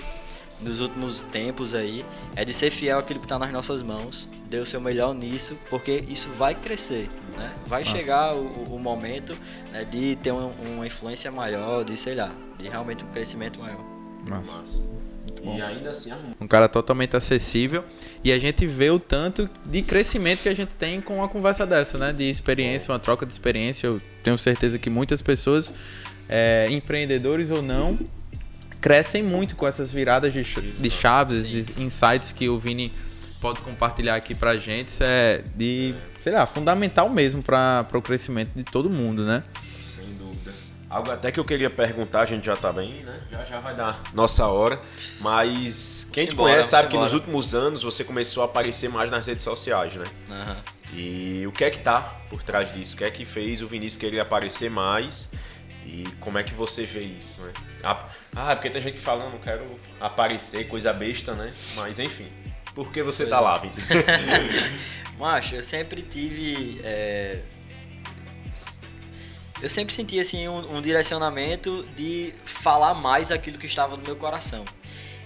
nos 0.62 0.80
últimos 0.80 1.22
tempos 1.22 1.74
aí 1.74 2.06
é 2.36 2.46
de 2.46 2.54
ser 2.54 2.72
fiel 2.72 3.00
àquilo 3.00 3.20
que 3.20 3.26
está 3.26 3.40
nas 3.40 3.52
nossas 3.52 3.82
mãos, 3.82 4.30
dê 4.50 4.58
o 4.58 4.66
seu 4.66 4.80
melhor 4.80 5.14
nisso, 5.14 5.58
porque 5.70 6.04
isso 6.08 6.30
vai 6.30 6.56
crescer, 6.56 7.10
né? 7.36 7.52
Vai 7.66 7.84
Nossa. 7.84 7.98
chegar 7.98 8.36
o, 8.36 8.48
o, 8.76 8.80
momento 8.80 9.36
né, 9.72 9.84
de 9.84 10.16
ter 10.18 10.32
um, 10.32 10.52
uma 10.74 10.86
influência 10.86 11.32
maior, 11.32 11.84
de 11.84 11.98
sei 11.98 12.16
lá, 12.16 12.32
de 12.58 12.68
realmente 12.68 13.04
um 13.04 13.08
crescimento 13.08 13.60
maior. 13.60 13.84
Nossa. 14.28 14.62
E 15.44 15.62
ainda 15.62 15.90
assim, 15.90 16.12
um 16.40 16.48
cara 16.48 16.70
totalmente 16.70 17.16
acessível 17.18 17.84
e 18.24 18.32
a 18.32 18.38
gente 18.38 18.68
vê 18.68 18.92
o 18.92 19.00
tanto 19.00 19.50
de 19.66 19.82
crescimento 19.82 20.44
que 20.44 20.50
a 20.50 20.56
gente 20.56 20.74
tem 20.76 21.02
com 21.02 21.18
uma 21.18 21.28
conversa 21.28 21.66
dessa, 21.66 21.98
né? 21.98 22.14
De 22.14 22.30
experiência, 22.30 22.92
uma 22.92 23.00
troca 23.00 23.26
de 23.26 23.34
experiência. 23.34 23.88
Eu 23.88 24.02
tenho 24.24 24.38
certeza 24.38 24.78
que 24.78 24.90
muitas 24.90 25.20
pessoas, 25.22 25.74
é, 26.30 26.68
empreendedores 26.70 27.50
ou 27.50 27.62
não, 27.62 27.98
crescem 28.82 29.22
muito 29.22 29.56
com 29.56 29.68
essas 29.68 29.92
viradas 29.92 30.34
de, 30.34 30.44
de 30.44 30.90
chaves, 30.90 31.46
sim, 31.46 31.60
esses 31.60 31.78
insights 31.78 32.32
que 32.32 32.50
o 32.50 32.60
Vini 32.60 32.92
pode 33.40 33.60
compartilhar 33.62 34.16
aqui 34.16 34.34
pra 34.36 34.58
gente. 34.58 34.90
Isso 34.90 35.04
é 35.04 35.44
de, 35.56 35.96
sei 36.22 36.34
lá, 36.34 36.46
fundamental 36.46 37.10
mesmo 37.10 37.42
para 37.44 37.88
o 37.94 38.02
crescimento 38.02 38.52
de 38.56 38.64
todo 38.64 38.90
mundo, 38.90 39.24
né? 39.24 39.44
Sem 39.84 40.14
dúvida. 40.16 40.52
Algo 40.90 41.12
até 41.12 41.32
que 41.32 41.40
eu 41.40 41.46
queria 41.46 41.70
perguntar, 41.70 42.22
a 42.22 42.26
gente 42.26 42.46
já 42.46 42.56
tá 42.56 42.74
bem, 42.74 43.04
né? 43.04 43.22
Já 43.32 43.46
já 43.46 43.60
vai 43.60 43.76
dar 43.76 44.02
nossa 44.14 44.48
hora. 44.48 44.82
Mas 45.20 46.10
quem 46.12 46.26
te 46.26 46.36
conhece 46.36 46.70
sabe 46.70 46.90
que 46.90 46.98
nos 46.98 47.14
últimos 47.14 47.56
anos 47.56 47.84
você 47.84 48.04
começou 48.04 48.44
a 48.44 48.46
aparecer 48.46 48.90
mais 48.90 49.10
nas 49.10 49.26
redes 49.26 49.44
sociais, 49.44 49.94
né? 49.94 50.06
Uhum. 50.30 50.56
E 50.94 51.48
o 51.48 51.52
que 51.52 51.64
é 51.64 51.70
que 51.70 51.80
tá 51.80 52.02
por 52.30 52.44
trás 52.44 52.74
disso? 52.74 52.96
O 52.96 52.98
que 52.98 53.04
é 53.06 53.12
que 53.12 53.24
fez 53.24 53.62
o 53.62 53.68
Vinícius 53.68 54.00
querer 54.02 54.20
aparecer 54.20 54.70
mais? 54.70 55.30
E 55.86 56.08
como 56.20 56.38
é 56.38 56.44
que 56.44 56.54
você 56.54 56.86
vê 56.86 57.02
isso, 57.02 57.42
né? 57.42 57.54
Ah, 57.84 58.08
ah 58.36 58.56
porque 58.56 58.70
tem 58.70 58.82
gente 58.82 58.96
que 58.96 59.02
fala, 59.02 59.30
não 59.30 59.40
quero 59.40 59.80
aparecer, 60.00 60.68
coisa 60.68 60.94
besta, 60.94 61.34
né? 61.34 61.54
Mas 61.76 62.00
enfim, 62.00 62.28
por 62.76 62.92
que 62.92 63.02
você 63.04 63.24
pois 63.24 63.30
tá 63.30 63.40
lá, 63.40 63.58
Vitor? 63.58 63.82
Macho, 65.18 65.56
eu 65.56 65.62
sempre 65.62 66.02
tive. 66.02 66.80
É... 66.84 67.40
Eu 69.62 69.70
sempre 69.70 69.94
senti 69.94 70.20
assim 70.20 70.48
um, 70.48 70.78
um, 70.78 70.82
direcionamento 70.82 71.88
de 71.96 72.34
falar 72.46 72.96
mais 72.96 73.32
aquilo 73.32 73.60
que 73.60 73.68
estava 73.68 73.96
no 73.96 74.04
meu 74.04 74.16
coração. 74.16 74.66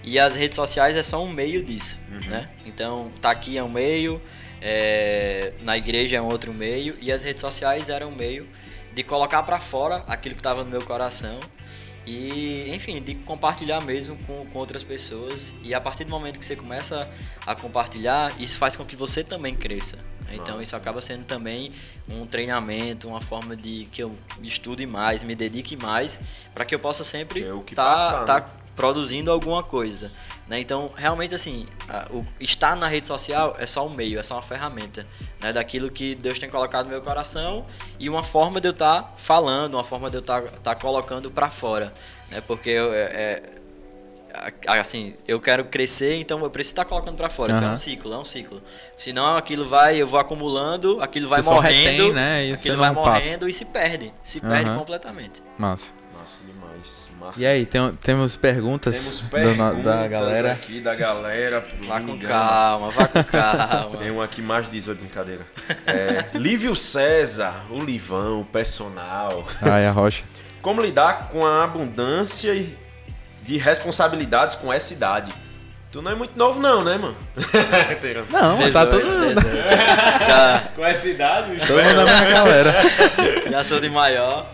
E 0.04 0.18
as 0.18 0.36
redes 0.36 0.56
sociais 0.56 0.94
é 0.94 1.02
só 1.02 1.22
um 1.24 1.28
meio 1.28 1.64
disso, 1.64 1.98
uhum. 2.10 2.30
né? 2.30 2.50
Então, 2.66 3.10
tá 3.20 3.30
aqui 3.30 3.56
é 3.56 3.62
um 3.62 3.68
meio, 3.68 4.20
é... 4.60 5.54
na 5.62 5.76
igreja 5.78 6.18
é 6.18 6.20
um 6.20 6.26
outro 6.26 6.52
meio, 6.52 6.98
e 7.00 7.10
as 7.10 7.24
redes 7.24 7.40
sociais 7.40 7.88
eram 7.88 8.08
um 8.08 8.14
meio 8.14 8.46
de 8.96 9.02
colocar 9.02 9.42
para 9.42 9.60
fora 9.60 10.02
aquilo 10.08 10.34
que 10.34 10.40
estava 10.40 10.64
no 10.64 10.70
meu 10.70 10.80
coração 10.80 11.38
e, 12.06 12.74
enfim, 12.74 13.02
de 13.02 13.14
compartilhar 13.14 13.78
mesmo 13.82 14.16
com, 14.26 14.46
com 14.46 14.58
outras 14.58 14.82
pessoas. 14.82 15.54
E 15.62 15.74
a 15.74 15.80
partir 15.80 16.04
do 16.04 16.10
momento 16.10 16.38
que 16.38 16.46
você 16.46 16.56
começa 16.56 17.06
a 17.46 17.54
compartilhar, 17.54 18.32
isso 18.40 18.56
faz 18.56 18.74
com 18.74 18.86
que 18.86 18.96
você 18.96 19.22
também 19.22 19.54
cresça. 19.54 19.98
Então, 20.32 20.62
isso 20.62 20.74
acaba 20.74 21.02
sendo 21.02 21.24
também 21.24 21.72
um 22.08 22.26
treinamento, 22.26 23.06
uma 23.06 23.20
forma 23.20 23.54
de 23.54 23.86
que 23.92 24.02
eu 24.02 24.16
estude 24.42 24.86
mais, 24.86 25.22
me 25.22 25.34
dedique 25.34 25.76
mais, 25.76 26.22
para 26.54 26.64
que 26.64 26.74
eu 26.74 26.78
possa 26.78 27.04
sempre 27.04 27.40
estar 27.40 27.62
é 27.68 27.74
tá, 27.74 28.24
tá 28.24 28.40
né? 28.40 28.46
produzindo 28.74 29.30
alguma 29.30 29.62
coisa. 29.62 30.10
Né? 30.48 30.60
Então, 30.60 30.92
realmente, 30.96 31.34
assim, 31.34 31.66
o 32.10 32.24
estar 32.38 32.76
na 32.76 32.86
rede 32.86 33.06
social 33.06 33.56
é 33.58 33.66
só 33.66 33.84
um 33.84 33.90
meio, 33.90 34.18
é 34.18 34.22
só 34.22 34.36
uma 34.36 34.42
ferramenta 34.42 35.06
né? 35.40 35.52
daquilo 35.52 35.90
que 35.90 36.14
Deus 36.14 36.38
tem 36.38 36.48
colocado 36.48 36.84
no 36.84 36.90
meu 36.90 37.02
coração 37.02 37.66
e 37.98 38.08
uma 38.08 38.22
forma 38.22 38.60
de 38.60 38.68
eu 38.68 38.72
estar 38.72 39.02
tá 39.02 39.12
falando, 39.16 39.74
uma 39.74 39.84
forma 39.84 40.08
de 40.08 40.18
eu 40.18 40.20
estar 40.20 40.42
tá, 40.42 40.50
tá 40.62 40.74
colocando 40.74 41.30
para 41.30 41.50
fora. 41.50 41.92
Né? 42.30 42.40
Porque 42.40 42.70
eu, 42.70 42.92
é, 42.94 43.02
é, 43.02 43.42
assim, 44.68 45.14
eu 45.26 45.40
quero 45.40 45.64
crescer, 45.64 46.14
então 46.16 46.40
eu 46.42 46.50
preciso 46.50 46.74
estar 46.74 46.84
colocando 46.84 47.16
para 47.16 47.28
fora. 47.28 47.54
Uhum. 47.54 47.64
É 47.64 47.70
um 47.70 47.76
ciclo, 47.76 48.12
é 48.12 48.18
um 48.18 48.24
ciclo. 48.24 48.62
Senão 48.96 49.36
aquilo 49.36 49.66
vai, 49.66 50.00
eu 50.00 50.06
vou 50.06 50.20
acumulando, 50.20 51.02
aquilo 51.02 51.28
vai 51.28 51.42
Você 51.42 51.50
morrendo, 51.50 51.90
retém, 51.90 52.12
né? 52.12 52.52
aquilo 52.52 52.76
vai 52.76 52.92
morrendo 52.92 53.40
passa. 53.40 53.48
e 53.48 53.52
se 53.52 53.64
perde, 53.64 54.14
se 54.22 54.38
uhum. 54.38 54.48
perde 54.48 54.70
completamente. 54.74 55.42
Massa. 55.58 55.92
Massa. 57.26 57.40
E 57.40 57.46
aí, 57.46 57.66
tem, 57.66 57.92
temos 58.02 58.36
perguntas, 58.36 58.94
temos 58.94 59.20
perguntas 59.20 59.76
do, 59.76 59.82
da 59.82 60.06
galera? 60.06 60.52
aqui 60.52 60.80
da 60.80 60.94
galera. 60.94 61.66
Vá 61.86 62.00
com 62.00 62.18
calma, 62.18 62.90
vá 62.90 63.08
com 63.08 63.24
calma. 63.24 63.96
tem 63.98 64.10
um 64.10 64.22
aqui 64.22 64.40
mais 64.40 64.68
18, 64.68 64.98
brincadeira. 64.98 65.42
É, 65.86 66.26
Lívio 66.34 66.76
César, 66.76 67.64
o 67.70 67.80
Livão, 67.80 68.40
o 68.40 68.44
personal. 68.44 69.46
Ah, 69.60 69.78
é 69.78 69.88
a 69.88 69.90
Rocha. 69.90 70.24
Como 70.62 70.80
lidar 70.80 71.28
com 71.28 71.44
a 71.44 71.64
abundância 71.64 72.54
de 73.42 73.56
responsabilidades 73.56 74.54
com 74.56 74.72
essa 74.72 74.92
idade? 74.92 75.32
Tu 75.90 76.02
não 76.02 76.10
é 76.10 76.14
muito 76.14 76.36
novo, 76.36 76.60
não, 76.60 76.82
né, 76.82 76.98
mano? 76.98 77.16
não, 78.30 78.56
18, 78.56 78.72
tá 78.72 78.86
todo 78.86 79.06
mundo. 79.06 79.40
Já... 80.26 80.62
Com 80.74 80.84
essa 80.84 81.08
idade, 81.08 81.56
Todo 81.66 81.82
mundo 81.82 81.94
na 81.94 82.04
minha 82.04 82.24
galera. 82.24 82.74
Já 83.50 83.62
sou 83.62 83.80
de 83.80 83.88
maior. 83.88 84.46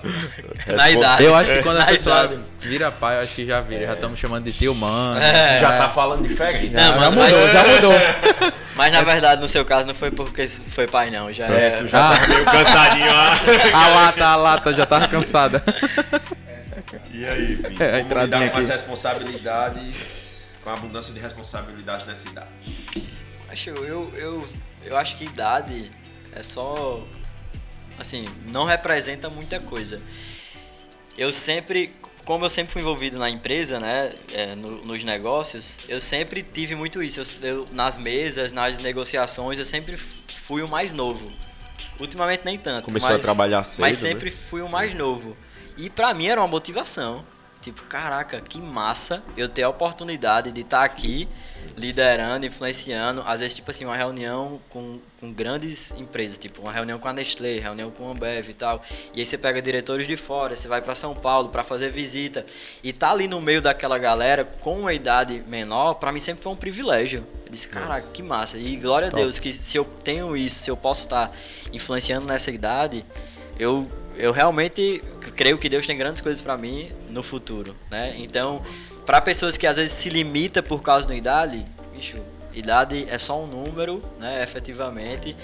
Na 0.66 0.90
idade. 0.90 1.24
Eu 1.24 1.34
acho 1.34 1.50
que 1.50 1.62
quando 1.62 1.80
a 1.80 1.86
pessoa 1.86 2.24
idade. 2.26 2.40
vira 2.60 2.92
pai, 2.92 3.16
eu 3.16 3.22
acho 3.22 3.34
que 3.34 3.46
já 3.46 3.60
vira. 3.60 3.82
É. 3.82 3.86
Já 3.86 3.94
estamos 3.94 4.20
chamando 4.20 4.44
de 4.44 4.52
tio, 4.52 4.74
mano. 4.74 5.20
É. 5.20 5.58
Já 5.60 5.78
tá 5.78 5.88
falando 5.88 6.22
diferente. 6.22 6.74
Não, 6.74 7.00
já, 7.00 7.10
mano, 7.10 7.10
já 7.10 7.10
mudou, 7.10 7.40
mas... 7.40 7.52
já 7.52 7.74
mudou. 7.74 8.52
Mas 8.76 8.92
na 8.92 9.02
verdade, 9.02 9.40
no 9.40 9.48
seu 9.48 9.64
caso, 9.64 9.86
não 9.86 9.94
foi 9.94 10.10
porque 10.10 10.46
foi 10.46 10.86
pai, 10.86 11.10
não. 11.10 11.32
Já 11.32 11.46
é. 11.46 11.78
Tu 11.78 11.88
já 11.88 12.10
ah. 12.10 12.18
tá 12.18 12.28
meio 12.28 12.44
cansadinho 12.44 13.06
lá. 13.06 13.40
a 13.74 13.88
lata, 13.88 14.26
a 14.26 14.36
lata 14.36 14.74
já 14.74 14.86
tava 14.86 15.08
cansada. 15.08 15.62
E 17.10 17.24
aí, 17.24 17.56
filho? 17.56 17.82
É, 17.82 18.02
como 18.02 18.20
lidar 18.20 18.50
com 18.50 18.58
as 18.58 18.68
responsabilidades 18.68 20.21
com 20.62 20.70
a 20.70 20.74
abundância 20.74 21.12
de 21.12 21.20
responsabilidade 21.20 22.06
nessa 22.06 22.28
idade? 22.28 22.50
Acho, 23.48 23.70
eu, 23.70 24.10
eu, 24.14 24.48
eu 24.84 24.96
acho 24.96 25.16
que 25.16 25.24
idade 25.24 25.90
é 26.32 26.42
só. 26.42 27.04
Assim, 27.98 28.26
não 28.46 28.64
representa 28.64 29.28
muita 29.28 29.60
coisa. 29.60 30.00
Eu 31.16 31.32
sempre, 31.32 31.92
como 32.24 32.44
eu 32.44 32.50
sempre 32.50 32.72
fui 32.72 32.80
envolvido 32.80 33.18
na 33.18 33.28
empresa, 33.28 33.78
né, 33.78 34.12
é, 34.32 34.54
no, 34.54 34.82
nos 34.84 35.04
negócios, 35.04 35.78
eu 35.88 36.00
sempre 36.00 36.42
tive 36.42 36.74
muito 36.74 37.02
isso. 37.02 37.20
Eu, 37.42 37.48
eu, 37.48 37.66
nas 37.70 37.98
mesas, 37.98 38.52
nas 38.52 38.78
negociações, 38.78 39.58
eu 39.58 39.64
sempre 39.64 39.96
fui 39.96 40.62
o 40.62 40.68
mais 40.68 40.92
novo. 40.92 41.30
Ultimamente 42.00 42.44
nem 42.44 42.58
tanto. 42.58 42.86
Começou 42.86 43.10
mas, 43.10 43.20
a 43.20 43.22
trabalhar 43.22 43.62
cedo. 43.62 43.82
Mas 43.82 43.98
sempre 43.98 44.30
né? 44.30 44.36
fui 44.36 44.62
o 44.62 44.68
mais 44.68 44.94
novo. 44.94 45.36
E 45.76 45.90
para 45.90 46.14
mim 46.14 46.26
era 46.26 46.40
uma 46.40 46.48
motivação. 46.48 47.24
Tipo, 47.62 47.84
caraca, 47.84 48.40
que 48.40 48.60
massa 48.60 49.22
eu 49.36 49.48
ter 49.48 49.62
a 49.62 49.68
oportunidade 49.68 50.50
de 50.50 50.62
estar 50.62 50.80
tá 50.80 50.84
aqui 50.84 51.28
liderando, 51.76 52.44
influenciando, 52.44 53.22
às 53.24 53.38
vezes, 53.40 53.54
tipo 53.54 53.70
assim, 53.70 53.84
uma 53.84 53.96
reunião 53.96 54.60
com, 54.68 54.98
com 55.20 55.32
grandes 55.32 55.92
empresas, 55.92 56.36
tipo 56.36 56.60
uma 56.60 56.72
reunião 56.72 56.98
com 56.98 57.06
a 57.06 57.12
Nestlé, 57.12 57.60
reunião 57.60 57.88
com 57.92 58.08
a 58.08 58.10
Ambev 58.10 58.50
e 58.50 58.54
tal. 58.54 58.82
E 59.14 59.20
aí 59.20 59.26
você 59.26 59.38
pega 59.38 59.62
diretores 59.62 60.08
de 60.08 60.16
fora, 60.16 60.56
você 60.56 60.66
vai 60.66 60.82
para 60.82 60.96
São 60.96 61.14
Paulo 61.14 61.50
para 61.50 61.62
fazer 61.62 61.90
visita 61.92 62.44
e 62.82 62.92
tá 62.92 63.12
ali 63.12 63.28
no 63.28 63.40
meio 63.40 63.62
daquela 63.62 63.96
galera 63.96 64.44
com 64.44 64.80
uma 64.80 64.92
idade 64.92 65.40
menor, 65.46 65.94
para 65.94 66.10
mim 66.10 66.18
sempre 66.18 66.42
foi 66.42 66.52
um 66.52 66.56
privilégio. 66.56 67.24
Eu 67.46 67.52
disse, 67.52 67.68
caraca, 67.68 68.08
que 68.12 68.24
massa. 68.24 68.58
E 68.58 68.74
glória 68.74 69.08
Top. 69.08 69.20
a 69.20 69.22
Deus 69.22 69.38
que 69.38 69.52
se 69.52 69.76
eu 69.78 69.84
tenho 69.84 70.36
isso, 70.36 70.64
se 70.64 70.68
eu 70.70 70.76
posso 70.76 71.02
estar 71.02 71.28
tá 71.28 71.34
influenciando 71.72 72.26
nessa 72.26 72.50
idade, 72.50 73.04
eu 73.56 73.88
eu 74.16 74.32
realmente 74.32 75.02
creio 75.36 75.58
que 75.58 75.68
Deus 75.68 75.86
tem 75.86 75.96
grandes 75.96 76.20
coisas 76.20 76.42
para 76.42 76.56
mim 76.56 76.88
no 77.10 77.22
futuro, 77.22 77.74
né? 77.90 78.14
Então, 78.18 78.62
para 79.06 79.20
pessoas 79.20 79.56
que 79.56 79.66
às 79.66 79.76
vezes 79.76 79.94
se 79.94 80.08
limita 80.10 80.62
por 80.62 80.82
causa 80.82 81.08
da 81.08 81.14
idade, 81.14 81.64
bicho, 81.94 82.16
idade 82.54 83.06
é 83.08 83.18
só 83.18 83.40
um 83.42 83.46
número, 83.46 84.02
né, 84.18 84.42
efetivamente. 84.42 85.36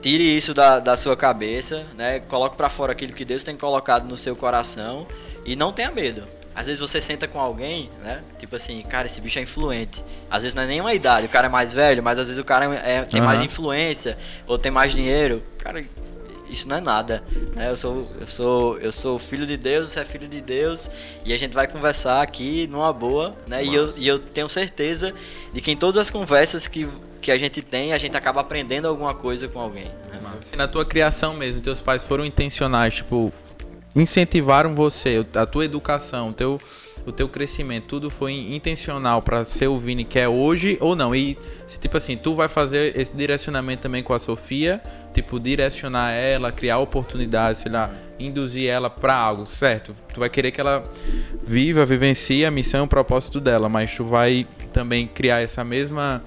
Tire 0.00 0.36
isso 0.36 0.54
da, 0.54 0.78
da 0.78 0.96
sua 0.96 1.16
cabeça, 1.16 1.84
né? 1.96 2.20
Coloque 2.20 2.56
para 2.56 2.68
fora 2.68 2.92
aquilo 2.92 3.12
que 3.12 3.24
Deus 3.24 3.42
tem 3.42 3.56
colocado 3.56 4.08
no 4.08 4.16
seu 4.16 4.36
coração 4.36 5.06
e 5.44 5.56
não 5.56 5.72
tenha 5.72 5.90
medo. 5.90 6.22
Às 6.54 6.66
vezes 6.68 6.80
você 6.80 7.00
senta 7.00 7.26
com 7.26 7.40
alguém, 7.40 7.90
né? 8.02 8.22
Tipo 8.38 8.56
assim, 8.56 8.80
cara, 8.82 9.06
esse 9.06 9.20
bicho 9.20 9.38
é 9.38 9.42
influente. 9.42 10.02
Às 10.30 10.42
vezes 10.42 10.54
não 10.54 10.62
é 10.62 10.66
nenhuma 10.66 10.94
idade, 10.94 11.26
o 11.26 11.28
cara 11.28 11.46
é 11.48 11.50
mais 11.50 11.72
velho, 11.74 12.02
mas 12.02 12.18
às 12.18 12.28
vezes 12.28 12.40
o 12.40 12.44
cara 12.44 12.72
é, 12.76 13.02
tem 13.02 13.20
Uhum. 13.20 13.26
mais 13.26 13.42
influência 13.42 14.16
ou 14.46 14.56
tem 14.56 14.70
mais 14.70 14.92
dinheiro. 14.94 15.42
Cara, 15.58 15.84
isso 16.48 16.68
não 16.68 16.76
é 16.76 16.80
nada, 16.80 17.22
né? 17.54 17.70
Eu 17.70 17.76
sou, 17.76 18.06
eu 18.20 18.26
sou, 18.26 18.78
eu 18.78 18.92
sou 18.92 19.18
filho 19.18 19.46
de 19.46 19.56
Deus, 19.56 19.90
você 19.90 20.00
é 20.00 20.04
filho 20.04 20.28
de 20.28 20.40
Deus 20.40 20.90
e 21.24 21.32
a 21.32 21.38
gente 21.38 21.52
vai 21.52 21.66
conversar 21.66 22.22
aqui 22.22 22.66
numa 22.68 22.92
boa, 22.92 23.36
né? 23.46 23.64
E 23.64 23.74
eu, 23.74 23.92
e 23.96 24.06
eu 24.06 24.18
tenho 24.18 24.48
certeza 24.48 25.14
de 25.52 25.60
que 25.60 25.70
em 25.70 25.76
todas 25.76 25.96
as 25.96 26.10
conversas 26.10 26.66
que, 26.66 26.88
que 27.20 27.30
a 27.30 27.38
gente 27.38 27.62
tem, 27.62 27.92
a 27.92 27.98
gente 27.98 28.16
acaba 28.16 28.40
aprendendo 28.40 28.86
alguma 28.86 29.14
coisa 29.14 29.48
com 29.48 29.60
alguém. 29.60 29.90
Né? 30.10 30.20
Na 30.56 30.68
tua 30.68 30.84
criação 30.84 31.34
mesmo, 31.34 31.60
teus 31.60 31.80
pais 31.80 32.02
foram 32.02 32.24
intencionais, 32.24 32.94
tipo, 32.94 33.32
incentivaram 33.94 34.74
você, 34.74 35.24
a 35.34 35.46
tua 35.46 35.64
educação, 35.64 36.28
o 36.28 36.32
teu, 36.32 36.60
o 37.06 37.12
teu 37.12 37.28
crescimento, 37.28 37.84
tudo 37.84 38.10
foi 38.10 38.32
intencional 38.32 39.22
pra 39.22 39.44
ser 39.44 39.68
o 39.68 39.78
Vini 39.78 40.04
que 40.04 40.18
é 40.18 40.28
hoje 40.28 40.76
ou 40.80 40.96
não? 40.96 41.14
E 41.14 41.38
se 41.64 41.78
tipo 41.78 41.96
assim, 41.96 42.16
tu 42.16 42.34
vai 42.34 42.48
fazer 42.48 42.98
esse 42.98 43.16
direcionamento 43.16 43.82
também 43.82 44.02
com 44.02 44.12
a 44.12 44.18
Sofia, 44.18 44.82
tipo, 45.14 45.38
direcionar 45.38 46.12
ela, 46.12 46.50
criar 46.50 46.78
oportunidades, 46.78 47.62
sei 47.62 47.70
lá, 47.70 47.90
induzir 48.18 48.68
ela 48.68 48.90
pra 48.90 49.14
algo, 49.14 49.46
certo? 49.46 49.94
Tu 50.12 50.18
vai 50.18 50.28
querer 50.28 50.50
que 50.50 50.60
ela 50.60 50.82
viva, 51.44 51.86
vivencie 51.86 52.44
a 52.44 52.50
missão 52.50 52.80
e 52.80 52.84
o 52.84 52.88
propósito 52.88 53.40
dela, 53.40 53.68
mas 53.68 53.94
tu 53.94 54.04
vai 54.04 54.46
também 54.72 55.06
criar 55.06 55.40
essa 55.40 55.62
mesma 55.62 56.24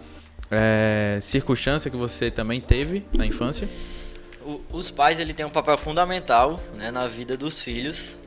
é, 0.50 1.20
circunstância 1.22 1.92
que 1.92 1.98
você 1.98 2.32
também 2.32 2.62
teve 2.62 3.06
na 3.14 3.26
infância? 3.26 3.68
Os 4.72 4.90
pais 4.90 5.20
ele 5.20 5.34
têm 5.34 5.46
um 5.46 5.50
papel 5.50 5.78
fundamental 5.78 6.60
né, 6.76 6.90
na 6.90 7.06
vida 7.06 7.36
dos 7.36 7.62
filhos, 7.62 8.18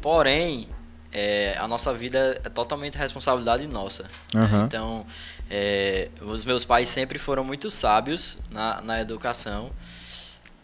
porém 0.00 0.68
é, 1.12 1.56
a 1.58 1.68
nossa 1.68 1.92
vida 1.92 2.40
é 2.44 2.48
totalmente 2.48 2.96
responsabilidade 2.96 3.66
nossa. 3.66 4.04
Aham. 4.34 4.64
Então 4.64 5.06
é, 5.50 6.08
os 6.20 6.44
meus 6.44 6.64
pais 6.64 6.88
sempre 6.88 7.18
foram 7.18 7.44
muito 7.44 7.70
sábios 7.70 8.38
na, 8.50 8.80
na 8.80 9.00
educação, 9.00 9.70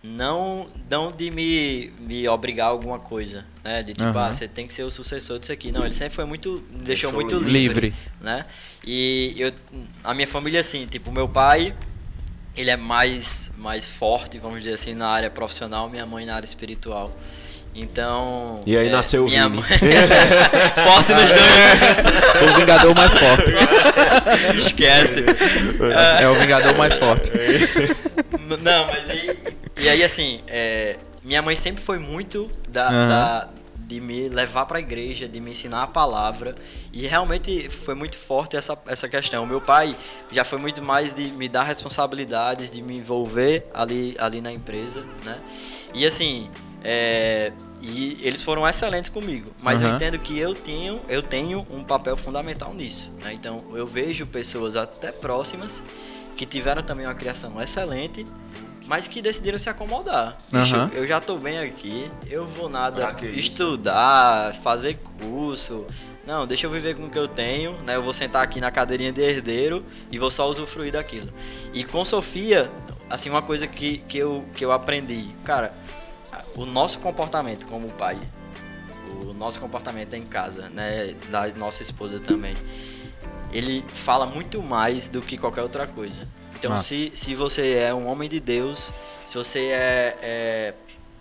não 0.03 0.69
não 0.89 1.11
de 1.13 1.31
me, 1.31 1.93
me 1.99 2.27
obrigar 2.29 2.69
a 2.69 2.71
alguma 2.71 2.99
coisa, 2.99 3.45
né? 3.65 3.83
De 3.83 3.93
tipo, 3.93 4.05
Aham. 4.05 4.29
ah, 4.29 4.33
você 4.33 4.47
tem 4.49 4.67
que 4.67 4.73
ser 4.73 4.85
o 4.85 4.91
sucessor 4.91 5.39
disso 5.39 5.53
aqui. 5.53 5.73
Não, 5.73 5.85
ele 5.85 5.95
sempre 5.95 6.15
foi 6.15 6.25
muito 6.25 6.65
me 6.71 6.85
deixou, 6.85 7.11
Deixou 7.11 7.13
muito 7.13 7.35
livre. 7.37 7.91
livre, 7.91 7.95
né? 8.21 8.47
E 8.85 9.35
eu 9.37 9.53
a 10.05 10.15
minha 10.15 10.27
família 10.27 10.61
assim, 10.61 10.87
tipo, 10.87 11.11
meu 11.13 11.29
pai 11.29 11.75
ele 12.57 12.71
é 12.71 12.77
mais 12.77 13.53
mais 13.59 13.87
forte, 13.89 14.39
vamos 14.39 14.59
dizer 14.63 14.75
assim, 14.75 14.95
na 14.95 15.09
área 15.09 15.31
profissional, 15.31 15.89
minha 15.91 16.07
mãe 16.07 16.25
na 16.25 16.35
área 16.37 16.47
espiritual. 16.47 17.13
Então. 17.81 18.61
E 18.67 18.77
aí 18.77 18.89
é, 18.89 18.91
nasceu 18.91 19.25
o 19.25 19.29
minha 19.29 19.49
mãe- 19.49 19.63
forte 20.85 21.13
nos 21.13 21.31
dois. 21.33 22.51
O 22.51 22.55
Vingador 22.59 22.95
mais 22.95 23.13
forte. 23.13 23.53
Esquece. 24.59 25.25
É 26.21 26.29
o 26.29 26.35
Vingador 26.35 26.77
mais 26.77 26.95
forte. 26.95 27.31
Não, 28.61 28.87
mas 28.87 29.09
aí. 29.11 29.39
E 29.77 29.89
aí, 29.89 30.03
assim, 30.03 30.41
é, 30.49 30.97
minha 31.23 31.41
mãe 31.43 31.55
sempre 31.55 31.83
foi 31.83 31.99
muito 31.99 32.51
da, 32.69 32.89
Aham. 32.89 33.09
da- 33.09 33.49
de 33.77 34.03
me 34.03 34.29
levar 34.29 34.67
pra 34.67 34.79
igreja, 34.81 35.27
de 35.27 35.41
me 35.41 35.53
ensinar 35.53 35.83
a 35.83 35.87
palavra. 35.87 36.55
E 36.93 37.07
realmente 37.07 37.71
foi 37.71 37.95
muito 37.95 38.19
forte 38.19 38.55
essa, 38.55 38.77
essa 38.87 39.09
questão. 39.09 39.47
Meu 39.47 39.63
pai 39.63 39.97
já 40.31 40.45
foi 40.45 40.59
muito 40.59 40.83
mais 40.83 41.15
de 41.15 41.25
me 41.29 41.49
dar 41.49 41.63
responsabilidades, 41.63 42.69
de 42.69 42.83
me 42.83 42.99
envolver 42.99 43.67
ali, 43.73 44.15
ali 44.19 44.43
na 44.43 44.53
empresa, 44.53 45.03
né? 45.25 45.39
E 45.95 46.05
assim. 46.07 46.51
é, 46.85 47.51
e 47.81 48.19
eles 48.23 48.43
foram 48.43 48.67
excelentes 48.67 49.09
comigo, 49.11 49.51
mas 49.63 49.81
eu 49.83 49.89
Aham. 49.89 49.97
entendo 49.97 50.19
que 50.19 50.39
eu 50.39 50.55
tenho, 50.55 51.01
eu 51.09 51.23
tenho 51.23 51.67
um 51.71 51.85
papel 51.85 52.17
fundamental 52.17 52.75
nisso. 52.75 53.11
né? 53.23 53.33
Então 53.33 53.59
eu 53.75 53.87
vejo 53.87 54.27
pessoas 54.27 54.75
até 54.77 55.13
próximas 55.13 55.83
que 56.37 56.45
tiveram 56.47 56.83
também 56.83 57.07
uma 57.07 57.15
criação 57.15 57.61
excelente, 57.63 58.25
mas 58.87 59.07
que 59.07 59.21
decidiram 59.21 59.59
se 59.59 59.69
acomodar. 59.69 60.37
Bicho, 60.51 60.77
Aham. 60.77 60.91
eu 60.95 61.07
já 61.07 61.21
tô 61.21 61.37
bem 61.37 61.59
aqui, 61.59 62.11
eu 62.27 62.47
vou 62.47 62.69
nada 62.69 62.97
Pra 63.03 63.13
que 63.15 63.27
isso? 63.27 63.51
estudar, 63.51 64.55
fazer 64.55 64.99
curso. 65.21 65.85
Não, 66.27 66.47
deixa 66.47 66.67
eu 66.67 66.71
viver 66.71 66.95
com 66.95 67.05
o 67.07 67.11
que 67.11 67.19
eu 67.19 67.27
tenho, 67.27 67.73
né? 67.87 67.97
Eu 67.97 68.03
vou 68.03 68.13
sentar 68.13 68.43
aqui 68.43 68.61
na 68.61 68.71
cadeirinha 68.71 69.11
de 69.13 69.21
herdeiro 69.23 69.85
e 70.13 70.19
vou 70.19 70.31
só 70.31 70.47
usufruir 70.49 70.93
daquilo. 70.93 71.33
E 71.73 71.85
com 71.85 72.05
Sofia, 72.05 72.71
assim, 73.09 73.31
uma 73.31 73.41
coisa 73.41 73.67
que, 73.67 73.99
que, 74.07 74.19
eu, 74.19 74.45
que 74.55 74.63
eu 74.65 74.71
aprendi, 74.71 75.27
cara, 75.45 75.73
o 76.57 76.65
nosso 76.65 76.99
comportamento 76.99 77.67
como 77.67 77.91
pai, 77.93 78.19
o 79.27 79.33
nosso 79.33 79.61
comportamento 79.61 80.15
em 80.15 80.23
casa, 80.23 80.69
né, 80.69 81.15
da 81.31 81.47
nossa 81.49 81.83
esposa 81.83 82.21
também, 82.21 82.57
ele 83.53 83.85
fala 83.89 84.27
muito 84.27 84.63
mais 84.63 85.09
do 85.09 85.23
que 85.23 85.39
qualquer 85.39 85.63
outra 85.63 85.87
coisa. 85.87 86.21
Então, 86.59 86.77
se, 86.77 87.13
se 87.15 87.35
você 87.35 87.75
é 87.75 87.95
um 87.95 88.09
homem 88.09 88.29
de 88.29 88.41
Deus, 88.41 88.93
se 89.25 89.37
você 89.39 89.67
é, 89.67 90.19
é 90.21 90.75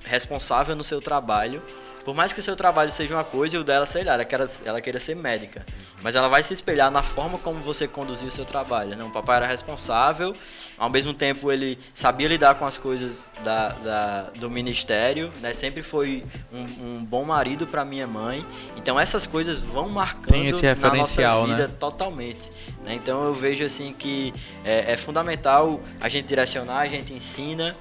responsável 0.04 0.76
no 0.76 0.84
seu 0.84 1.00
trabalho, 1.00 1.62
por 2.08 2.16
mais 2.16 2.32
que 2.32 2.40
o 2.40 2.44
seu 2.44 2.56
trabalho 2.56 2.90
seja 2.90 3.14
uma 3.14 3.26
coisa 3.26 3.58
e 3.58 3.60
o 3.60 3.66
dela, 3.66 3.86
sei 3.86 4.02
lá, 4.06 4.14
ela 4.14 4.24
queira, 4.24 4.50
ela 4.64 4.80
queira 4.80 4.98
ser 4.98 5.14
médica. 5.14 5.66
Mas 6.02 6.16
ela 6.16 6.30
vai 6.30 6.42
se 6.42 6.54
espelhar 6.54 6.90
na 6.90 7.04
forma 7.04 7.38
como 7.38 7.62
você 7.62 7.86
conduziu 7.86 8.30
o 8.30 8.32
seu 8.32 8.46
trabalho. 8.46 8.96
Não, 8.96 9.08
o 9.08 9.12
papai 9.12 9.36
era 9.36 9.46
responsável, 9.46 10.34
ao 10.78 10.90
mesmo 10.90 11.14
tempo 11.14 11.52
ele 11.52 11.78
sabia 11.94 12.30
lidar 12.30 12.56
com 12.56 12.66
as 12.66 12.78
coisas 12.78 13.28
da, 13.44 13.70
da- 13.84 14.22
do 14.40 14.50
ministério, 14.50 15.30
né? 15.42 15.52
sempre 15.52 15.84
foi 15.84 16.24
um, 16.50 16.62
um 17.00 17.04
bom 17.04 17.26
marido 17.26 17.68
para 17.68 17.84
minha 17.84 18.08
mãe. 18.08 18.46
Então 18.78 18.98
essas 18.98 19.28
coisas 19.28 19.58
vão 19.58 19.90
marcando 19.90 20.34
na 20.62 20.94
nossa 20.96 21.22
né? 21.46 21.56
vida 21.58 21.68
totalmente. 21.78 22.50
né? 22.86 22.94
Então 22.94 23.26
eu 23.26 23.34
vejo 23.34 23.66
assim 23.66 23.92
que 23.92 24.34
é, 24.64 24.94
é 24.94 24.96
fundamental 24.96 25.82
a 26.00 26.08
gente 26.08 26.26
direcionar, 26.26 26.78
a 26.80 26.88
gente 26.88 27.14
ensina. 27.14 27.76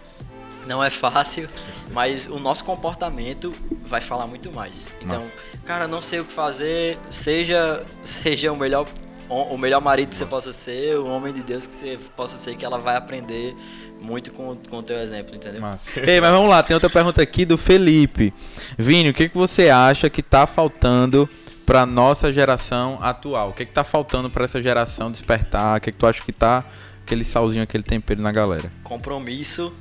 Não 0.66 0.82
é 0.82 0.90
fácil, 0.90 1.48
mas 1.92 2.26
o 2.26 2.38
nosso 2.38 2.64
comportamento 2.64 3.54
vai 3.84 4.00
falar 4.00 4.26
muito 4.26 4.50
mais. 4.50 4.88
Então, 5.00 5.18
Massa. 5.18 5.32
cara, 5.64 5.86
não 5.86 6.02
sei 6.02 6.20
o 6.20 6.24
que 6.24 6.32
fazer, 6.32 6.98
seja 7.10 7.84
seja 8.04 8.52
o 8.52 8.56
melhor 8.58 8.86
o 9.28 9.58
melhor 9.58 9.80
marido 9.80 10.10
que 10.10 10.16
você 10.16 10.26
possa 10.26 10.52
ser, 10.52 10.96
o 10.96 11.06
homem 11.06 11.32
de 11.32 11.42
Deus 11.42 11.66
que 11.66 11.72
você 11.72 11.98
possa 12.14 12.38
ser, 12.38 12.54
que 12.54 12.64
ela 12.64 12.78
vai 12.78 12.96
aprender 12.96 13.56
muito 14.00 14.32
com, 14.32 14.56
com 14.70 14.78
o 14.78 14.82
teu 14.82 14.98
exemplo, 14.98 15.34
entendeu? 15.34 15.60
Ei, 15.96 16.20
mas 16.20 16.30
vamos 16.30 16.48
lá, 16.48 16.62
tem 16.62 16.74
outra 16.74 16.88
pergunta 16.88 17.20
aqui 17.20 17.44
do 17.44 17.58
Felipe. 17.58 18.32
Vini, 18.78 19.10
o 19.10 19.14
que, 19.14 19.28
que 19.28 19.36
você 19.36 19.68
acha 19.68 20.08
que 20.08 20.22
tá 20.22 20.46
faltando 20.46 21.28
pra 21.64 21.84
nossa 21.84 22.32
geração 22.32 22.98
atual? 23.02 23.50
O 23.50 23.52
que, 23.52 23.64
que 23.64 23.72
tá 23.72 23.82
faltando 23.82 24.30
pra 24.30 24.44
essa 24.44 24.62
geração 24.62 25.10
despertar? 25.10 25.78
O 25.78 25.80
que, 25.80 25.90
que 25.90 25.98
tu 25.98 26.06
acha 26.06 26.22
que 26.22 26.32
tá 26.32 26.64
aquele 27.02 27.24
salzinho, 27.24 27.64
aquele 27.64 27.82
tempero 27.82 28.20
na 28.22 28.30
galera? 28.30 28.70
compromisso 28.84 29.72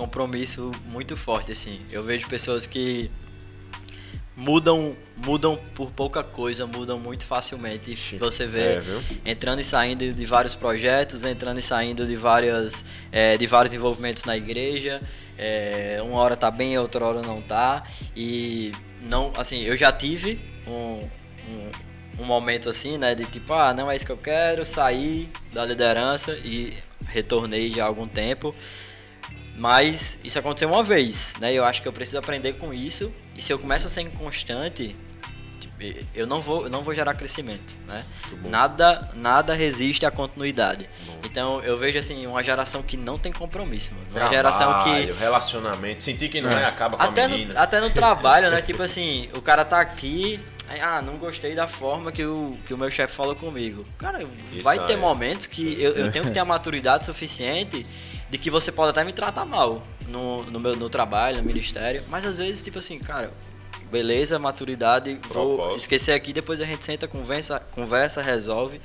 compromisso 0.00 0.72
muito 0.86 1.14
forte 1.14 1.52
assim. 1.52 1.82
Eu 1.92 2.02
vejo 2.02 2.26
pessoas 2.26 2.66
que 2.66 3.10
mudam 4.34 4.96
mudam 5.14 5.60
por 5.74 5.90
pouca 5.90 6.22
coisa 6.22 6.66
mudam 6.66 6.98
muito 6.98 7.26
facilmente. 7.26 7.94
Você 8.16 8.46
vê 8.46 8.78
É, 8.78 8.82
entrando 9.26 9.60
e 9.60 9.64
saindo 9.64 10.10
de 10.10 10.24
vários 10.24 10.54
projetos 10.54 11.22
entrando 11.22 11.58
e 11.58 11.62
saindo 11.62 12.06
de 12.06 12.16
várias 12.16 12.82
é, 13.12 13.36
de 13.36 13.46
vários 13.46 13.74
envolvimentos 13.74 14.24
na 14.24 14.34
igreja. 14.38 15.02
É, 15.36 16.00
uma 16.02 16.18
hora 16.18 16.34
tá 16.34 16.50
bem 16.50 16.78
outra 16.78 17.04
hora 17.04 17.20
não 17.20 17.42
tá. 17.42 17.82
E 18.16 18.72
não 19.02 19.30
assim 19.36 19.60
eu 19.64 19.76
já 19.76 19.92
tive 19.92 20.40
um, 20.66 21.02
um 21.46 21.90
um 22.18 22.24
momento 22.24 22.68
assim, 22.68 22.98
né, 22.98 23.14
de 23.14 23.24
tipo, 23.24 23.50
ah, 23.54 23.72
não 23.72 23.90
é 23.90 23.96
isso 23.96 24.04
que 24.04 24.12
eu 24.12 24.16
quero, 24.16 24.66
sair 24.66 25.30
da 25.54 25.64
liderança 25.64 26.32
e 26.44 26.74
retornei 27.06 27.70
já 27.70 27.84
há 27.84 27.86
algum 27.86 28.06
tempo. 28.06 28.54
Mas 29.60 30.18
isso 30.24 30.38
aconteceu 30.38 30.70
uma 30.70 30.82
vez, 30.82 31.34
né? 31.38 31.52
Eu 31.52 31.66
acho 31.66 31.82
que 31.82 31.86
eu 31.86 31.92
preciso 31.92 32.16
aprender 32.16 32.54
com 32.54 32.72
isso. 32.72 33.12
E 33.36 33.42
se 33.42 33.52
eu 33.52 33.58
começo 33.58 33.86
a 33.86 33.90
ser 33.90 34.00
inconstante, 34.00 34.96
tipo, 35.60 35.74
eu 36.14 36.26
não 36.26 36.40
vou, 36.40 36.64
eu 36.64 36.70
não 36.70 36.80
vou 36.80 36.94
gerar 36.94 37.12
crescimento, 37.12 37.76
né? 37.86 38.02
Nada, 38.42 39.10
nada 39.14 39.52
resiste 39.52 40.06
à 40.06 40.10
continuidade. 40.10 40.88
Então 41.22 41.62
eu 41.62 41.76
vejo 41.76 41.98
assim 41.98 42.26
uma 42.26 42.42
geração 42.42 42.82
que 42.82 42.96
não 42.96 43.18
tem 43.18 43.30
compromisso, 43.30 43.92
mano. 43.92 44.06
Uma 44.10 44.30
geração 44.30 44.82
que 44.82 44.84
Trabalho, 44.84 45.14
relacionamento, 45.16 46.04
sentir 46.04 46.30
que 46.30 46.40
não 46.40 46.48
é, 46.48 46.64
acaba 46.64 46.96
com 46.96 47.02
até 47.02 47.24
a 47.24 47.28
no, 47.28 47.36
menina. 47.36 47.60
até 47.60 47.80
no 47.82 47.90
trabalho, 47.90 48.50
né? 48.50 48.62
Tipo 48.70 48.82
assim, 48.82 49.28
o 49.34 49.42
cara 49.42 49.62
tá 49.62 49.78
aqui, 49.78 50.40
ah, 50.80 51.02
não 51.02 51.18
gostei 51.18 51.54
da 51.54 51.66
forma 51.66 52.10
que 52.10 52.24
o, 52.24 52.56
que 52.66 52.72
o 52.72 52.78
meu 52.78 52.90
chefe 52.90 53.14
falou 53.14 53.36
comigo. 53.36 53.84
Cara, 53.98 54.22
Isso 54.52 54.64
vai 54.64 54.78
aí. 54.78 54.86
ter 54.86 54.96
momentos 54.96 55.46
que 55.46 55.76
eu, 55.78 55.92
eu 55.92 56.10
tenho 56.10 56.24
que 56.24 56.30
ter 56.30 56.40
a 56.40 56.46
maturidade 56.46 57.04
suficiente 57.04 57.84
de 58.30 58.38
que 58.38 58.48
você 58.50 58.70
pode 58.70 58.90
até 58.90 59.02
me 59.04 59.12
tratar 59.12 59.44
mal 59.44 59.82
no, 60.08 60.44
no 60.44 60.60
meu 60.60 60.76
no 60.76 60.88
trabalho, 60.88 61.38
no 61.38 61.42
ministério, 61.44 62.02
mas 62.08 62.24
às 62.24 62.38
vezes, 62.38 62.62
tipo 62.62 62.78
assim, 62.78 62.98
cara, 62.98 63.32
beleza, 63.90 64.38
maturidade, 64.38 65.18
vou 65.28 65.56
Propósito. 65.56 65.76
esquecer 65.78 66.12
aqui, 66.12 66.32
depois 66.32 66.60
a 66.60 66.64
gente 66.64 66.84
senta, 66.84 67.08
conversa, 67.08 67.60
conversa, 67.72 68.22
resolve. 68.22 68.80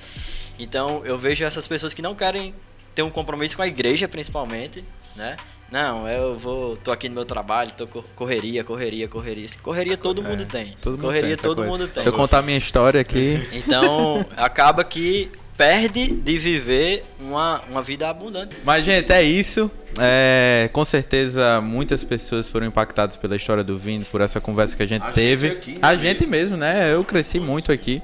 Então 0.58 1.02
eu 1.06 1.18
vejo 1.18 1.46
essas 1.46 1.68
pessoas 1.68 1.94
que 1.94 2.02
não 2.02 2.16
querem 2.16 2.54
ter 2.96 3.04
um 3.04 3.10
compromisso 3.10 3.56
com 3.56 3.62
a 3.62 3.68
igreja, 3.68 4.08
principalmente, 4.08 4.84
né? 5.16 5.36
Não, 5.72 6.08
eu 6.08 6.36
vou, 6.36 6.78
tô 6.78 6.92
aqui 6.92 7.10
no 7.10 7.16
meu 7.16 7.26
trabalho, 7.26 7.72
tô 7.76 7.88
co- 7.88 8.04
correria, 8.16 8.64
correria, 8.64 9.08
correria. 9.08 9.48
Correria 9.62 9.98
todo 9.98 10.22
mundo 10.24 10.46
tem. 10.46 10.76
Todo 10.82 10.92
mundo 10.94 11.02
correria 11.02 11.30
tem 11.30 11.34
essa 11.34 11.44
todo 11.44 11.58
coisa. 11.58 11.72
mundo 11.72 11.88
tem. 11.88 12.04
Se 12.04 12.10
eu 12.10 12.14
contar 12.14 12.42
minha 12.42 12.58
história 12.58 13.02
aqui. 13.02 13.48
Então 13.52 14.26
acaba 14.38 14.84
que 14.84 15.30
perde 15.58 16.08
de 16.08 16.38
viver 16.38 17.04
uma, 17.20 17.62
uma 17.70 17.82
vida 17.82 18.10
abundante. 18.10 18.56
Mas, 18.64 18.84
gente, 18.84 19.12
é 19.12 19.24
isso. 19.24 19.72
É, 19.98 20.70
com 20.74 20.84
certeza, 20.84 21.62
muitas 21.62 22.04
pessoas 22.04 22.50
foram 22.50 22.68
impactadas 22.68 23.16
pela 23.16 23.36
história 23.36 23.64
do 23.64 23.78
Vini, 23.78 24.04
por 24.06 24.20
essa 24.20 24.42
conversa 24.42 24.76
que 24.76 24.84
a 24.84 24.86
gente 24.86 25.04
A 25.04 25.06
gente 25.08 25.16
teve. 25.16 25.48
aqui, 25.48 25.72
né, 25.72 25.80
a 25.82 25.96
gente 25.96 26.28
mesmo, 26.28 26.58
né? 26.58 26.94
Eu 26.94 27.04
cresci 27.04 27.40
muito 27.40 27.72
aqui, 27.72 28.02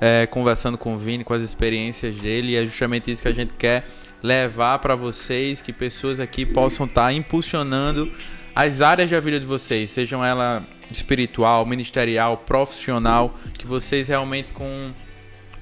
é, 0.00 0.26
conversando 0.26 0.76
com 0.76 0.94
o 0.94 0.98
Vini, 0.98 1.24
com 1.24 1.32
as 1.32 1.42
experiências 1.42 2.16
dele. 2.16 2.52
E 2.52 2.56
é 2.56 2.64
justamente 2.64 3.10
isso 3.10 3.22
que 3.22 3.28
a 3.28 3.34
gente 3.34 3.54
quer 3.54 3.84
levar 4.22 4.78
para 4.78 4.94
vocês, 4.94 5.62
que 5.62 5.72
pessoas 5.72 6.20
aqui 6.20 6.44
possam 6.44 6.86
estar 6.86 7.12
impulsionando 7.12 8.10
as 8.54 8.80
áreas 8.80 9.10
da 9.10 9.18
vida 9.20 9.40
de 9.40 9.46
vocês, 9.46 9.90
sejam 9.90 10.24
ela 10.24 10.62
espiritual, 10.90 11.66
ministerial, 11.66 12.36
profissional, 12.38 13.36
que 13.58 13.66
vocês 13.66 14.06
realmente 14.08 14.52
com 14.52 14.92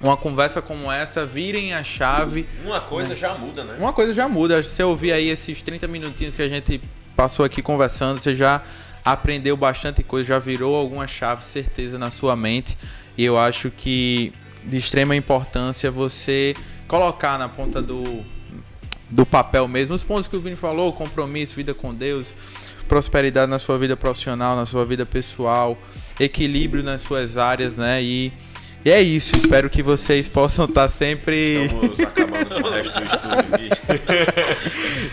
uma 0.03 0.17
conversa 0.17 0.61
como 0.61 0.91
essa 0.91 1.25
virem 1.25 1.73
a 1.73 1.85
chave 1.85 2.47
Uma 2.65 2.81
coisa 2.81 3.15
já 3.15 3.35
muda, 3.35 3.65
né? 3.65 3.77
uma 3.79 3.93
coisa 3.93 4.13
já 4.13 4.29
muda. 4.29 4.63
Se 4.63 4.71
você 4.71 4.83
ouvir 4.83 5.13
aí 5.13 5.29
esses 5.29 5.63
30 5.63 5.87
minutinhos 5.87 6.35
que 6.35 6.43
a 6.43 6.49
gente 6.49 6.81
passou 7.15 7.45
aqui 7.45 7.63
conversando, 7.63 8.21
você 8.21 8.35
já 8.35 8.63
aprendeu 9.05 9.57
bastante 9.57 10.03
coisa, 10.03 10.29
já 10.29 10.39
virou 10.39 10.75
alguma 10.75 11.07
chave, 11.07 11.45
certeza, 11.45 11.99
na 11.99 12.11
sua 12.11 12.35
mente. 12.35 12.77
E 13.17 13.25
eu 13.25 13.39
acho 13.39 13.71
que 13.71 14.33
de 14.65 14.77
extrema 14.77 15.15
importância 15.15 15.91
você 15.91 16.55
colocar 16.89 17.39
na 17.39 17.49
ponta 17.49 17.81
do, 17.81 18.25
do 19.11 19.25
papel 19.27 19.67
mesmo 19.67 19.95
os 19.95 20.05
pontos 20.05 20.27
que 20.27 20.37
o 20.37 20.41
Vini 20.41 20.57
falou: 20.57 20.93
compromisso, 20.93 21.55
vida 21.55 21.75
com 21.75 21.95
Deus, 21.95 22.35
prosperidade 22.89 23.51
na 23.51 23.59
sua 23.59 23.79
vida 23.79 23.97
profissional, 23.97 24.57
na 24.57 24.67
sua 24.67 24.85
vida 24.85 25.07
pessoal, 25.07 25.79
equilíbrio 26.19 26.83
nas 26.83 27.03
suas 27.03 27.37
áreas, 27.37 27.77
né? 27.77 28.03
E, 28.03 28.33
e 28.85 28.91
é 28.91 29.01
isso. 29.03 29.33
Espero 29.35 29.69
que 29.71 29.83
vocês 29.83 30.29
possam 30.29 30.65
estar 30.65 30.89
sempre. 30.89 31.65
Estamos 31.67 32.01
acabando 32.01 32.63
com 32.63 32.69
o 32.69 32.71
resto 32.71 33.01
do 33.01 33.07
estúdio. 33.07 33.69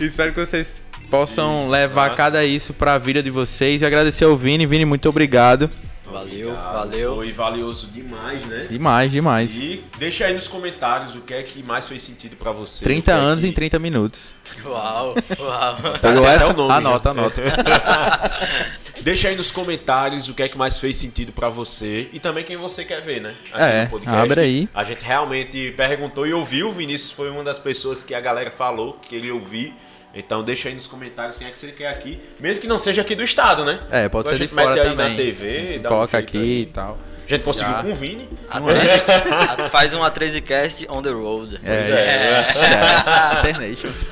Espero 0.00 0.32
que 0.32 0.40
vocês 0.44 0.82
possam 1.10 1.62
Isso, 1.62 1.70
levar 1.70 2.10
tá? 2.10 2.16
cada 2.16 2.44
isso 2.44 2.72
pra 2.72 2.96
vida 2.98 3.22
de 3.22 3.30
vocês 3.30 3.82
e 3.82 3.86
agradecer 3.86 4.24
ao 4.24 4.36
Vini. 4.36 4.66
Vini, 4.66 4.84
muito 4.84 5.08
obrigado. 5.08 5.70
Valeu, 6.10 6.48
Obrigado. 6.50 6.72
valeu. 6.72 7.14
Foi 7.16 7.32
valioso 7.32 7.86
demais, 7.86 8.44
né? 8.44 8.66
Demais, 8.68 9.12
demais. 9.12 9.52
E 9.54 9.84
deixa 9.96 10.24
aí 10.26 10.34
nos 10.34 10.48
comentários 10.48 11.14
o 11.14 11.20
que 11.20 11.32
é 11.32 11.42
que 11.44 11.62
mais 11.62 11.86
fez 11.86 12.02
sentido 12.02 12.34
pra 12.36 12.50
você. 12.50 12.82
30 12.84 13.00
o 13.00 13.04
que 13.04 13.10
é 13.10 13.14
anos 13.24 13.40
que- 13.42 13.48
em 13.48 13.52
30 13.52 13.78
minutos. 13.78 14.32
Uau, 14.64 15.14
uau. 15.38 15.76
Pegou 16.02 16.26
essa? 16.26 16.46
o 16.48 16.52
nome, 16.52 16.72
anota, 16.72 17.04
já. 17.04 17.20
anota. 17.20 17.42
Deixa 19.02 19.28
aí 19.28 19.36
nos 19.36 19.50
comentários 19.50 20.28
o 20.28 20.34
que 20.34 20.42
é 20.42 20.48
que 20.48 20.58
mais 20.58 20.78
fez 20.78 20.96
sentido 20.96 21.32
pra 21.32 21.48
você 21.48 22.08
e 22.12 22.18
também 22.20 22.44
quem 22.44 22.56
você 22.56 22.84
quer 22.84 23.00
ver, 23.00 23.20
né? 23.20 23.34
É, 23.54 23.88
abre 24.06 24.40
aí. 24.40 24.68
A 24.74 24.84
gente 24.84 25.04
realmente 25.04 25.72
perguntou 25.76 26.26
e 26.26 26.32
ouviu. 26.32 26.68
O 26.68 26.72
Vinícius 26.72 27.10
foi 27.12 27.30
uma 27.30 27.42
das 27.42 27.58
pessoas 27.58 28.04
que 28.04 28.14
a 28.14 28.20
galera 28.20 28.50
falou 28.50 28.94
que 28.94 29.14
ele 29.16 29.30
ouviu. 29.30 29.72
Então 30.12 30.42
deixa 30.42 30.68
aí 30.68 30.74
nos 30.74 30.86
comentários 30.88 31.38
quem 31.38 31.46
é 31.46 31.50
que 31.50 31.58
você 31.58 31.68
quer 31.68 31.86
aqui. 31.88 32.20
Mesmo 32.40 32.60
que 32.62 32.66
não 32.66 32.78
seja 32.78 33.00
aqui 33.02 33.14
do 33.14 33.22
estado, 33.22 33.64
né? 33.64 33.78
É, 33.90 34.08
pode 34.08 34.26
Então 34.28 34.36
ser 34.38 34.42
a 34.42 34.46
de 34.46 34.50
gente 34.50 34.54
mete 34.54 34.64
fora 34.66 34.82
aí 34.82 34.88
também. 34.90 35.10
na 35.10 35.16
TV, 35.16 35.78
um 35.78 35.82
coloca 35.84 36.18
aqui 36.18 36.38
aí. 36.38 36.60
e 36.62 36.66
tal. 36.66 36.98
A 37.26 37.30
gente 37.30 37.44
conseguiu 37.44 37.72
Já. 37.74 37.82
com 37.82 37.92
o 37.92 37.94
Vini. 37.94 38.28
A 38.50 38.60
13 38.60 38.90
a- 39.64 39.68
faz 39.70 39.94
um 39.94 40.00
A13cast 40.00 40.86
on 40.90 41.00
the 41.00 41.10
road. 41.10 41.60
É, 41.62 41.76
Pois 41.76 41.88
é. 41.90 43.46
é. 43.46 43.50
Internations. 43.50 44.04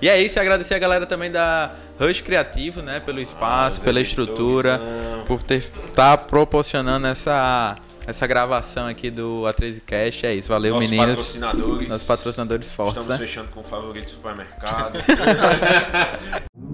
E 0.00 0.08
é 0.08 0.20
isso, 0.22 0.38
agradecer 0.38 0.74
a 0.74 0.78
galera 0.78 1.04
também 1.04 1.32
da 1.32 1.72
Rush 1.98 2.20
Criativo, 2.20 2.80
né? 2.82 3.00
Pelo 3.00 3.20
espaço, 3.20 3.80
Ah, 3.80 3.84
pela 3.84 4.00
estrutura, 4.00 4.80
por 5.26 5.42
ter 5.42 5.68
tá 5.94 6.16
proporcionando 6.16 7.06
essa, 7.06 7.76
essa 8.06 8.26
gravação 8.26 8.86
aqui 8.86 9.10
do 9.10 9.42
A13 9.42 9.82
Cash. 9.84 10.24
É 10.24 10.34
isso, 10.34 10.48
valeu 10.48 10.74
Nossos 10.74 10.90
meninas. 10.90 11.16
patrocinadores. 11.18 11.88
Nossos 11.88 12.06
patrocinadores 12.06 12.70
fortes, 12.70 12.94
Estamos 12.96 13.18
né? 13.18 13.26
fechando 13.26 13.48
com 13.48 13.60
o 13.60 13.64
favorito 13.64 14.10
supermercado. 14.10 14.98